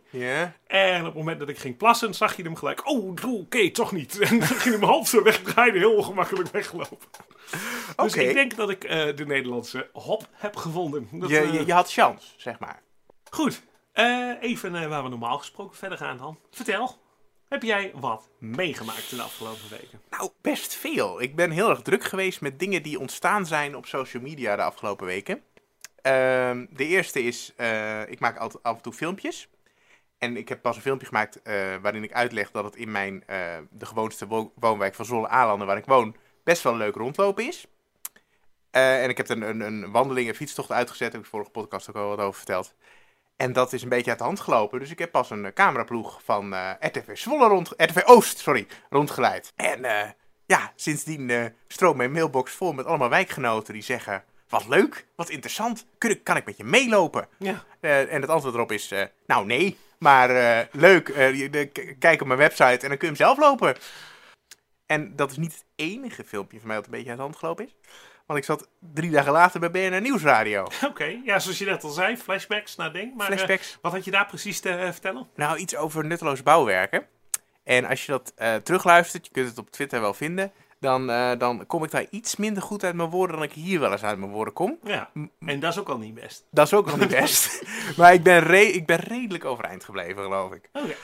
En 0.66 1.00
op 1.00 1.06
het 1.06 1.14
moment 1.14 1.38
dat 1.38 1.48
ik 1.48 1.58
ging 1.58 1.76
plassen, 1.76 2.14
zag 2.14 2.36
je 2.36 2.42
hem 2.42 2.56
gelijk. 2.56 2.88
Oh, 2.88 3.14
oké, 3.24 3.70
toch 3.70 3.92
niet. 3.92 4.18
En 4.28 4.38
dan 4.38 4.48
ging 4.48 4.74
hem 4.74 4.84
half 4.84 5.08
zo 5.08 5.22
wegdraaien, 5.22 5.74
heel 5.74 5.94
ongemakkelijk 5.94 6.48
weggelopen. 6.48 7.08
Dus 7.96 8.14
ik 8.14 8.34
denk 8.34 8.56
dat 8.56 8.70
ik 8.70 8.84
eh, 8.84 9.16
de 9.16 9.26
Nederlandse 9.26 9.88
hop 9.92 10.28
heb 10.32 10.56
gevonden. 10.56 11.08
Dat, 11.12 11.28
Je, 11.28 11.38
eh, 11.38 11.52
je, 11.52 11.66
je 11.66 11.72
had 11.72 11.92
chance, 11.92 12.26
zeg 12.36 12.58
maar. 12.58 12.82
Goed, 13.30 13.62
Eh, 13.92 14.30
even 14.40 14.74
eh, 14.74 14.88
waar 14.88 15.02
we 15.02 15.08
normaal 15.08 15.38
gesproken 15.38 15.76
verder 15.76 15.98
gaan 15.98 16.16
dan. 16.18 16.38
Vertel, 16.50 16.96
heb 17.48 17.62
jij 17.62 17.92
wat 17.94 18.28
meegemaakt 18.38 19.10
in 19.10 19.16
de 19.16 19.22
afgelopen 19.22 19.70
weken? 19.70 20.00
Nou, 20.10 20.30
best 20.40 20.74
veel. 20.74 21.22
Ik 21.22 21.36
ben 21.36 21.50
heel 21.50 21.70
erg 21.70 21.82
druk 21.82 22.04
geweest 22.04 22.40
met 22.40 22.58
dingen 22.58 22.82
die 22.82 22.98
ontstaan 22.98 23.46
zijn 23.46 23.76
op 23.76 23.86
social 23.86 24.22
media 24.22 24.56
de 24.56 24.62
afgelopen 24.62 25.06
weken. 25.06 25.42
Ehm, 26.02 26.66
de 26.70 26.84
eerste 26.86 27.22
is, 27.22 27.52
eh, 27.56 28.08
ik 28.08 28.20
maak 28.20 28.36
altijd 28.38 28.62
af 28.62 28.76
en 28.76 28.82
toe 28.82 28.92
filmpjes. 28.92 29.48
En 30.18 30.36
ik 30.36 30.48
heb 30.48 30.62
pas 30.62 30.76
een 30.76 30.82
filmpje 30.82 31.06
gemaakt 31.06 31.42
eh, 31.42 31.54
waarin 31.82 32.02
ik 32.02 32.12
uitleg 32.12 32.50
dat 32.50 32.64
het 32.64 32.76
in 32.76 32.90
mijn, 32.90 33.22
eh, 33.26 33.56
de 33.70 33.86
gewoonste 33.86 34.26
wo- 34.26 34.52
woonwijk 34.54 34.94
van 34.94 35.04
Zolle-Alanden, 35.04 35.66
waar 35.66 35.76
ik 35.76 35.84
woon, 35.84 36.16
best 36.44 36.62
wel 36.62 36.76
leuk 36.76 36.94
rondlopen 36.94 37.46
is. 37.46 37.66
En 38.70 39.08
ik 39.08 39.16
heb 39.16 39.28
een, 39.28 39.42
een, 39.42 39.60
een 39.60 39.90
wandeling 39.90 40.28
en 40.28 40.34
fietstocht 40.34 40.70
uitgezet, 40.72 41.06
daar 41.06 41.16
heb 41.16 41.24
ik 41.24 41.30
vorige 41.30 41.50
podcast 41.50 41.88
ook 41.88 41.96
al 41.96 42.08
wat 42.08 42.18
over 42.18 42.36
verteld. 42.36 42.74
En 43.36 43.52
dat 43.52 43.72
is 43.72 43.82
een 43.82 43.88
beetje 43.88 44.10
uit 44.10 44.18
de 44.18 44.24
hand 44.24 44.40
gelopen. 44.40 44.78
Dus 44.78 44.90
ik 44.90 44.98
heb 44.98 45.10
pas 45.10 45.30
een 45.30 45.44
eh, 45.44 45.52
cameraploeg 45.52 46.20
van 46.24 46.54
eh, 46.54 46.70
RTV 46.80 47.16
Zwolle 47.16 47.48
rond, 47.48 47.72
RTV 47.76 48.02
Oost, 48.04 48.38
sorry, 48.38 48.66
rondgeleid. 48.90 49.52
En 49.56 49.84
eh, 49.84 50.10
ja, 50.46 50.72
sindsdien 50.76 51.30
eh 51.30 51.44
stroomt 51.68 51.96
mijn 51.96 52.12
mailbox 52.12 52.52
vol 52.52 52.72
met 52.72 52.86
allemaal 52.86 53.08
wijkgenoten 53.08 53.72
die 53.72 53.82
zeggen... 53.82 54.24
wat 54.48 54.68
leuk, 54.68 55.06
wat 55.16 55.28
interessant. 55.28 55.86
Kun 55.98 56.22
kan 56.22 56.36
ik 56.36 56.44
met 56.44 56.56
je 56.56 56.64
meelopen? 56.64 57.28
Ja. 57.38 57.64
En 57.80 58.20
het 58.20 58.30
antwoord 58.30 58.54
erop 58.54 58.72
is, 58.72 58.92
nou 59.26 59.46
nee, 59.46 59.78
maar 59.98 60.28
leuk, 60.72 61.04
kijk 61.98 62.20
op 62.20 62.26
mijn 62.26 62.38
website 62.38 62.64
en 62.64 62.88
dan 62.88 62.98
kun 62.98 63.08
je 63.08 63.14
hem 63.14 63.16
zelf 63.16 63.38
lopen. 63.38 63.76
En 64.86 65.16
dat 65.16 65.30
is 65.30 65.36
niet 65.36 65.52
het 65.52 65.64
enige 65.74 66.24
filmpje 66.24 66.58
van 66.58 66.66
mij 66.66 66.76
dat 66.76 66.84
een 66.84 66.90
beetje 66.90 67.08
uit 67.08 67.16
de 67.16 67.22
hand 67.22 67.36
gelopen 67.36 67.64
is. 67.64 67.74
Want 68.26 68.38
ik 68.38 68.44
zat 68.44 68.68
drie 68.94 69.10
dagen 69.10 69.32
later 69.32 69.60
bij 69.60 69.70
BNR 69.70 70.00
Nieuwsradio. 70.00 70.66
Oké, 70.90 71.20
ja, 71.24 71.38
zoals 71.38 71.58
je 71.58 71.64
net 71.64 71.84
al 71.84 71.90
zei, 71.90 72.16
flashbacks 72.16 72.76
naar 72.76 72.92
ding. 72.92 73.14
Maar 73.16 73.28
eh, 73.30 73.36
Flashbacks. 73.36 73.78
wat 73.82 73.92
had 73.92 74.04
je 74.04 74.10
daar 74.10 74.26
precies 74.26 74.60
te 74.60 74.70
eh, 74.70 74.90
vertellen? 74.92 75.28
Nou, 75.34 75.58
iets 75.58 75.76
over 75.76 76.04
nutteloos 76.04 76.42
bouwwerken. 76.42 77.06
En 77.64 77.84
als 77.84 78.06
je 78.06 78.12
dat 78.12 78.32
eh, 78.36 78.54
terugluistert, 78.54 79.26
je 79.26 79.32
kunt 79.32 79.48
het 79.48 79.58
op 79.58 79.70
Twitter 79.70 80.00
wel 80.00 80.14
vinden, 80.14 80.52
dan, 80.80 81.10
eh, 81.10 81.30
dan 81.38 81.66
kom 81.66 81.84
ik 81.84 81.90
daar 81.90 82.06
iets 82.10 82.36
minder 82.36 82.62
goed 82.62 82.84
uit 82.84 82.94
mijn 82.94 83.10
woorden 83.10 83.36
dan 83.36 83.44
ik 83.44 83.52
hier 83.52 83.80
wel 83.80 83.92
eens 83.92 84.02
uit 84.02 84.18
mijn 84.18 84.30
woorden 84.30 84.54
kom. 84.54 84.78
Ja, 84.82 85.10
en 85.40 85.60
dat 85.60 85.72
is 85.72 85.78
ook 85.78 85.88
al 85.88 85.98
niet 85.98 86.14
best. 86.14 86.44
Dat 86.50 86.66
is 86.66 86.74
ook 86.74 86.86
nog 86.86 86.98
niet 86.98 87.08
best. 87.08 87.62
maar 87.96 88.12
ik 88.12 88.22
ben, 88.22 88.40
re- 88.40 88.58
ik 88.60 88.86
ben 88.86 88.98
redelijk 88.98 89.44
overeind 89.44 89.84
gebleven, 89.84 90.22
geloof 90.22 90.52
ik. 90.52 90.68
Oké. 90.72 90.94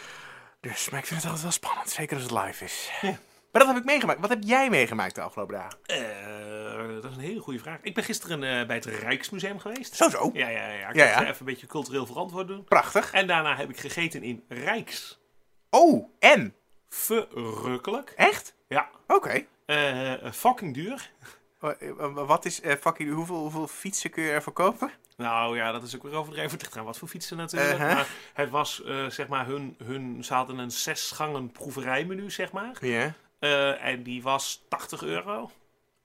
Dus, 0.60 0.90
maar 0.90 1.00
ik 1.00 1.06
vind 1.06 1.22
het 1.22 1.30
altijd 1.30 1.42
wel 1.42 1.52
spannend, 1.52 1.90
zeker 1.90 2.16
als 2.16 2.30
het 2.30 2.44
live 2.44 2.64
is. 2.64 2.90
Ja. 3.00 3.18
Maar 3.52 3.62
dat 3.64 3.66
heb 3.70 3.76
ik 3.80 3.84
meegemaakt. 3.84 4.20
Wat 4.20 4.28
heb 4.30 4.42
jij 4.42 4.70
meegemaakt 4.70 5.14
de 5.14 5.20
afgelopen 5.20 5.54
dagen? 5.54 5.78
Eh, 5.86 6.94
dat 7.02 7.10
is 7.10 7.16
een 7.16 7.22
hele 7.22 7.40
goede 7.40 7.58
vraag. 7.58 7.78
Ik 7.82 7.94
ben 7.94 8.04
gisteren 8.04 8.42
eh, 8.60 8.66
bij 8.66 8.76
het 8.76 8.84
Rijksmuseum 8.84 9.58
geweest. 9.58 9.94
Zo 9.96 10.08
zo. 10.08 10.30
Ja, 10.32 10.48
ja, 10.48 10.68
ja. 10.68 10.88
Ik 10.88 10.94
Ja, 10.94 11.20
even 11.20 11.34
een 11.38 11.44
beetje 11.44 11.66
cultureel 11.66 12.06
verantwoord 12.06 12.48
doen. 12.48 12.64
Prachtig. 12.64 13.12
En 13.12 13.26
daarna 13.26 13.56
heb 13.56 13.70
ik 13.70 13.76
gegeten 13.78 14.22
in 14.22 14.44
Rijks. 14.48 15.20
Oh, 15.70 16.08
en? 16.18 16.54
Verrukkelijk. 16.88 18.12
Echt? 18.16 18.54
Ja. 18.68 18.88
Oké. 19.06 19.46
Eh, 19.66 20.12
fucking 20.32 20.74
duur. 20.74 21.10
Wa- 21.58 21.76
wa- 21.96 22.24
Wat 22.24 22.44
is, 22.44 22.60
fucking, 22.80 23.12
hoeveel, 23.12 23.36
hoeveel 23.36 23.66
fietsen 23.66 24.10
kun 24.10 24.22
je 24.22 24.30
ervoor 24.30 24.52
kopen? 24.52 24.90
Nou 25.16 25.56
ja, 25.56 25.72
dat 25.72 25.82
is 25.82 25.96
ook 25.96 26.02
weer 26.02 26.14
overdreven. 26.14 26.58
Ligt 26.60 26.76
aan 26.76 26.84
wat 26.84 26.98
voor 26.98 27.08
fietsen 27.08 27.36
natuurlijk. 27.36 27.72
Uh-huh. 27.72 27.94
Maar 27.94 28.06
het 28.32 28.50
was, 28.50 28.82
zeg 29.08 29.28
maar, 29.28 29.46
hun, 29.46 29.76
hun... 29.84 30.24
Ze 30.24 30.34
hadden 30.34 30.58
een 30.58 30.70
zes 30.70 31.10
gangen 31.10 31.50
proeverijmenu, 31.50 32.30
zeg 32.30 32.52
maar. 32.52 32.76
Ja. 32.86 33.14
Eh, 33.42 33.84
en 33.84 34.02
die 34.02 34.22
was 34.22 34.64
80 34.68 35.02
euro. 35.02 35.50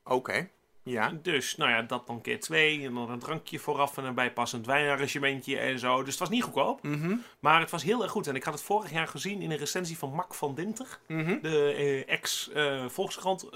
Oké. 0.04 0.50
Ja. 0.84 1.12
Dus, 1.22 1.56
nou 1.56 1.72
ja, 1.72 1.82
dat 1.82 2.08
dan 2.08 2.22
keer 2.22 2.40
twee. 2.40 2.86
En 2.86 2.94
dan 2.94 3.10
een 3.10 3.20
drankje 3.20 3.60
vooraf 3.60 3.98
en 3.98 4.04
een 4.04 4.14
bijpassend 4.14 4.66
wijnarrangementje 4.66 5.58
en 5.58 5.80
zo. 5.80 5.98
Dus 5.98 6.10
het 6.10 6.20
was 6.20 6.30
niet 6.30 6.44
goedkoop. 6.44 6.84
Mhm. 6.84 7.16
Maar 7.40 7.60
het 7.60 7.72
was 7.72 7.84
heel 7.84 8.04
erg 8.04 8.12
goed. 8.12 8.28
En 8.28 8.36
ik 8.36 8.44
had 8.44 8.54
het 8.54 8.64
vorig 8.64 8.92
jaar 8.92 9.08
gezien 9.08 9.42
in 9.42 9.52
een 9.52 9.58
recensie 9.58 9.98
van 9.98 10.14
Mac 10.14 10.34
van 10.34 10.56
Dinter. 10.56 11.00
Mhm. 11.08 11.42
De 11.42 11.74
eh, 11.74 12.14
ex-Volkskrant 12.14 13.50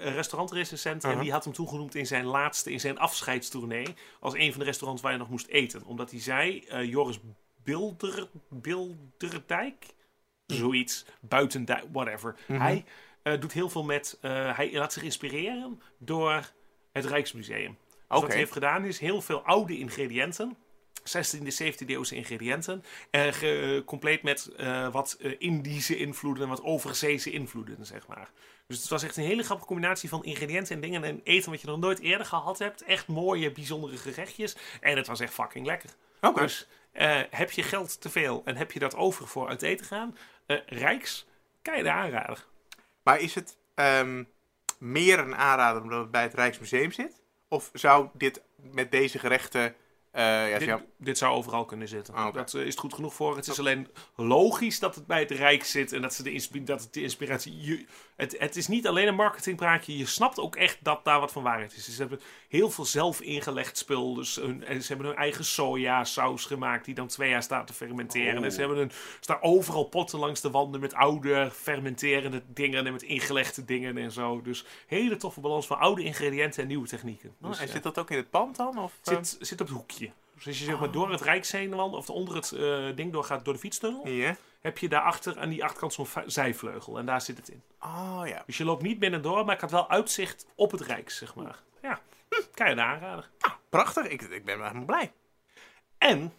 restaurantrecensent. 0.00 1.02
En 1.02 1.08
Uh-huh. 1.08 1.24
die 1.24 1.32
had 1.32 1.44
hem 1.44 1.52
toegenoemd 1.52 1.94
in 1.94 2.06
zijn 2.06 2.24
laatste, 2.24 2.72
in 2.72 2.80
zijn 2.80 2.98
afscheidstournee. 2.98 3.94
Als 4.20 4.34
een 4.34 4.50
van 4.50 4.60
de 4.60 4.66
restaurants 4.66 5.02
waar 5.02 5.12
je 5.12 5.18
nog 5.18 5.30
moest 5.30 5.46
eten. 5.46 5.84
Omdat 5.84 6.10
hij 6.10 6.20
zei, 6.20 6.64
eh, 6.64 6.84
Joris 6.84 7.18
Bilder, 7.62 8.28
Bilderdijk? 8.48 9.96
Zoiets. 10.56 11.04
Buitendijk, 11.20 11.84
whatever. 11.92 12.36
Mhm. 12.46 12.60
Hij 12.60 12.84
eh, 13.22 13.40
doet 13.40 13.52
heel 13.52 13.68
veel 13.68 13.84
met... 13.84 14.18
eh, 14.20 14.56
hij 14.56 14.72
laat 14.72 14.92
zich 14.92 15.02
inspireren 15.02 15.82
door 15.98 16.50
het 16.92 17.04
Rijksmuseum. 17.04 17.76
Dus 18.08 18.20
wat 18.20 18.28
hij 18.28 18.38
heeft 18.38 18.52
gedaan 18.52 18.84
is 18.84 18.98
heel 18.98 19.20
veel 19.22 19.42
oude 19.42 19.78
ingrediënten. 19.78 20.56
16e, 20.98 21.62
17e 21.62 21.86
eeuwse 21.86 22.14
ingrediënten. 22.14 22.84
En 23.10 23.34
ge- 23.34 23.82
compleet 23.86 24.22
met 24.22 24.46
eh, 24.56 24.92
wat 24.92 25.16
eh, 25.20 25.34
Indische 25.38 25.96
invloeden 25.96 26.42
en 26.42 26.48
wat 26.48 26.62
overzeese 26.62 27.30
invloeden, 27.30 27.86
zeg 27.86 28.06
maar. 28.06 28.30
Dus 28.66 28.78
het 28.80 28.88
was 28.88 29.02
echt 29.02 29.16
een 29.16 29.24
hele 29.24 29.42
grappige 29.42 29.68
combinatie 29.68 30.08
van 30.08 30.24
ingrediënten 30.24 30.74
en 30.74 30.80
dingen 30.80 31.04
en 31.04 31.20
eten 31.24 31.50
wat 31.50 31.60
je 31.60 31.66
nog 31.66 31.78
nooit 31.78 32.00
eerder 32.00 32.26
gehad 32.26 32.58
hebt. 32.58 32.82
Echt 32.82 33.06
mooie, 33.06 33.52
bijzondere 33.52 33.96
gerechtjes. 33.96 34.56
En 34.80 34.96
het 34.96 35.06
was 35.06 35.20
echt 35.20 35.32
fucking 35.34 35.66
lekker. 35.66 35.90
Oké. 36.20 36.40
Dus 36.40 36.66
eh, 36.92 37.20
heb 37.30 37.50
je 37.50 37.62
geld 37.62 38.00
te 38.00 38.08
veel 38.10 38.42
en 38.44 38.56
heb 38.56 38.72
je 38.72 38.78
dat 38.78 38.94
over 38.96 39.26
voor 39.28 39.48
uit 39.48 39.62
eten 39.62 39.86
gaan? 39.86 40.16
Eh, 40.48 40.56
Rijks, 40.66 41.26
kan 41.62 41.76
je 41.76 41.82
de 41.82 41.90
aanrader. 41.90 42.46
Maar 43.02 43.20
is 43.20 43.34
het 43.34 43.56
ehm, 43.74 44.24
meer 44.78 45.18
een 45.18 45.36
aanrader 45.36 45.82
omdat 45.82 46.00
het 46.00 46.10
bij 46.10 46.22
het 46.22 46.34
Rijksmuseum 46.34 46.92
zit? 46.92 47.20
Of 47.48 47.70
zou 47.72 48.08
dit 48.12 48.42
met 48.56 48.90
deze 48.90 49.18
gerechten... 49.18 49.74
eh, 50.10 50.60
ja, 50.60 50.82
Dit, 50.96 51.18
zou 51.18 51.34
overal 51.34 51.64
kunnen 51.64 51.88
zitten. 51.88 52.14
Ah. 52.14 52.34
Dat 52.34 52.54
eh, 52.54 52.60
is 52.60 52.68
het 52.68 52.78
goed 52.78 52.94
genoeg 52.94 53.14
voor. 53.14 53.36
Het 53.36 53.46
is 53.46 53.58
alleen 53.58 53.88
logisch 54.16 54.78
dat 54.78 54.94
het 54.94 55.06
bij 55.06 55.20
het 55.20 55.30
Rijk 55.30 55.64
zit 55.64 55.92
en 55.92 56.02
dat, 56.02 56.14
ze 56.14 56.22
de, 56.22 56.32
inspi- 56.32 56.64
dat 56.64 56.82
het 56.82 56.92
de 56.92 57.02
inspiratie. 57.02 57.60
Je, 57.60 57.84
het, 58.16 58.36
het 58.38 58.56
is 58.56 58.68
niet 58.68 58.86
alleen 58.86 59.08
een 59.08 59.14
marketingpraatje. 59.14 59.98
Je 59.98 60.06
snapt 60.06 60.38
ook 60.38 60.56
echt 60.56 60.78
dat 60.82 61.04
daar 61.04 61.20
wat 61.20 61.32
van 61.32 61.42
waarheid 61.42 61.76
is. 61.76 61.94
Ze 61.94 62.00
hebben 62.00 62.20
heel 62.48 62.70
veel 62.70 62.84
zelf 62.84 63.20
ingelegd 63.20 63.78
spul. 63.78 64.14
Dus 64.14 64.36
hun, 64.36 64.64
en 64.64 64.82
ze 64.82 64.88
hebben 64.88 65.06
hun 65.06 65.16
eigen 65.16 65.44
sojasaus 65.44 66.44
gemaakt 66.44 66.84
die 66.84 66.94
dan 66.94 67.06
twee 67.06 67.30
jaar 67.30 67.42
staat 67.42 67.66
te 67.66 67.72
fermenteren. 67.72 68.38
Oh. 68.38 68.44
En 68.44 68.52
ze 68.52 68.60
hebben 68.60 68.78
een, 68.78 68.92
staan 69.20 69.42
overal 69.42 69.84
potten 69.84 70.18
langs 70.18 70.40
de 70.40 70.50
wanden 70.50 70.80
met 70.80 70.94
oude 70.94 71.50
fermenterende 71.52 72.42
dingen 72.46 72.86
en 72.86 72.92
met 72.92 73.02
ingelegde 73.02 73.64
dingen 73.64 73.98
en 73.98 74.12
zo. 74.12 74.42
Dus 74.42 74.64
hele 74.86 75.16
toffe 75.16 75.40
balans 75.40 75.66
van 75.66 75.78
oude 75.78 76.02
ingrediënten 76.02 76.62
en 76.62 76.68
nieuwe 76.68 76.88
technieken. 76.88 77.34
Oh, 77.40 77.48
Dus, 77.48 77.58
en 77.58 77.66
ja. 77.66 77.72
zit 77.72 77.82
dat 77.82 77.98
ook 77.98 78.10
in 78.10 78.16
het 78.16 78.30
pand 78.30 78.56
dan? 78.56 78.78
Of, 78.78 78.98
eh? 79.04 79.14
Zit, 79.14 79.36
zit 79.40 79.60
op 79.60 79.66
het 79.66 79.76
hoekje. 79.76 80.07
Dus 80.38 80.46
als 80.46 80.58
je 80.58 80.64
zeg 80.64 80.78
maar 80.80 80.90
door 80.90 81.10
het 81.10 81.20
Rijksheen 81.20 81.70
wandelt, 81.74 82.08
of 82.08 82.14
onder 82.14 82.34
het 82.34 82.52
eh, 82.52 82.96
ding 82.96 83.12
doorgaat 83.12 83.44
door 83.44 83.54
de 83.54 83.60
fietstunnel, 83.60 84.08
Ja. 84.08 84.36
heb 84.60 84.78
je 84.78 84.88
daarachter 84.88 85.38
aan 85.38 85.48
die 85.48 85.62
achterkant 85.64 85.92
zo'n 85.92 86.06
va- 86.06 86.22
zijvleugel. 86.26 86.98
En 86.98 87.06
daar 87.06 87.20
zit 87.20 87.36
het 87.36 87.48
in. 87.48 87.62
Oh 87.80 88.22
ja. 88.24 88.42
Dus 88.46 88.56
je 88.56 88.64
loopt 88.64 88.82
niet 88.82 88.98
binnen 88.98 89.22
door, 89.22 89.44
maar 89.44 89.54
ik 89.54 89.60
had 89.60 89.70
wel 89.70 89.90
uitzicht 89.90 90.46
op 90.54 90.70
het 90.70 90.80
Rijks, 90.80 91.16
zeg 91.16 91.34
maar. 91.34 91.58
Ja, 91.82 92.00
hm, 92.28 92.40
kan 92.54 92.68
je 92.68 92.74
de 92.74 92.80
aanrader. 92.82 93.28
Prachtig. 93.68 94.06
Ik, 94.06 94.22
ik 94.22 94.44
ben 94.44 94.60
helemaal 94.62 94.84
blij. 94.84 95.12
En, 95.98 96.32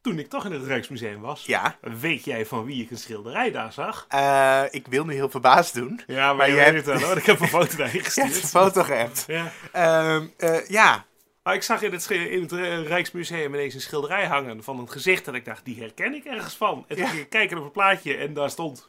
toen 0.00 0.18
ik 0.18 0.28
toch 0.28 0.44
in 0.44 0.52
het 0.52 0.64
Rijksmuseum 0.64 1.20
was, 1.20 1.44
Ja. 1.46 1.76
weet 1.80 2.24
jij 2.24 2.46
van 2.46 2.64
wie 2.64 2.82
ik 2.82 2.90
een 2.90 2.98
schilderij 2.98 3.50
daar 3.50 3.72
zag? 3.72 4.04
Eh, 4.08 4.62
ik 4.70 4.86
wil 4.86 5.04
nu 5.04 5.14
heel 5.14 5.30
verbaasd 5.30 5.74
doen. 5.74 6.00
Ja, 6.06 6.32
maar, 6.32 6.48
je 6.48 6.54
weet 6.54 6.64
hebt- 6.64 6.86
het 6.86 7.00
wel 7.00 7.08
hoor. 7.08 7.16
Ik 7.16 7.26
heb 7.26 7.40
een 7.40 7.48
foto 7.48 7.76
daarheen 7.76 7.92
Je 8.02 8.02
hebt 8.02 8.14
gestuurd. 8.14 8.42
een 8.42 8.48
foto 8.48 8.82
geappt. 8.82 9.24
Ja. 9.26 9.52
Ehm, 9.72 10.26
eh, 10.36 10.68
ja. 10.68 11.04
Maar 11.44 11.54
ik 11.54 11.62
zag 11.62 11.82
in 11.82 11.92
het, 11.92 12.10
in 12.10 12.42
het 12.42 12.52
eh, 12.52 12.86
Rijksmuseum 12.86 13.54
ineens 13.54 13.74
een 13.74 13.80
schilderij 13.80 14.26
hangen 14.26 14.62
van 14.64 14.78
een 14.78 14.90
gezicht. 14.90 15.28
En 15.28 15.34
ik 15.34 15.44
dacht, 15.44 15.64
die 15.64 15.80
herken 15.80 16.14
ik 16.14 16.24
ergens 16.24 16.56
van. 16.56 16.84
En 16.88 16.96
toen 16.96 17.04
Ja. 17.04 17.10
ging 17.10 17.22
ik 17.22 17.30
kijken 17.30 17.56
op 17.58 17.62
het 17.64 17.72
plaatje 17.72 18.16
en 18.16 18.34
daar 18.34 18.50
stond... 18.50 18.88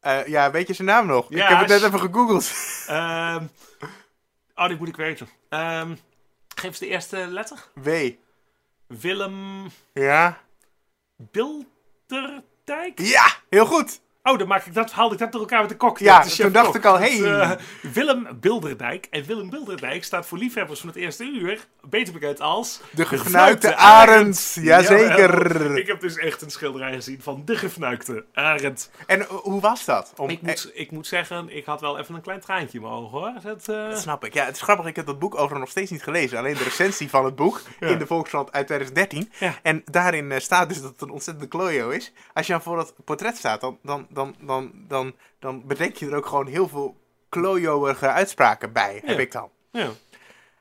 Eh, 0.00 0.26
ja, 0.26 0.50
weet 0.50 0.66
je 0.66 0.72
zijn 0.74 0.88
naam 0.88 1.06
nog? 1.06 1.26
Ja, 1.28 1.42
ik 1.42 1.48
heb 1.48 1.58
het 1.58 1.68
net 1.68 1.82
even 1.82 2.00
gegoogeld. 2.00 2.52
ehm 2.86 3.44
oh, 4.54 4.68
die 4.68 4.76
moet 4.76 4.88
ik 4.88 4.96
weten. 4.96 5.28
Ehm 5.48 5.94
geef 6.54 6.64
eens 6.70 6.78
de 6.78 6.86
eerste 6.86 7.16
letter. 7.16 7.58
W. 7.74 7.88
Willem 8.86 9.70
Ja. 9.92 10.40
Bilderdijk? 11.16 12.98
Ja, 13.00 13.26
heel 13.50 13.66
goed. 13.66 14.00
Oh, 14.22 14.38
dan 14.38 14.48
maak 14.48 14.64
ik 14.66 14.74
dat, 14.74 14.90
haalde 14.92 15.14
ik 15.14 15.20
dat 15.20 15.32
door 15.32 15.40
elkaar 15.40 15.60
met 15.60 15.68
de 15.68 15.76
kok. 15.76 15.98
Ja, 15.98 16.20
toen 16.22 16.52
dacht 16.52 16.66
kok. 16.66 16.74
ik 16.76 16.84
al, 16.84 16.98
hey. 16.98 17.22
eh, 17.40 17.50
Willem 17.92 18.26
Bilderdijk. 18.40 19.06
En 19.10 19.24
Willem 19.24 19.50
Bilderdijk 19.50 20.04
staat 20.04 20.26
voor 20.26 20.38
liefhebbers 20.38 20.80
van 20.80 20.88
het 20.88 20.98
eerste 20.98 21.24
uur. 21.24 21.66
Beter 21.88 22.12
bekend 22.12 22.40
als... 22.40 22.80
De 22.90 23.06
gefnuikte 23.06 23.76
arend. 23.76 24.56
Jazeker. 24.60 25.52
Jawel. 25.58 25.76
Ik 25.76 25.86
heb 25.86 26.00
dus 26.00 26.16
echt 26.16 26.42
een 26.42 26.50
schilderij 26.50 26.92
gezien 26.94 27.22
van 27.22 27.42
de 27.44 27.56
gefnuikte 27.56 28.24
arend. 28.34 28.90
En 29.06 29.20
eh, 29.20 29.26
hoe 29.26 29.60
was 29.60 29.84
dat? 29.84 30.12
Om, 30.16 30.28
Ik 30.28 30.42
moet, 30.42 30.70
ik 30.74 30.90
moet 30.90 31.06
zeggen, 31.06 31.56
ik 31.56 31.64
had 31.64 31.80
wel 31.80 31.98
even 31.98 32.14
een 32.14 32.20
klein 32.20 32.40
traantje 32.40 32.78
in 32.78 32.84
mijn 32.84 32.94
ogen 32.94 33.18
hoor. 33.18 33.32
Dat, 33.42 33.68
eh, 33.68 33.90
Dat 33.90 34.00
snap 34.00 34.24
ik. 34.24 34.34
Ja, 34.34 34.44
het 34.44 34.56
is 34.56 34.62
grappig. 34.62 34.86
Ik 34.86 34.96
heb 34.96 35.06
dat 35.06 35.18
boek 35.18 35.32
overigens 35.32 35.60
nog 35.60 35.70
steeds 35.70 35.90
niet 35.90 36.02
gelezen. 36.02 36.38
Alleen 36.38 36.54
de 36.56 36.62
recensie 36.64 37.08
van 37.10 37.24
het 37.24 37.36
boek 37.36 37.60
Ja. 37.80 37.86
in 37.88 37.98
de 37.98 38.06
Volkskrant 38.06 38.52
uit 38.52 38.66
2013. 38.66 39.32
Ja. 39.38 39.54
En 39.62 39.82
daarin 39.84 40.32
eh, 40.32 40.38
staat 40.40 40.68
dus 40.68 40.80
dat 40.82 40.90
het 40.92 41.00
een 41.00 41.10
ontzettende 41.10 41.48
klojo 41.48 41.88
is. 41.88 42.12
Als 42.34 42.46
je 42.46 42.52
dan 42.52 42.62
voor 42.62 42.76
dat 42.76 42.94
portret 43.04 43.36
staat, 43.36 43.60
dan, 43.60 43.78
dan, 43.82 44.06
dan, 44.10 44.34
dan, 44.40 44.72
dan, 44.88 45.16
dan 45.38 45.66
bedenk 45.66 45.96
je 45.96 46.06
er 46.06 46.16
ook 46.16 46.26
gewoon 46.26 46.46
heel 46.46 46.68
veel 46.68 47.00
klojoige 47.28 48.08
uitspraken 48.08 48.72
bij, 48.72 49.02
heb 49.04 49.18
ik 49.18 49.32
dan. 49.32 49.50
ja. 49.70 49.90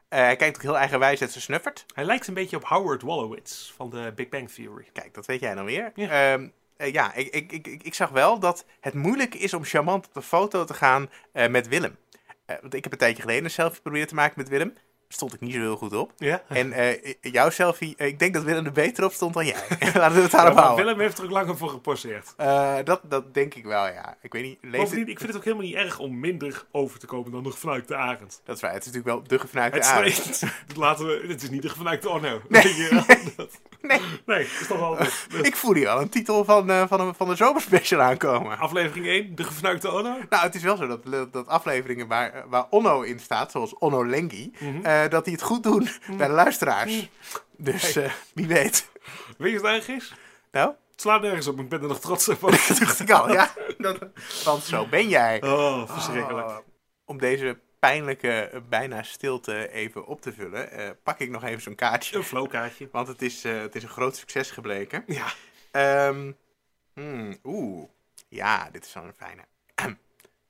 Eh, 0.10 0.20
hij 0.20 0.36
kijkt 0.36 0.56
ook 0.56 0.62
heel 0.62 0.78
eigenwijs 0.78 1.22
uit 1.22 1.32
zijn 1.32 1.44
snuffert. 1.44 1.86
Hij 1.94 2.04
lijkt 2.04 2.28
een 2.28 2.34
beetje 2.34 2.56
op 2.56 2.66
Howard 2.66 3.02
Wolowitz 3.02 3.72
van 3.72 3.90
de 3.90 4.12
Big 4.16 4.30
Bang 4.30 4.50
Theory. 4.50 4.90
Kijk, 4.94 5.14
dat 5.14 5.26
weet 5.26 5.40
jij 5.40 5.56
dan 5.56 5.66
weer. 5.66 5.92
Ja. 5.96 6.38
Ja, 6.78 6.86
ja 6.86 7.14
ik, 7.14 7.34
ik, 7.34 7.52
ik, 7.52 7.84
ik, 7.84 7.94
zag 7.94 8.10
wel 8.10 8.40
dat 8.40 8.66
het 8.80 8.94
moeilijk 8.94 9.36
is 9.36 9.54
om 9.54 9.64
charmant 9.64 10.08
op 10.08 10.14
de 10.14 10.22
foto 10.22 10.66
te 10.66 10.74
gaan 10.74 11.10
eh, 11.32 11.48
met 11.48 11.68
Willem. 11.68 11.98
Eh, 12.46 12.56
want 12.62 12.74
ik 12.74 12.84
heb 12.84 12.92
een 12.92 13.00
tijdje 13.00 13.22
geleden 13.22 13.44
een 13.44 13.52
selfie 13.52 13.82
proberen 13.82 14.08
te 14.08 14.16
maken 14.16 14.34
met 14.38 14.50
Willem. 14.50 14.74
Stond 15.12 15.34
ik 15.34 15.40
niet 15.40 15.54
zo 15.54 15.60
heel 15.60 15.76
goed 15.78 15.94
op. 15.96 16.12
Ja? 16.18 16.42
En 16.48 16.72
eh, 16.72 17.14
jouw 17.22 17.50
selfie, 17.50 17.94
eh, 17.98 18.08
ik 18.08 18.20
denk 18.20 18.34
dat 18.34 18.44
Willem 18.44 18.66
er 18.66 18.72
beter 18.72 19.04
op 19.04 19.12
stond 19.12 19.34
dan 19.34 19.46
jij. 19.46 19.64
Laten 19.94 20.16
we 20.16 20.22
het 20.22 20.32
daarop 20.32 20.58
houden. 20.58 20.86
Willem 20.86 21.00
heeft 21.00 21.18
er 21.18 21.24
ook 21.24 21.30
langer 21.30 21.58
voor 21.58 21.70
geposeerd. 21.70 22.34
Eh, 22.38 22.76
dat, 22.84 23.02
dat 23.04 23.34
denk 23.34 23.54
ik 23.54 23.64
wel, 23.66 23.86
ja. 23.86 24.18
Ik 24.22 24.34
weet 24.34 24.44
niet, 24.44 24.58
leeft 24.62 24.92
het? 24.92 25.00
ik 25.00 25.18
vind 25.18 25.28
het 25.28 25.36
ook 25.36 25.44
helemaal 25.44 25.66
niet 25.66 25.76
erg 25.76 26.00
om 26.00 26.20
minder 26.20 26.66
over 26.72 27.00
te 27.00 27.06
komen 27.06 27.32
dan 27.32 27.44
de 27.44 27.52
gefnuikte 27.52 27.96
arend. 27.96 28.42
Dat 28.46 28.56
is 28.56 28.62
waar, 28.62 28.74
het 28.74 28.86
is 28.86 28.92
natuurlijk 28.92 29.16
wel 29.16 29.28
de 29.28 29.40
gefnuikte 29.40 29.80
Het 29.80 30.06
is, 30.30 30.40
dat 30.68 30.78
laten 30.86 31.06
we, 31.06 31.26
het 31.28 31.44
is 31.44 31.50
niet 31.50 31.62
de 31.62 31.70
gefnuikte 31.70 32.10
Orno. 32.10 32.42
Dat- 32.50 32.64
Nee, 33.82 34.00
Nee, 34.26 34.44
is 34.44 34.68
toch 34.68 34.80
wel 34.80 34.98
ik 35.42 35.56
voel 35.56 35.74
hier 35.74 35.88
al 35.90 36.02
een 36.02 36.10
titel 36.10 36.46
van, 36.46 36.88
van, 36.88 37.00
een, 37.00 37.16
van 37.16 37.28
de 37.28 37.36
zomerspecial 37.36 38.02
aankomen. 38.02 38.58
Aflevering 38.58 39.06
1, 39.08 39.36
de 39.36 39.44
gefnuikte 39.44 39.92
Onno. 39.92 40.16
Nou, 40.30 40.44
het 40.44 40.56
is 40.56 40.64
wel 40.64 40.78
zo 40.78 40.88
dat, 40.88 41.34
dat 41.34 41.48
afleveringen 41.48 42.08
waar, 42.08 42.44
waar 42.50 42.66
Onno 42.70 43.02
in 43.02 43.20
staat, 43.20 43.52
zoals 43.52 43.78
Onno 43.78 44.06
Lengi, 44.06 44.52
eh, 44.84 44.99
dat 45.08 45.24
die 45.26 45.34
het 45.34 45.42
goed 45.44 45.64
doen 45.64 45.90
bij 46.18 46.28
de 46.28 46.34
luisteraars. 46.34 47.10
Dus 47.58 47.96
eh, 47.96 48.12
wie 48.34 48.48
weet. 48.48 48.90
Weet 49.38 49.52
je 49.52 49.60
wat 49.60 49.72
het 49.72 49.72
eigenlijk 49.72 50.02
is? 50.02 50.14
Nou, 50.52 50.68
Het 50.70 51.02
slaat 51.02 51.22
nergens 51.22 51.48
op, 51.48 51.56
maar 51.56 51.64
ik 51.64 51.70
ben 51.70 51.82
er 51.82 51.88
nog 51.88 52.00
trots 52.00 52.30
op. 52.30 52.40
dat 52.68 52.78
dacht 52.80 53.00
ik 53.00 53.12
al, 53.12 53.32
ja. 53.32 53.54
Want 54.46 54.64
zo 54.64 54.88
ben 54.88 55.10
jij. 55.10 55.44
Oh, 55.44 55.90
verschrikkelijk. 55.94 56.48
Oh, 56.48 56.58
om 57.06 57.18
deze 57.18 57.58
pijnlijke 57.80 58.32
eh, 58.32 58.60
bijna 58.70 59.04
stilte 59.04 59.72
even 59.72 60.06
op 60.06 60.22
te 60.22 60.34
vullen, 60.34 60.72
eh, 60.72 60.90
pak 61.04 61.20
ik 61.20 61.30
nog 61.30 61.44
even 61.44 61.62
zo'n 61.62 61.76
kaartje. 61.76 62.16
Een 62.18 62.24
flowkaartje. 62.24 62.90
Want 62.92 63.08
het 63.08 63.22
is, 63.22 63.44
eh, 63.44 63.60
het 63.60 63.76
is 63.76 63.84
een 63.84 63.90
groot 63.90 64.16
succes 64.16 64.52
gebleken. 64.52 65.04
Ja. 65.08 65.28
Ehm, 65.72 66.32
hmm, 66.94 67.38
Oeh, 67.44 67.90
ja, 68.30 68.70
dit 68.72 68.86
is 68.86 68.94
wel 68.94 69.04
een 69.04 69.14
fijne. 69.18 69.42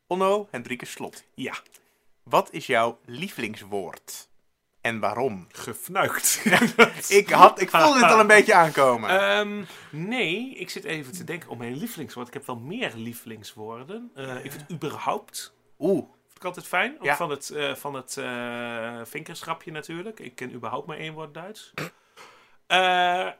Onno 0.07 0.47
Hendrike 0.51 0.85
Slot. 0.85 1.23
Ja, 1.33 1.53
Wat 2.23 2.51
is 2.51 2.65
jouw 2.65 2.99
lievelingswoord? 3.05 4.28
En 4.81 4.99
waarom? 4.99 5.47
gefnuikt. 5.51 6.41
Ik, 7.19 7.29
had, 7.29 7.61
ik 7.61 7.69
voelde 7.69 7.99
dit 7.99 8.09
al 8.11 8.19
een 8.19 8.27
beetje 8.37 8.53
aankomen. 8.53 9.09
Ehm, 9.09 9.63
nee, 9.91 10.55
ik 10.55 10.69
zit 10.69 10.83
even 10.83 11.13
te 11.13 11.23
denken 11.23 11.49
om 11.49 11.57
mijn 11.57 11.75
lievelingswoord. 11.77 12.27
Ik 12.27 12.33
heb 12.33 12.45
wel 12.45 12.55
meer 12.55 12.91
lievelingswoorden. 12.95 14.11
Eh, 14.15 14.43
ik 14.45 14.51
vind 14.51 14.71
überhaupt 14.71 15.53
Oeh, 15.79 16.03
vind 16.25 16.35
ik 16.37 16.43
altijd 16.43 16.67
fijn. 16.67 16.95
Ook 16.99 17.03
Ja. 17.05 17.15
van 17.15 17.29
het, 17.29 17.49
eh 17.49 17.75
van 17.75 17.93
het 17.93 18.17
eh, 18.17 18.99
vinkerschapje 19.03 19.71
natuurlijk. 19.71 20.19
Ik 20.19 20.35
ken 20.35 20.53
überhaupt 20.53 20.87
maar 20.87 20.97
één 20.97 21.13
woord 21.13 21.33
Duits. 21.33 21.73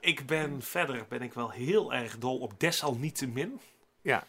Ik 0.02 0.26
ben 0.26 0.62
verder 0.62 1.06
ben 1.10 1.22
ik 1.22 1.34
wel 1.34 1.50
heel 1.50 1.94
erg 1.94 2.18
dol 2.18 2.38
op 2.40 2.60
desalniettemin. 2.60 3.60
ja. 4.02 4.24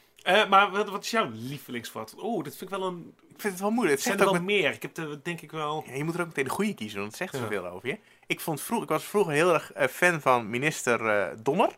Maar 0.48 0.70
wat, 0.70 0.88
wat 0.90 1.04
is 1.04 1.10
jouw 1.10 1.30
lievelingswoord? 1.32 2.14
Oeh, 2.22 2.44
dat 2.44 2.56
vind 2.56 2.70
ik 2.72 2.78
wel 2.78 2.86
een... 2.86 3.14
Ik 3.40 3.46
vind 3.46 3.52
het 3.58 3.62
wel 3.62 3.70
moeilijk. 3.72 3.96
Het 3.96 4.06
zijn 4.06 4.18
zegt 4.18 4.28
er 4.30 4.34
ook 4.36 4.44
wel 4.46 4.46
met- 4.54 4.62
meer. 4.62 4.72
Ik 4.74 4.82
heb 4.82 4.96
er 4.96 5.20
denk 5.22 5.40
ik 5.40 5.50
wel... 5.50 5.84
Ja, 5.86 5.94
je 5.94 6.04
moet 6.04 6.14
er 6.14 6.20
ook 6.20 6.26
meteen 6.26 6.44
de 6.44 6.50
goede 6.50 6.74
kiezen, 6.74 6.98
want 7.00 7.18
het 7.18 7.30
zegt 7.30 7.34
zoveel 7.44 7.66
over 7.66 7.88
je. 7.88 7.98
Ik, 8.26 8.40
vond 8.40 8.60
vroeg, 8.60 8.82
ik 8.82 8.88
was 8.88 9.04
vroeger 9.04 9.32
heel 9.32 9.54
erg 9.54 9.72
eh, 9.72 9.88
fan 9.88 10.20
van 10.20 10.50
minister 10.50 11.06
eh, 11.08 11.36
Donner. 11.42 11.70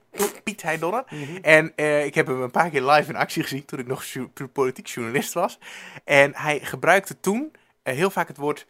Piet 0.45 0.63
Hein 0.63 0.81
Donner. 0.81 1.05
Mhm. 1.11 1.37
En 1.43 1.73
eh, 1.77 2.05
ik 2.05 2.15
heb 2.15 2.27
hem 2.27 2.43
een 2.43 2.51
paar 2.51 2.71
keer 2.71 2.83
live 2.83 3.09
in 3.11 3.17
actie 3.17 3.43
gezien 3.43 3.65
toen 3.65 3.79
ik 3.79 3.87
nog 3.87 4.05
politiek 4.53 4.87
journalist 4.87 5.33
was. 5.33 5.59
En 6.05 6.35
hij 6.35 6.59
gebruikte 6.61 7.21
toen 7.21 7.53
heel 7.83 8.11
vaak 8.11 8.29
het 8.29 8.37
woord, 8.37 8.67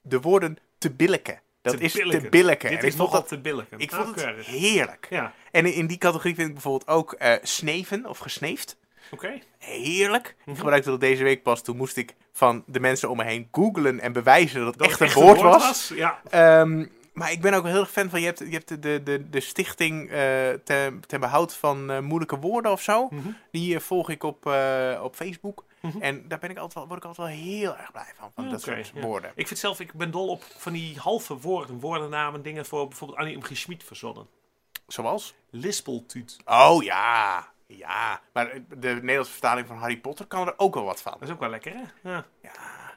de 0.00 0.20
woorden 0.20 0.56
te 0.78 0.90
billijken. 0.90 1.40
Dat 1.62 1.76
Te 1.76 1.82
is 1.84 1.92
billijken. 1.92 2.22
te 2.22 2.28
billijken. 2.28 2.70
Dit 2.70 2.78
En 2.80 2.86
is 2.86 2.96
nogal 2.96 3.24
te 3.24 3.40
billijken. 3.40 3.78
ik 3.78 3.92
vond 3.92 4.20
het 4.20 4.46
heerlijk. 4.46 5.06
Ja, 5.10 5.32
En 5.50 5.66
in, 5.66 5.72
in 5.72 5.86
die 5.86 5.98
categorie 5.98 6.34
vind 6.34 6.46
ik 6.48 6.52
bijvoorbeeld 6.54 6.88
ook 6.90 7.16
sneven 7.42 8.06
of 8.06 8.18
gesneefd. 8.18 8.76
Oké. 9.10 9.38
Heerlijk. 9.58 10.34
Mhm. 10.40 10.50
Ik 10.50 10.56
gebruikte 10.56 10.90
dat 10.90 11.00
deze 11.00 11.22
week 11.22 11.42
pas. 11.42 11.62
Toen 11.62 11.76
moest 11.76 11.96
ik 11.96 12.14
van 12.32 12.62
de 12.66 12.80
mensen 12.80 13.10
om 13.10 13.16
me 13.16 13.24
heen 13.24 13.48
googlen 13.52 14.00
en 14.00 14.12
bewijzen 14.12 14.60
dat 14.60 14.68
het 14.68 14.78
Dat 14.78 14.88
echt 14.88 15.00
een 15.00 15.22
woord 15.22 15.40
was. 15.40 15.92
Ja, 15.94 16.20
Ehm, 16.30 16.86
maar 17.12 17.32
ik 17.32 17.40
ben 17.40 17.54
ook 17.54 17.64
heel 17.64 17.80
erg 17.80 17.90
fan 17.90 18.10
van, 18.10 18.20
je 18.20 18.26
hebt, 18.26 18.38
je 18.38 18.50
hebt 18.50 18.68
de, 18.68 18.78
de, 18.78 19.02
de, 19.02 19.30
de 19.30 19.40
stichting 19.40 20.10
eh 20.10 20.48
ten, 20.64 21.02
ten 21.06 21.20
behoud 21.20 21.54
van 21.54 21.90
eh, 21.90 22.00
moeilijke 22.00 22.38
woorden 22.38 22.72
of 22.72 22.82
zo. 22.82 23.08
Mhm. 23.10 23.28
Die 23.50 23.74
eh, 23.74 23.80
volg 23.80 24.10
ik 24.10 24.22
op, 24.22 24.46
op 25.02 25.14
Facebook. 25.14 25.64
Mhm. 25.80 26.02
En 26.02 26.28
daar 26.28 26.38
ben 26.38 26.50
ik 26.50 26.56
altijd 26.56 26.74
wel, 26.74 26.86
word 26.86 26.98
ik 26.98 27.08
altijd 27.08 27.28
wel 27.28 27.36
heel 27.36 27.76
erg 27.76 27.92
blij 27.92 28.12
van, 28.18 28.30
van 28.34 28.44
Ja, 28.44 28.50
dat 28.50 28.68
oké, 28.68 28.74
soort 28.84 28.90
ja. 28.94 29.00
woorden. 29.00 29.30
Ik 29.34 29.46
vind 29.46 29.58
zelf, 29.60 29.80
ik 29.80 29.92
ben 29.92 30.10
dol 30.10 30.28
op 30.28 30.42
van 30.56 30.72
die 30.72 30.98
halve 30.98 31.38
woorden, 31.38 31.80
woordennamen, 31.80 32.42
dingen 32.42 32.66
voor 32.66 32.88
bijvoorbeeld 32.88 33.18
Annie 33.18 33.36
M. 33.36 33.42
G. 33.42 33.56
Schmid 33.56 33.84
verzonnen. 33.84 34.26
Zoals? 34.86 35.34
Lispeltuut. 35.50 36.36
Oh 36.44 36.82
ja, 36.82 37.48
ja. 37.66 38.20
Maar 38.32 38.52
de 38.68 38.88
Nederlandse 38.88 39.32
vertaling 39.32 39.66
van 39.66 39.76
Harry 39.76 40.00
Potter 40.00 40.26
kan 40.26 40.46
er 40.46 40.54
ook 40.56 40.74
wel 40.74 40.84
wat 40.84 41.02
van. 41.02 41.12
Dat 41.12 41.22
is 41.22 41.30
ook 41.30 41.40
wel 41.40 41.50
lekker, 41.50 41.72
hè? 41.72 42.10
Ja. 42.10 42.24
Ja, 42.42 42.52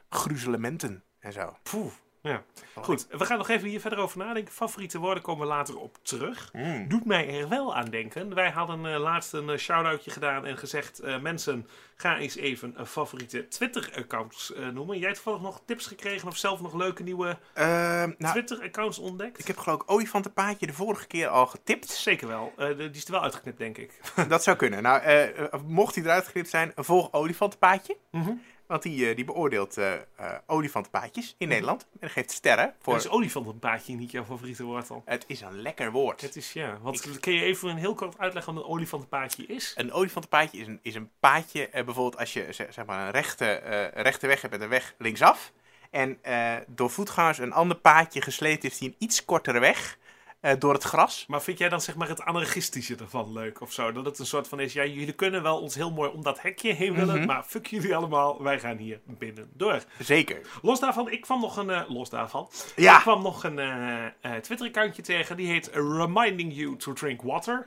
gruzelementen 0.08 1.04
en 1.18 1.32
zo. 1.32 1.56
Poeh. 1.62 1.92
Ja. 2.22 2.42
Goed, 2.74 3.06
we 3.10 3.24
gaan 3.24 3.38
nog 3.38 3.48
even 3.48 3.68
hier 3.68 3.80
verder 3.80 3.98
over 3.98 4.18
nadenken. 4.18 4.52
Favoriete 4.52 4.98
woorden 4.98 5.22
komen 5.22 5.46
we 5.46 5.52
later 5.52 5.78
op 5.78 5.98
terug. 6.02 6.50
Mm. 6.52 6.88
Doet 6.88 7.04
mij 7.04 7.40
er 7.40 7.48
wel 7.48 7.76
aan 7.76 7.90
denken. 7.90 8.34
Wij 8.34 8.50
hadden 8.50 8.86
eh, 8.86 9.00
laatst 9.00 9.32
een 9.32 9.50
eh, 9.50 9.56
shout-outje 9.58 10.10
gedaan 10.10 10.46
en 10.46 10.56
gezegd... 10.58 10.98
eh, 10.98 11.18
mensen, 11.20 11.66
ga 11.96 12.18
eens 12.18 12.36
even 12.36 12.72
een 12.76 12.86
favoriete 12.86 13.48
Twitter-accounts 13.48 14.52
noemen. 14.72 14.96
Jij 14.98 15.08
hebt 15.08 15.14
toevallig 15.22 15.40
nog 15.40 15.62
tips 15.66 15.86
gekregen 15.86 16.28
of 16.28 16.36
zelf 16.36 16.60
nog 16.60 16.74
leuke 16.74 17.02
nieuwe 17.02 17.38
Ehm, 17.54 18.12
nou, 18.18 18.32
Twitter-accounts 18.32 18.98
ontdekt? 18.98 19.38
ik 19.38 19.46
heb 19.46 19.58
geloof 19.58 19.82
ik 19.82 19.90
olifantenpaadje 19.90 20.66
de 20.66 20.72
vorige 20.72 21.06
keer 21.06 21.28
al 21.28 21.46
getipt. 21.46 21.88
Zeker 21.90 22.28
wel. 22.28 22.52
Die 22.76 22.90
is 22.90 23.04
er 23.04 23.12
wel 23.12 23.22
uitgeknipt, 23.22 23.58
denk 23.58 23.78
ik. 23.78 24.00
Dat 24.28 24.42
zou 24.42 24.56
kunnen. 24.56 24.82
Nou, 24.82 25.30
mocht 25.66 25.94
hij 25.94 26.04
eruit 26.04 26.26
geknipt 26.26 26.48
zijn, 26.50 26.72
volg 26.76 27.12
olifantenpaadje. 27.12 27.96
Mhm. 28.10 28.32
Want 28.70 28.82
die, 28.82 29.08
eh, 29.08 29.16
die 29.16 29.24
beoordeelt 29.24 29.76
eh, 29.76 29.94
eh, 29.94 30.00
olifantenpaadjes 30.46 31.34
in 31.38 31.48
Nederland. 31.48 31.86
En 32.00 32.10
geeft 32.10 32.30
sterren 32.30 32.74
voor... 32.80 32.96
Is 32.96 33.08
olifantenpaadje 33.08 33.94
niet 33.94 34.10
jouw 34.10 34.24
favoriete 34.24 34.62
woord 34.62 34.88
dan? 34.88 35.02
Het 35.04 35.24
is 35.26 35.40
een 35.40 35.62
lekker 35.62 35.92
woord. 35.92 36.20
Het 36.20 36.36
is, 36.36 36.52
ja. 36.52 36.78
Wat, 36.82 37.20
kun 37.20 37.32
je 37.32 37.42
even 37.42 37.68
een 37.68 37.76
heel 37.76 37.94
kort 37.94 38.18
uitleggen 38.18 38.54
wat 38.54 38.64
een 38.64 38.70
olifantenpaadje 38.70 39.46
is? 39.46 39.72
Een 39.76 39.92
olifantenpaadje 39.92 40.58
is 40.58 40.66
een, 40.66 40.78
is 40.82 40.94
een 40.94 41.10
paadje, 41.20 41.68
eh, 41.68 41.84
bijvoorbeeld 41.84 42.18
als 42.18 42.32
je 42.32 42.46
zeg, 42.50 42.86
maar 42.86 43.06
een 43.06 43.12
rechte, 43.12 43.52
rechte 43.94 44.26
weg 44.26 44.40
hebt 44.40 44.52
met 44.52 44.62
een 44.62 44.68
weg 44.68 44.94
linksaf. 44.98 45.52
En 45.90 46.18
door 46.66 46.90
voetgangers 46.90 47.38
een 47.38 47.52
ander 47.52 47.76
paadje 47.76 48.22
gesleept 48.22 48.64
is 48.64 48.78
die 48.78 48.88
een 48.88 48.96
iets 48.98 49.24
kortere 49.24 49.58
weg 49.58 49.98
eh, 50.40 50.52
door 50.58 50.72
het 50.74 50.82
gras. 50.82 51.24
Maar 51.28 51.42
vind 51.42 51.58
jij 51.58 51.68
dan 51.68 51.80
zeg 51.80 51.94
maar 51.94 52.08
het 52.08 52.20
anarchistische 52.22 52.96
ervan 52.96 53.32
leuk 53.32 53.60
of 53.60 53.72
zo? 53.72 53.92
Dat 53.92 54.04
het 54.04 54.18
een 54.18 54.26
soort 54.26 54.48
van 54.48 54.60
is, 54.60 54.72
ja, 54.72 54.84
jullie 54.84 55.12
kunnen 55.12 55.42
wel 55.42 55.60
ons 55.60 55.74
heel 55.74 55.90
mooi 55.90 56.10
om 56.10 56.22
dat 56.22 56.42
hekje 56.42 56.72
heen 56.72 56.94
willen, 56.94 57.16
Mhm. 57.16 57.26
maar 57.26 57.42
fuck 57.44 57.66
jullie 57.66 57.96
allemaal, 57.96 58.42
wij 58.42 58.60
gaan 58.60 58.76
hier 58.76 59.00
binnen 59.06 59.50
door. 59.54 59.82
Zeker. 59.98 60.40
Los 60.62 60.80
daarvan, 60.80 61.10
ik 61.10 61.20
kwam 61.20 61.40
nog 61.40 61.56
een, 61.56 61.70
eh, 61.70 61.82
los 61.88 62.10
daarvan, 62.10 62.48
Ja. 62.76 62.96
ik 62.96 63.02
kwam 63.02 63.22
nog 63.22 63.44
een 63.44 63.58
eh, 63.58 64.34
Twitter-accountje 64.34 65.02
tegen, 65.02 65.36
die 65.36 65.46
heet 65.48 65.70
Reminding 65.72 66.54
You 66.56 66.76
to 66.76 66.92
Drink 66.92 67.22
Water. 67.22 67.66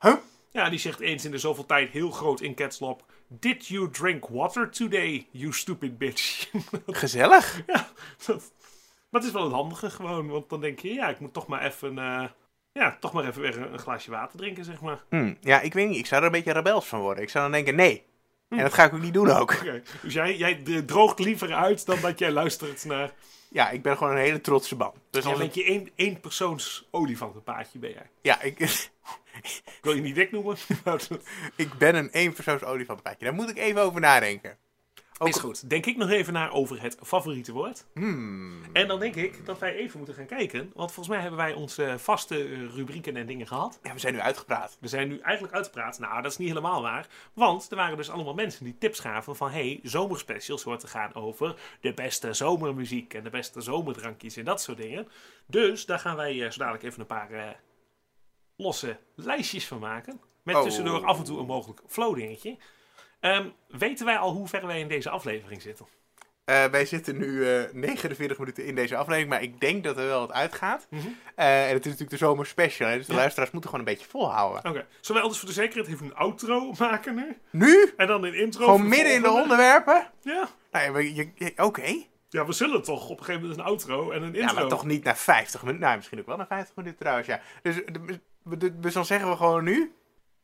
Huh? 0.00 0.14
Ja, 0.50 0.68
die 0.70 0.78
zegt 0.78 1.00
eens 1.00 1.24
in 1.24 1.30
de 1.30 1.38
zoveel 1.38 1.66
tijd 1.66 1.90
heel 1.90 2.10
groot 2.10 2.40
in 2.40 2.54
lock, 2.78 3.00
Did 3.28 3.66
you 3.66 3.90
drink 3.90 4.26
water 4.28 4.70
today, 4.70 5.26
you 5.30 5.52
stupid 5.52 5.98
bitch? 5.98 6.50
Gezellig. 6.86 7.62
Ja, 7.66 7.88
dat, 8.26 8.52
maar 9.12 9.20
het 9.20 9.24
is 9.30 9.32
wel 9.36 9.42
het 9.44 9.52
handige 9.52 9.90
gewoon. 9.90 10.28
Want 10.28 10.48
dan 10.50 10.60
denk 10.60 10.78
je, 10.78 10.92
ja, 10.94 11.08
ik 11.08 11.20
moet 11.20 11.32
toch 11.32 11.46
maar 11.46 11.62
even, 11.64 11.98
eh, 11.98 12.24
ja, 12.72 12.96
toch 13.00 13.12
maar 13.12 13.24
even 13.28 13.42
weer 13.42 13.56
een, 13.56 13.72
een 13.72 13.78
glaasje 13.78 14.10
water 14.10 14.38
drinken, 14.38 14.64
zeg 14.64 14.80
maar. 14.80 15.04
Hm, 15.08 15.34
ja, 15.40 15.60
ik 15.60 15.72
weet 15.74 15.88
niet. 15.88 15.98
Ik 15.98 16.06
zou 16.06 16.20
er 16.20 16.26
een 16.26 16.32
beetje 16.32 16.52
rebels 16.52 16.86
van 16.86 17.00
worden. 17.00 17.22
Ik 17.22 17.30
zou 17.30 17.44
dan 17.44 17.52
denken, 17.52 17.74
nee. 17.74 18.04
En 18.48 18.58
dat 18.58 18.72
ga 18.74 18.84
ik 18.84 18.92
ook 18.94 19.00
niet 19.00 19.14
doen 19.14 19.30
ook. 19.30 19.60
Dus 20.02 20.14
jij, 20.14 20.36
jij 20.36 20.62
droogt 20.86 21.18
liever 21.18 21.54
uit 21.54 21.86
dan 21.86 22.00
dat 22.00 22.18
jij 22.18 22.30
luistert 22.30 22.84
naar... 22.84 23.12
Ja, 23.48 23.70
ik 23.70 23.82
ben 23.82 23.96
gewoon 23.96 24.12
een 24.12 24.18
hele 24.18 24.40
trotse 24.40 24.76
man. 24.76 24.92
Dus 25.10 25.24
bent 25.24 25.38
het- 25.38 25.54
je 25.54 25.64
één, 25.64 25.90
één 25.94 26.20
persoons 26.20 26.88
olifantenpaadje, 26.90 27.78
ben 27.78 27.90
jij. 27.90 28.10
ja, 28.22 28.40
ik, 28.42 28.58
Ik 28.58 28.90
wil 29.82 29.94
je 29.94 30.00
niet 30.00 30.14
dik 30.14 30.30
noemen. 30.32 30.56
ik 31.56 31.74
ben 31.78 31.94
een 31.94 32.10
eenpersoons 32.10 32.62
olifantenpaadje. 32.64 33.24
Daar 33.24 33.34
moet 33.34 33.50
ik 33.50 33.56
even 33.58 33.82
over 33.82 34.00
nadenken. 34.00 34.56
Ook- 35.22 35.28
is 35.28 35.40
goed. 35.40 35.70
Denk 35.70 35.86
ik 35.86 35.96
nog 35.96 36.10
even 36.10 36.32
naar 36.32 36.52
over 36.52 36.82
het 36.82 36.96
favoriete 37.02 37.52
woord. 37.52 37.86
Hmm. 37.94 38.62
En 38.72 38.88
dan 38.88 39.00
denk 39.00 39.14
ik 39.14 39.46
dat 39.46 39.58
wij 39.58 39.74
even 39.74 39.96
moeten 39.96 40.16
gaan 40.16 40.26
kijken. 40.26 40.70
Want 40.74 40.92
volgens 40.92 41.08
mij 41.08 41.18
hebben 41.20 41.38
wij 41.38 41.52
onze 41.52 41.94
vaste 41.98 42.44
eh, 42.44 42.74
rubrieken 42.74 43.16
en 43.16 43.26
dingen 43.26 43.46
gehad. 43.46 43.78
Ja, 43.82 43.92
we 43.92 43.98
zijn 43.98 44.14
nu 44.14 44.20
uitgepraat. 44.20 44.76
We 44.80 44.88
zijn 44.88 45.08
nu 45.08 45.18
eigenlijk 45.18 45.54
uitgepraat. 45.54 45.98
Nou, 45.98 46.22
dat 46.22 46.30
is 46.30 46.38
niet 46.38 46.48
helemaal 46.48 46.82
waar. 46.82 47.06
Want 47.32 47.70
er 47.70 47.76
waren 47.76 47.96
dus 47.96 48.10
allemaal 48.10 48.34
mensen 48.34 48.64
die 48.64 48.78
tips 48.78 48.98
gaven 49.00 49.36
van... 49.36 49.50
hey, 49.50 49.80
zomerspecials 49.82 50.62
hoort 50.62 50.80
te 50.80 50.86
gaan 50.86 51.14
over 51.14 51.54
de 51.80 51.92
beste 51.94 52.32
zomermuziek... 52.32 53.14
en 53.14 53.24
de 53.24 53.30
beste 53.30 53.60
zomerdrankjes 53.60 54.36
en 54.36 54.44
dat 54.44 54.60
soort 54.62 54.78
dingen. 54.78 55.08
Dus 55.46 55.86
daar 55.86 55.98
gaan 55.98 56.16
wij 56.16 56.44
eh, 56.44 56.50
zo 56.50 56.58
dadelijk 56.58 56.84
even 56.84 57.00
een 57.00 57.06
paar 57.06 57.30
eh, 57.30 57.48
losse 58.56 58.98
lijstjes 59.14 59.66
van 59.66 59.78
maken. 59.78 60.20
Met 60.42 60.54
Oh. 60.56 60.62
tussendoor 60.62 61.04
af 61.04 61.18
en 61.18 61.24
toe 61.24 61.38
een 61.38 61.46
mogelijk 61.46 61.80
flow 61.86 62.14
dingetje. 62.14 62.56
Ehm, 63.22 63.46
weten 63.68 64.06
wij 64.06 64.16
al 64.18 64.32
hoe 64.32 64.48
ver 64.48 64.66
wij 64.66 64.80
in 64.80 64.88
deze 64.88 65.10
aflevering 65.10 65.62
zitten? 65.62 65.86
Eh, 66.44 66.64
wij 66.64 66.84
zitten 66.86 67.16
nu 67.18 67.46
eh 67.48 67.72
49 67.72 68.38
minuten 68.38 68.64
in 68.64 68.74
deze 68.74 68.96
aflevering, 68.96 69.28
maar 69.30 69.42
ik 69.42 69.60
denk 69.60 69.84
dat 69.84 69.96
er 69.98 70.06
wel 70.06 70.20
wat 70.20 70.32
uitgaat. 70.32 70.86
Mhm. 70.90 71.06
Eh, 71.34 71.62
en 71.68 71.72
het 71.72 71.78
is 71.84 71.84
natuurlijk 71.84 72.10
de 72.10 72.16
zomer 72.16 72.46
special, 72.46 72.88
hè, 72.88 72.96
dus 72.96 73.06
de 73.06 73.12
Ja. 73.12 73.18
luisteraars 73.18 73.50
moeten 73.50 73.70
gewoon 73.70 73.86
een 73.86 73.92
beetje 73.94 74.08
volhouden. 74.10 74.58
Oké, 74.58 74.70
zullen 75.00 75.12
wij 75.14 75.20
anders 75.22 75.38
voor 75.38 75.48
de 75.48 75.54
zekerheid 75.54 75.88
even 75.88 76.06
een 76.06 76.14
outro 76.14 76.72
maken 76.78 77.14
nu? 77.14 77.36
Nu? 77.50 77.92
En 77.96 78.06
dan 78.06 78.24
een 78.24 78.34
intro? 78.34 78.64
Gewoon 78.64 78.88
midden 78.88 79.14
in 79.14 79.22
de 79.22 79.30
onderwerpen? 79.30 80.10
Ja. 80.22 80.48
Nou 80.70 81.02
ja, 81.36 81.50
oké. 81.56 81.94
ja, 82.28 82.46
we 82.46 82.52
zullen 82.52 82.82
toch 82.82 83.08
op 83.08 83.18
een 83.18 83.24
gegeven 83.24 83.40
moment 83.48 83.60
een 83.60 83.66
outro 83.66 84.10
en 84.10 84.22
een 84.22 84.34
intro. 84.34 84.40
Ja, 84.54 84.60
maar 84.60 84.68
toch 84.68 84.84
niet 84.84 85.04
naar 85.04 85.16
50 85.16 85.60
minuten. 85.62 85.82
Nou, 85.84 85.96
misschien 85.96 86.18
ook 86.20 86.26
wel 86.26 86.36
naar 86.36 86.46
50 86.46 86.76
minuten 86.76 86.98
trouwens, 86.98 87.26
ja. 87.26 87.40
Dus, 87.62 87.76
de- 88.58 88.80
dus 88.80 88.92
dan 88.94 89.04
zeggen 89.04 89.30
we 89.30 89.36
gewoon 89.36 89.64
nu... 89.64 89.92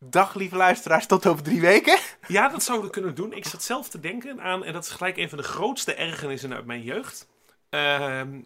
Dag 0.00 0.34
lieve 0.34 0.56
luisteraars, 0.56 1.06
tot 1.06 1.26
over 1.26 1.42
drie 1.42 1.60
weken. 1.60 1.98
Ja, 2.26 2.48
dat 2.48 2.62
zouden 2.62 2.86
we 2.86 2.92
kunnen 2.92 3.14
doen. 3.14 3.32
Ik 3.32 3.46
zat 3.46 3.62
zelf 3.62 3.88
te 3.88 4.00
denken 4.00 4.40
aan, 4.40 4.64
en 4.64 4.72
dat 4.72 4.84
is 4.84 4.90
gelijk 4.90 5.16
een 5.16 5.28
van 5.28 5.38
de 5.38 5.44
grootste 5.44 5.94
ergernissen 5.94 6.54
uit 6.54 6.66
mijn 6.66 6.82
jeugd. 6.82 7.28
Ehm, 7.70 8.40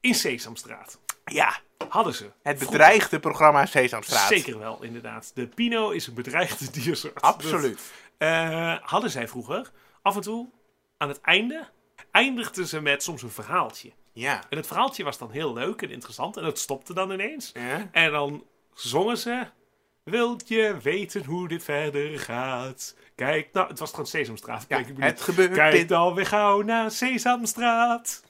in 0.00 0.14
Sesamstraat. 0.14 0.98
Ja, 1.24 1.60
Hadden 1.88 2.14
ze. 2.14 2.30
Het 2.42 2.58
bedreigde 2.58 3.20
programma 3.20 3.66
Sesamstraat. 3.66 4.28
Zeker 4.28 4.58
wel, 4.58 4.82
inderdaad. 4.82 5.30
De 5.34 5.46
Pino 5.46 5.90
is 5.90 6.06
een 6.06 6.14
bedreigde 6.14 6.70
diersoort. 6.80 7.20
Absoluut. 7.20 7.80
Dat, 8.18 8.28
eh, 8.28 8.74
hadden 8.80 9.10
zij 9.10 9.28
vroeger 9.28 9.70
af 10.02 10.16
en 10.16 10.22
toe 10.22 10.48
aan 10.96 11.08
het 11.08 11.20
einde 11.20 11.68
eindigden 12.10 12.66
ze 12.66 12.80
met 12.80 13.02
soms 13.02 13.22
een 13.22 13.30
verhaaltje. 13.30 13.92
Ja. 14.12 14.42
En 14.48 14.56
het 14.56 14.66
verhaaltje 14.66 15.04
was 15.04 15.18
dan 15.18 15.30
heel 15.30 15.52
leuk 15.52 15.82
en 15.82 15.90
interessant 15.90 16.36
en 16.36 16.44
het 16.44 16.58
stopte 16.58 16.94
dan 16.94 17.10
ineens. 17.10 17.50
Ja. 17.54 17.88
En 17.92 18.10
dan 18.10 18.44
zongen 18.74 19.18
ze. 19.18 19.46
Wilt 20.04 20.48
je 20.48 20.76
weten 20.82 21.24
hoe 21.24 21.48
dit 21.48 21.64
verder 21.64 22.18
gaat? 22.18 22.96
Kijk 23.14 23.48
nou, 23.52 23.68
het 23.68 23.78
was 23.78 23.88
trouwens 23.88 24.16
Sesamstraat. 24.16 24.64
Ja, 24.68 24.76
Kijk, 24.76 24.86
bedoel, 24.86 25.04
het 25.04 25.20
gebeurt 25.20 25.52
Kijk 25.52 25.74
in... 25.74 25.86
dan 25.86 26.14
weer 26.14 26.26
gauw 26.26 26.60
naar 26.62 26.90
Sesamstraat. 26.90 28.22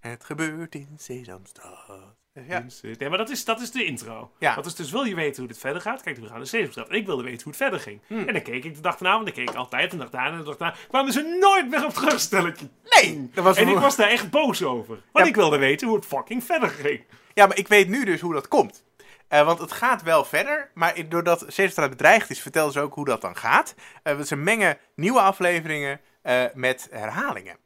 Het 0.00 0.24
gebeurt 0.24 0.74
in 0.74 0.88
Sesamstraat. 0.98 2.18
Ja. 2.48 2.64
Nee, 2.98 3.08
maar 3.08 3.18
dat 3.18 3.30
is, 3.30 3.44
dat 3.44 3.60
is 3.60 3.70
de 3.70 3.84
intro. 3.84 4.30
Ja. 4.38 4.54
Dat 4.54 4.66
is 4.66 4.74
dus, 4.74 4.90
wil 4.90 5.04
je 5.04 5.14
weten 5.14 5.38
hoe 5.38 5.48
dit 5.48 5.58
verder 5.58 5.82
gaat? 5.82 6.02
Kijk, 6.02 6.16
we 6.16 6.26
gaan 6.26 6.36
naar 6.36 6.46
Sesamstraat. 6.46 6.88
En 6.88 6.96
ik 6.96 7.06
wilde 7.06 7.22
weten 7.22 7.42
hoe 7.42 7.52
het 7.52 7.62
verder 7.62 7.80
ging. 7.80 8.00
Hmm. 8.06 8.26
En 8.28 8.32
dan 8.32 8.42
keek 8.42 8.64
ik 8.64 8.74
de 8.74 8.80
dag 8.80 8.96
erna, 8.96 9.12
want 9.12 9.24
dan 9.24 9.34
keek 9.34 9.50
ik 9.50 9.54
altijd. 9.56 9.90
De 9.90 9.96
dag 9.96 10.10
daarna 10.10 10.30
en 10.32 10.38
de 10.38 10.44
dag 10.44 10.56
daarna. 10.56 10.76
Kwamen 10.88 11.12
ze 11.12 11.36
nooit 11.40 11.70
meer 11.70 11.84
op 11.84 11.92
terugstelletje. 11.94 12.68
Nee, 12.84 13.30
dat 13.34 13.44
was 13.44 13.56
En 13.56 13.68
ik 13.68 13.78
was 13.78 13.96
daar 13.96 14.08
echt 14.08 14.30
boos 14.30 14.62
over. 14.62 14.98
Want 15.12 15.24
Ja. 15.24 15.30
ik 15.30 15.34
wilde 15.34 15.58
weten 15.58 15.86
hoe 15.88 15.96
het 15.96 16.06
fucking 16.06 16.44
verder 16.44 16.68
ging. 16.68 17.04
Ja, 17.34 17.46
maar 17.46 17.56
ik 17.58 17.68
weet 17.68 17.88
nu 17.88 18.04
dus 18.04 18.20
hoe 18.20 18.32
dat 18.32 18.48
komt. 18.48 18.84
Eh, 19.30 19.44
want 19.44 19.58
het 19.58 19.72
gaat 19.72 20.02
wel 20.02 20.24
verder, 20.24 20.70
maar 20.74 21.08
doordat 21.08 21.44
Sesamstraat 21.48 21.90
bedreigd 21.90 22.30
is, 22.30 22.40
vertellen 22.40 22.72
ze 22.72 22.80
ook 22.80 22.94
hoe 22.94 23.04
dat 23.04 23.20
dan 23.20 23.36
gaat. 23.36 23.74
Eh, 24.02 24.20
ze 24.20 24.36
mengen 24.36 24.78
nieuwe 24.94 25.20
afleveringen 25.20 26.00
eh, 26.22 26.42
met 26.54 26.88
herhalingen. 26.90 27.56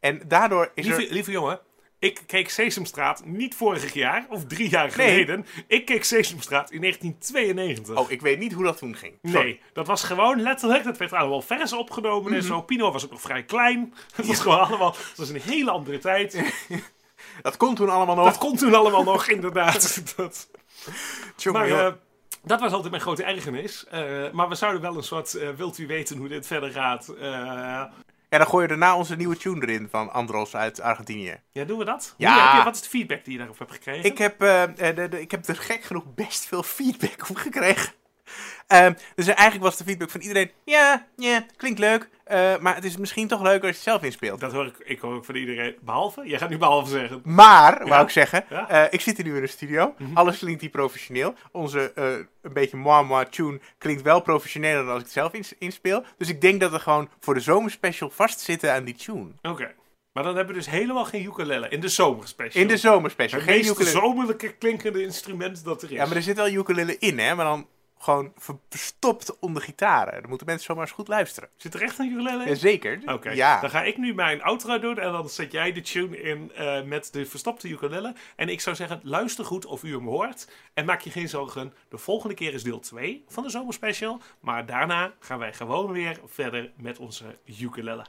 En 0.00 0.20
daardoor 0.26 0.70
is 0.74 0.86
er... 0.86 0.96
Lieve, 0.96 1.12
lieve 1.12 1.30
jongen, 1.30 1.60
ik 1.98 2.20
keek 2.26 2.50
Sesamstraat 2.50 3.24
niet 3.24 3.54
vorig 3.54 3.92
jaar 3.92 4.26
of 4.28 4.44
drie 4.44 4.68
jaar 4.68 4.92
Nee. 4.96 5.08
geleden. 5.10 5.46
Ik 5.66 5.84
keek 5.84 6.04
Sesamstraat 6.04 6.70
in 6.70 6.80
1992. 6.80 7.96
Oh, 7.96 8.10
ik 8.10 8.20
weet 8.20 8.38
niet 8.38 8.52
hoe 8.52 8.64
dat 8.64 8.78
toen 8.78 8.96
ging. 8.96 9.18
Sorry. 9.22 9.44
Nee, 9.44 9.60
dat 9.72 9.86
was 9.86 10.02
gewoon 10.04 10.40
letterlijk, 10.42 10.84
dat 10.84 10.96
werd 10.96 11.12
allemaal 11.12 11.42
vers 11.42 11.72
opgenomen 11.72 12.32
en 12.32 12.38
Mhm. 12.38 12.46
zo. 12.46 12.62
Pino 12.62 12.92
was 12.92 13.04
ook 13.04 13.10
nog 13.10 13.20
vrij 13.20 13.42
klein. 13.44 13.94
Het 14.14 14.26
was 14.26 14.40
gewoon 14.40 14.58
allemaal, 14.60 14.90
het 15.08 15.16
was 15.16 15.28
een 15.28 15.40
hele 15.40 15.70
andere 15.70 15.98
tijd. 15.98 16.38
Dat 17.42 17.56
kon 17.56 17.74
toen 17.74 17.88
allemaal 17.88 18.14
nog. 18.14 18.24
Dat 18.24 18.38
kon 18.38 18.56
toen 18.56 18.74
allemaal 18.74 19.04
nog, 19.04 19.26
inderdaad. 19.28 20.02
Dat, 20.16 20.48
Tjonge, 21.36 21.58
maar 21.58 21.86
eh, 21.86 21.92
dat 22.42 22.60
was 22.60 22.72
altijd 22.72 22.90
mijn 22.90 23.02
grote 23.02 23.22
ergernis. 23.24 23.86
Eh, 23.90 24.30
maar 24.32 24.48
we 24.48 24.54
zouden 24.54 24.80
wel 24.82 24.96
een 24.96 25.02
soort, 25.02 25.34
eh, 25.34 25.48
wilt 25.56 25.78
u 25.78 25.86
weten 25.86 26.16
hoe 26.16 26.28
dit 26.28 26.46
verder 26.46 26.70
gaat? 26.70 27.12
Ja, 28.30 28.40
dan 28.40 28.46
gooi 28.48 28.62
je 28.62 28.68
daarna 28.68 28.96
onze 28.96 29.16
nieuwe 29.16 29.36
tune 29.36 29.62
erin 29.66 29.88
van 29.90 30.12
Andros 30.12 30.56
uit 30.56 30.80
Argentinië. 30.80 31.40
ja, 31.52 31.64
doen 31.64 31.78
we 31.78 31.84
dat? 31.84 32.14
Ja. 32.18 32.32
Hoe 32.34 32.42
heb 32.42 32.58
je- 32.58 32.64
wat 32.64 32.74
is 32.74 32.82
de 32.82 32.88
feedback 32.88 33.24
die 33.24 33.32
je 33.32 33.38
daarop 33.38 33.58
hebt 33.58 33.72
gekregen? 33.72 34.04
Ik 34.04 34.18
heb, 34.18 34.38
de, 34.38 35.08
de- 35.10 35.20
ik 35.20 35.30
heb 35.30 35.46
er 35.48 35.56
gek 35.56 35.82
genoeg 35.84 36.14
best 36.14 36.46
veel 36.46 36.62
feedback 36.62 37.28
op 37.30 37.36
gekregen. 37.36 37.92
Ehm, 38.66 38.92
dus 39.14 39.26
eigenlijk 39.26 39.62
was 39.62 39.76
de 39.76 39.84
feedback 39.84 40.10
van 40.10 40.20
iedereen: 40.20 40.50
ja, 40.64 41.06
ja, 41.16 41.46
klinkt 41.56 41.78
leuk. 41.78 42.08
eh, 42.24 42.56
maar 42.58 42.74
het 42.74 42.84
is 42.84 42.96
misschien 42.96 43.28
toch 43.28 43.42
leuker 43.42 43.60
als 43.66 43.70
je 43.70 43.74
het 43.76 43.82
zelf 43.90 44.02
inspeelt. 44.02 44.40
Dat 44.40 44.52
hoor 44.52 44.66
ik, 44.66 44.76
ik 44.84 45.00
hoor 45.00 45.14
ook 45.14 45.24
van 45.24 45.34
iedereen. 45.34 45.76
Behalve? 45.80 46.22
Jij 46.26 46.38
gaat 46.38 46.48
nu 46.50 46.58
behalve 46.58 46.90
zeggen. 46.90 47.20
Maar, 47.24 47.88
wou 47.88 48.02
ik 48.04 48.10
zeggen, 48.10 48.44
Ja. 48.50 48.68
eh, 48.68 48.86
ik 48.90 49.00
zit 49.00 49.16
hier 49.16 49.26
nu 49.26 49.34
in 49.36 49.40
de 49.42 49.46
studio. 49.46 49.94
Alles 50.14 50.38
klinkt 50.38 50.60
hier 50.60 50.70
professioneel. 50.70 51.34
Onze 51.52 51.92
eh, 51.94 52.12
een 52.42 52.52
beetje 52.52 52.76
moi-moi 52.76 53.26
tune 53.30 53.60
klinkt 53.78 54.02
wel 54.02 54.20
professioneler 54.20 54.76
dan 54.84 54.88
als 54.88 54.98
ik 54.98 55.04
het 55.04 55.12
zelf 55.12 55.32
ins- 55.32 55.54
inspeel. 55.58 56.04
Dus 56.18 56.28
ik 56.28 56.40
denk 56.40 56.60
dat 56.60 56.70
we 56.70 56.78
gewoon 56.78 57.08
voor 57.20 57.34
de 57.34 57.40
zomerspecial 57.40 58.10
vastzitten 58.10 58.72
aan 58.72 58.84
die 58.84 58.94
tune. 58.94 59.26
Oké. 59.42 59.72
Maar 60.12 60.22
dan 60.24 60.36
hebben 60.36 60.54
we 60.54 60.60
dus 60.60 60.70
helemaal 60.70 61.04
geen 61.04 61.24
ukulele 61.24 61.68
in 61.68 61.80
de 61.80 61.88
zomerspecial. 61.88 62.62
In 62.62 62.68
de 62.68 62.76
zomerspecial. 62.76 63.40
Het 63.40 63.48
Geen 63.48 63.58
meest 63.58 63.70
ukulele. 63.70 63.90
zomerlijke 63.98 64.52
klinkende 64.52 65.02
instrument 65.02 65.64
dat 65.64 65.82
er 65.82 65.90
is. 65.90 65.96
Ja, 65.96 66.06
maar 66.06 66.16
er 66.16 66.22
zit 66.22 66.36
wel 66.36 66.48
ukulele 66.48 66.98
in, 66.98 67.18
hè? 67.18 67.34
Maar 67.34 67.44
dan 67.44 67.66
gewoon 68.04 68.32
ver- 68.36 68.58
verstopt 68.68 69.38
onder 69.38 69.62
gitaren. 69.62 70.20
Dan 70.20 70.28
moeten 70.28 70.46
mensen 70.46 70.66
zomaar 70.66 70.84
eens 70.84 70.92
goed 70.94 71.08
luisteren. 71.08 71.48
Zit 71.56 71.74
er 71.74 71.82
echt 71.82 71.98
een 71.98 72.06
ukulele 72.12 72.42
in? 72.42 72.48
Jazeker. 72.48 73.00
Oké, 73.06 73.30
Ja. 73.30 73.60
dan 73.60 73.70
ga 73.70 73.82
ik 73.82 73.96
nu 73.96 74.14
mijn 74.14 74.42
outro 74.42 74.78
doen 74.78 74.98
en 74.98 75.12
dan 75.12 75.28
zet 75.28 75.52
jij 75.52 75.72
de 75.72 75.80
tune 75.80 76.20
in 76.20 76.52
eh, 76.54 76.82
met 76.82 77.12
de 77.12 77.26
verstopte 77.26 77.68
ukulele. 77.68 78.14
En 78.36 78.48
ik 78.48 78.60
zou 78.60 78.76
zeggen, 78.76 79.00
luister 79.02 79.44
goed 79.44 79.66
of 79.66 79.82
u 79.82 79.92
hem 79.94 80.06
hoort. 80.06 80.48
En 80.74 80.84
maak 80.84 81.00
je 81.00 81.10
geen 81.10 81.28
zorgen, 81.28 81.74
de 81.88 81.98
volgende 81.98 82.34
keer 82.34 82.52
is 82.54 82.62
deel 82.62 82.80
2 82.80 83.24
van 83.28 83.42
de 83.42 83.50
zomerspecial. 83.50 84.20
Maar 84.40 84.66
daarna 84.66 85.12
gaan 85.20 85.38
wij 85.38 85.52
gewoon 85.52 85.92
weer 85.92 86.20
verder 86.26 86.70
met 86.76 86.98
onze 86.98 87.24
ukulele. 87.60 88.06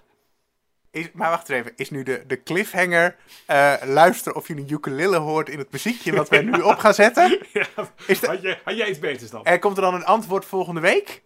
Is, 0.95 1.09
maar 1.13 1.29
wacht 1.29 1.49
even. 1.49 1.71
Is 1.75 1.89
nu 1.89 2.03
de, 2.03 2.23
de 2.27 2.43
cliffhanger... 2.43 3.15
eh, 3.45 3.73
luister 3.83 4.33
of 4.35 4.47
je 4.47 4.55
een 4.55 4.71
ukulele 4.71 5.17
hoort 5.17 5.49
in 5.49 5.57
het 5.57 5.71
muziekje 5.71 6.15
wat 6.15 6.29
wij 6.29 6.41
nu 6.41 6.61
op 6.61 6.77
gaan 6.77 6.93
zetten? 6.93 7.39
Ja, 7.53 7.65
Is 8.07 8.19
de- 8.19 8.27
had, 8.27 8.41
jij, 8.41 8.61
had 8.63 8.77
jij 8.77 8.89
iets 8.89 8.99
beters 8.99 9.29
dan? 9.31 9.43
En 9.45 9.59
komt 9.59 9.77
er 9.77 9.83
dan 9.83 9.93
een 9.93 10.05
antwoord 10.05 10.45
volgende 10.45 10.81
week? 10.81 11.23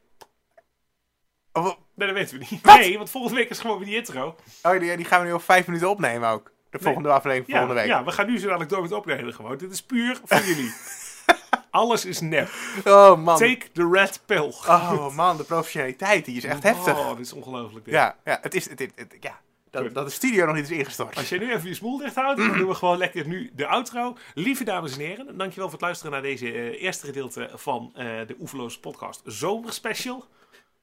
Of, 1.53 1.77
Nee, 1.95 2.07
dat 2.07 2.17
weten 2.17 2.39
we 2.39 2.45
niet. 2.49 2.61
Wat? 2.65 2.75
Nee, 2.77 2.97
want 2.97 3.09
volgende 3.09 3.37
week 3.37 3.49
is 3.49 3.59
gewoon 3.59 3.77
weer 3.77 3.87
die 3.87 3.95
intro. 3.95 4.35
oh, 4.63 4.79
die, 4.79 4.95
die 4.95 5.05
gaan 5.05 5.21
we 5.21 5.27
nu 5.27 5.33
op 5.33 5.43
vijf 5.43 5.65
minuten 5.67 5.89
opnemen 5.89 6.29
ook. 6.29 6.51
De 6.69 6.79
volgende 6.79 7.09
aflevering 7.09 7.47
Ja, 7.47 7.57
volgende 7.57 7.81
week. 7.81 7.89
ja, 7.89 8.03
we 8.03 8.11
gaan 8.11 8.27
nu 8.27 8.37
zo 8.39 8.45
dadelijk 8.45 8.69
door 8.69 8.81
met 8.81 8.91
opnemen 8.91 9.33
gewoon. 9.33 9.57
Dit 9.57 9.71
is 9.71 9.81
puur 9.83 10.19
voor 10.25 10.41
jullie. 10.41 10.73
Alles 11.71 12.05
is 12.05 12.19
nep. 12.21 12.49
Oh 12.85 13.17
man. 13.23 13.37
Take 13.37 13.71
the 13.73 13.89
red 13.91 14.21
pill. 14.25 14.53
Oh 14.67 15.15
man, 15.15 15.37
de 15.37 15.43
professionaliteit 15.43 16.25
die 16.25 16.37
is 16.37 16.43
echt 16.43 16.63
heftig. 16.63 16.97
Oh, 16.97 17.09
dit 17.09 17.25
is 17.25 17.33
ongelooflijk. 17.33 17.85
Ja, 17.85 18.15
ja, 18.25 18.39
het 18.41 18.53
is... 18.55 18.69
Het, 18.69 18.79
het, 18.79 18.91
het- 18.95 19.15
ja. 19.19 19.39
Dat, 19.71 19.93
dat 19.93 20.05
de 20.05 20.11
studio 20.11 20.45
nog 20.45 20.55
niet 20.55 20.69
is 20.71 20.77
ingestort. 20.77 21.15
Als 21.15 21.29
jij 21.29 21.37
nu 21.39 21.51
even 21.53 21.69
je 21.69 21.75
smoel 21.75 21.97
dicht 21.97 22.15
houdt, 22.15 22.37
dan 22.37 22.57
doen 22.57 22.67
we 22.67 22.73
gewoon 22.73 22.97
lekker 22.97 23.27
nu 23.27 23.51
de 23.55 23.67
outro. 23.67 24.17
Lieve 24.33 24.63
dames 24.63 24.93
en 24.93 24.99
heren, 24.99 25.37
dankjewel 25.37 25.69
voor 25.69 25.77
het 25.77 25.81
luisteren 25.81 26.11
naar 26.11 26.21
deze 26.21 26.51
eh, 26.51 26.83
eerste 26.83 27.05
gedeelte 27.05 27.49
van 27.53 27.91
eh, 27.95 28.05
de 28.27 28.35
Oeverloos 28.39 28.79
podcast 28.79 29.21
Zomerspecial. 29.25 30.27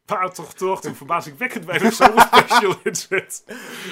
Waar 0.06 0.32
toch 0.32 0.54
toch 0.54 0.84
een 0.84 0.96
verbazingwekkend 0.96 1.64
weinig 1.64 1.92
zomerspecial 1.92 2.74
in 2.82 2.94
zit. 2.94 3.44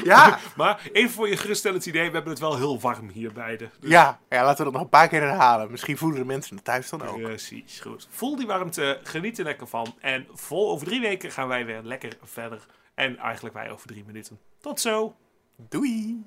Ja, 0.04 0.38
Maar 0.56 0.88
even 0.92 1.10
voor 1.10 1.28
je 1.28 1.36
geruststellend 1.36 1.86
idee, 1.86 2.06
we 2.06 2.14
hebben 2.14 2.30
het 2.30 2.40
wel 2.40 2.56
heel 2.56 2.80
warm 2.80 3.08
hier 3.08 3.32
beide. 3.32 3.70
Dus 3.80 3.90
ja, 3.90 4.20
ja, 4.28 4.44
laten 4.44 4.58
we 4.58 4.64
dat 4.64 4.72
nog 4.72 4.82
een 4.82 4.88
paar 4.88 5.08
keer 5.08 5.20
herhalen. 5.20 5.70
Misschien 5.70 5.98
voelen 5.98 6.18
de 6.18 6.24
mensen 6.24 6.56
het 6.56 6.64
thuis 6.64 6.90
dan 6.90 7.02
ook. 7.02 7.22
Precies, 7.22 7.80
goed. 7.80 8.06
Voel 8.10 8.36
die 8.36 8.46
warmte, 8.46 9.00
geniet 9.02 9.38
er 9.38 9.44
lekker 9.44 9.66
van. 9.66 9.94
En 10.00 10.26
vol 10.32 10.70
over 10.70 10.86
drie 10.86 11.00
weken 11.00 11.30
gaan 11.30 11.48
wij 11.48 11.66
weer 11.66 11.80
lekker 11.82 12.12
verder. 12.22 12.66
En 12.94 13.16
eigenlijk 13.16 13.54
wij 13.54 13.70
over 13.70 13.86
drie 13.86 14.04
minuten. 14.04 14.40
Tot 14.58 14.80
zo! 14.80 15.16
Doei! 15.56 16.26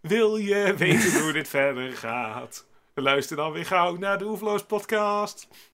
Wil 0.00 0.36
je 0.36 0.74
weten 0.76 1.22
hoe 1.22 1.32
dit 1.32 1.48
verder 1.58 1.92
gaat? 1.92 2.66
Luister 2.94 3.36
dan 3.36 3.52
weer 3.52 3.66
gauw 3.66 3.96
naar 3.96 4.18
de 4.18 4.24
Oefloos 4.24 4.64
podcast. 4.64 5.48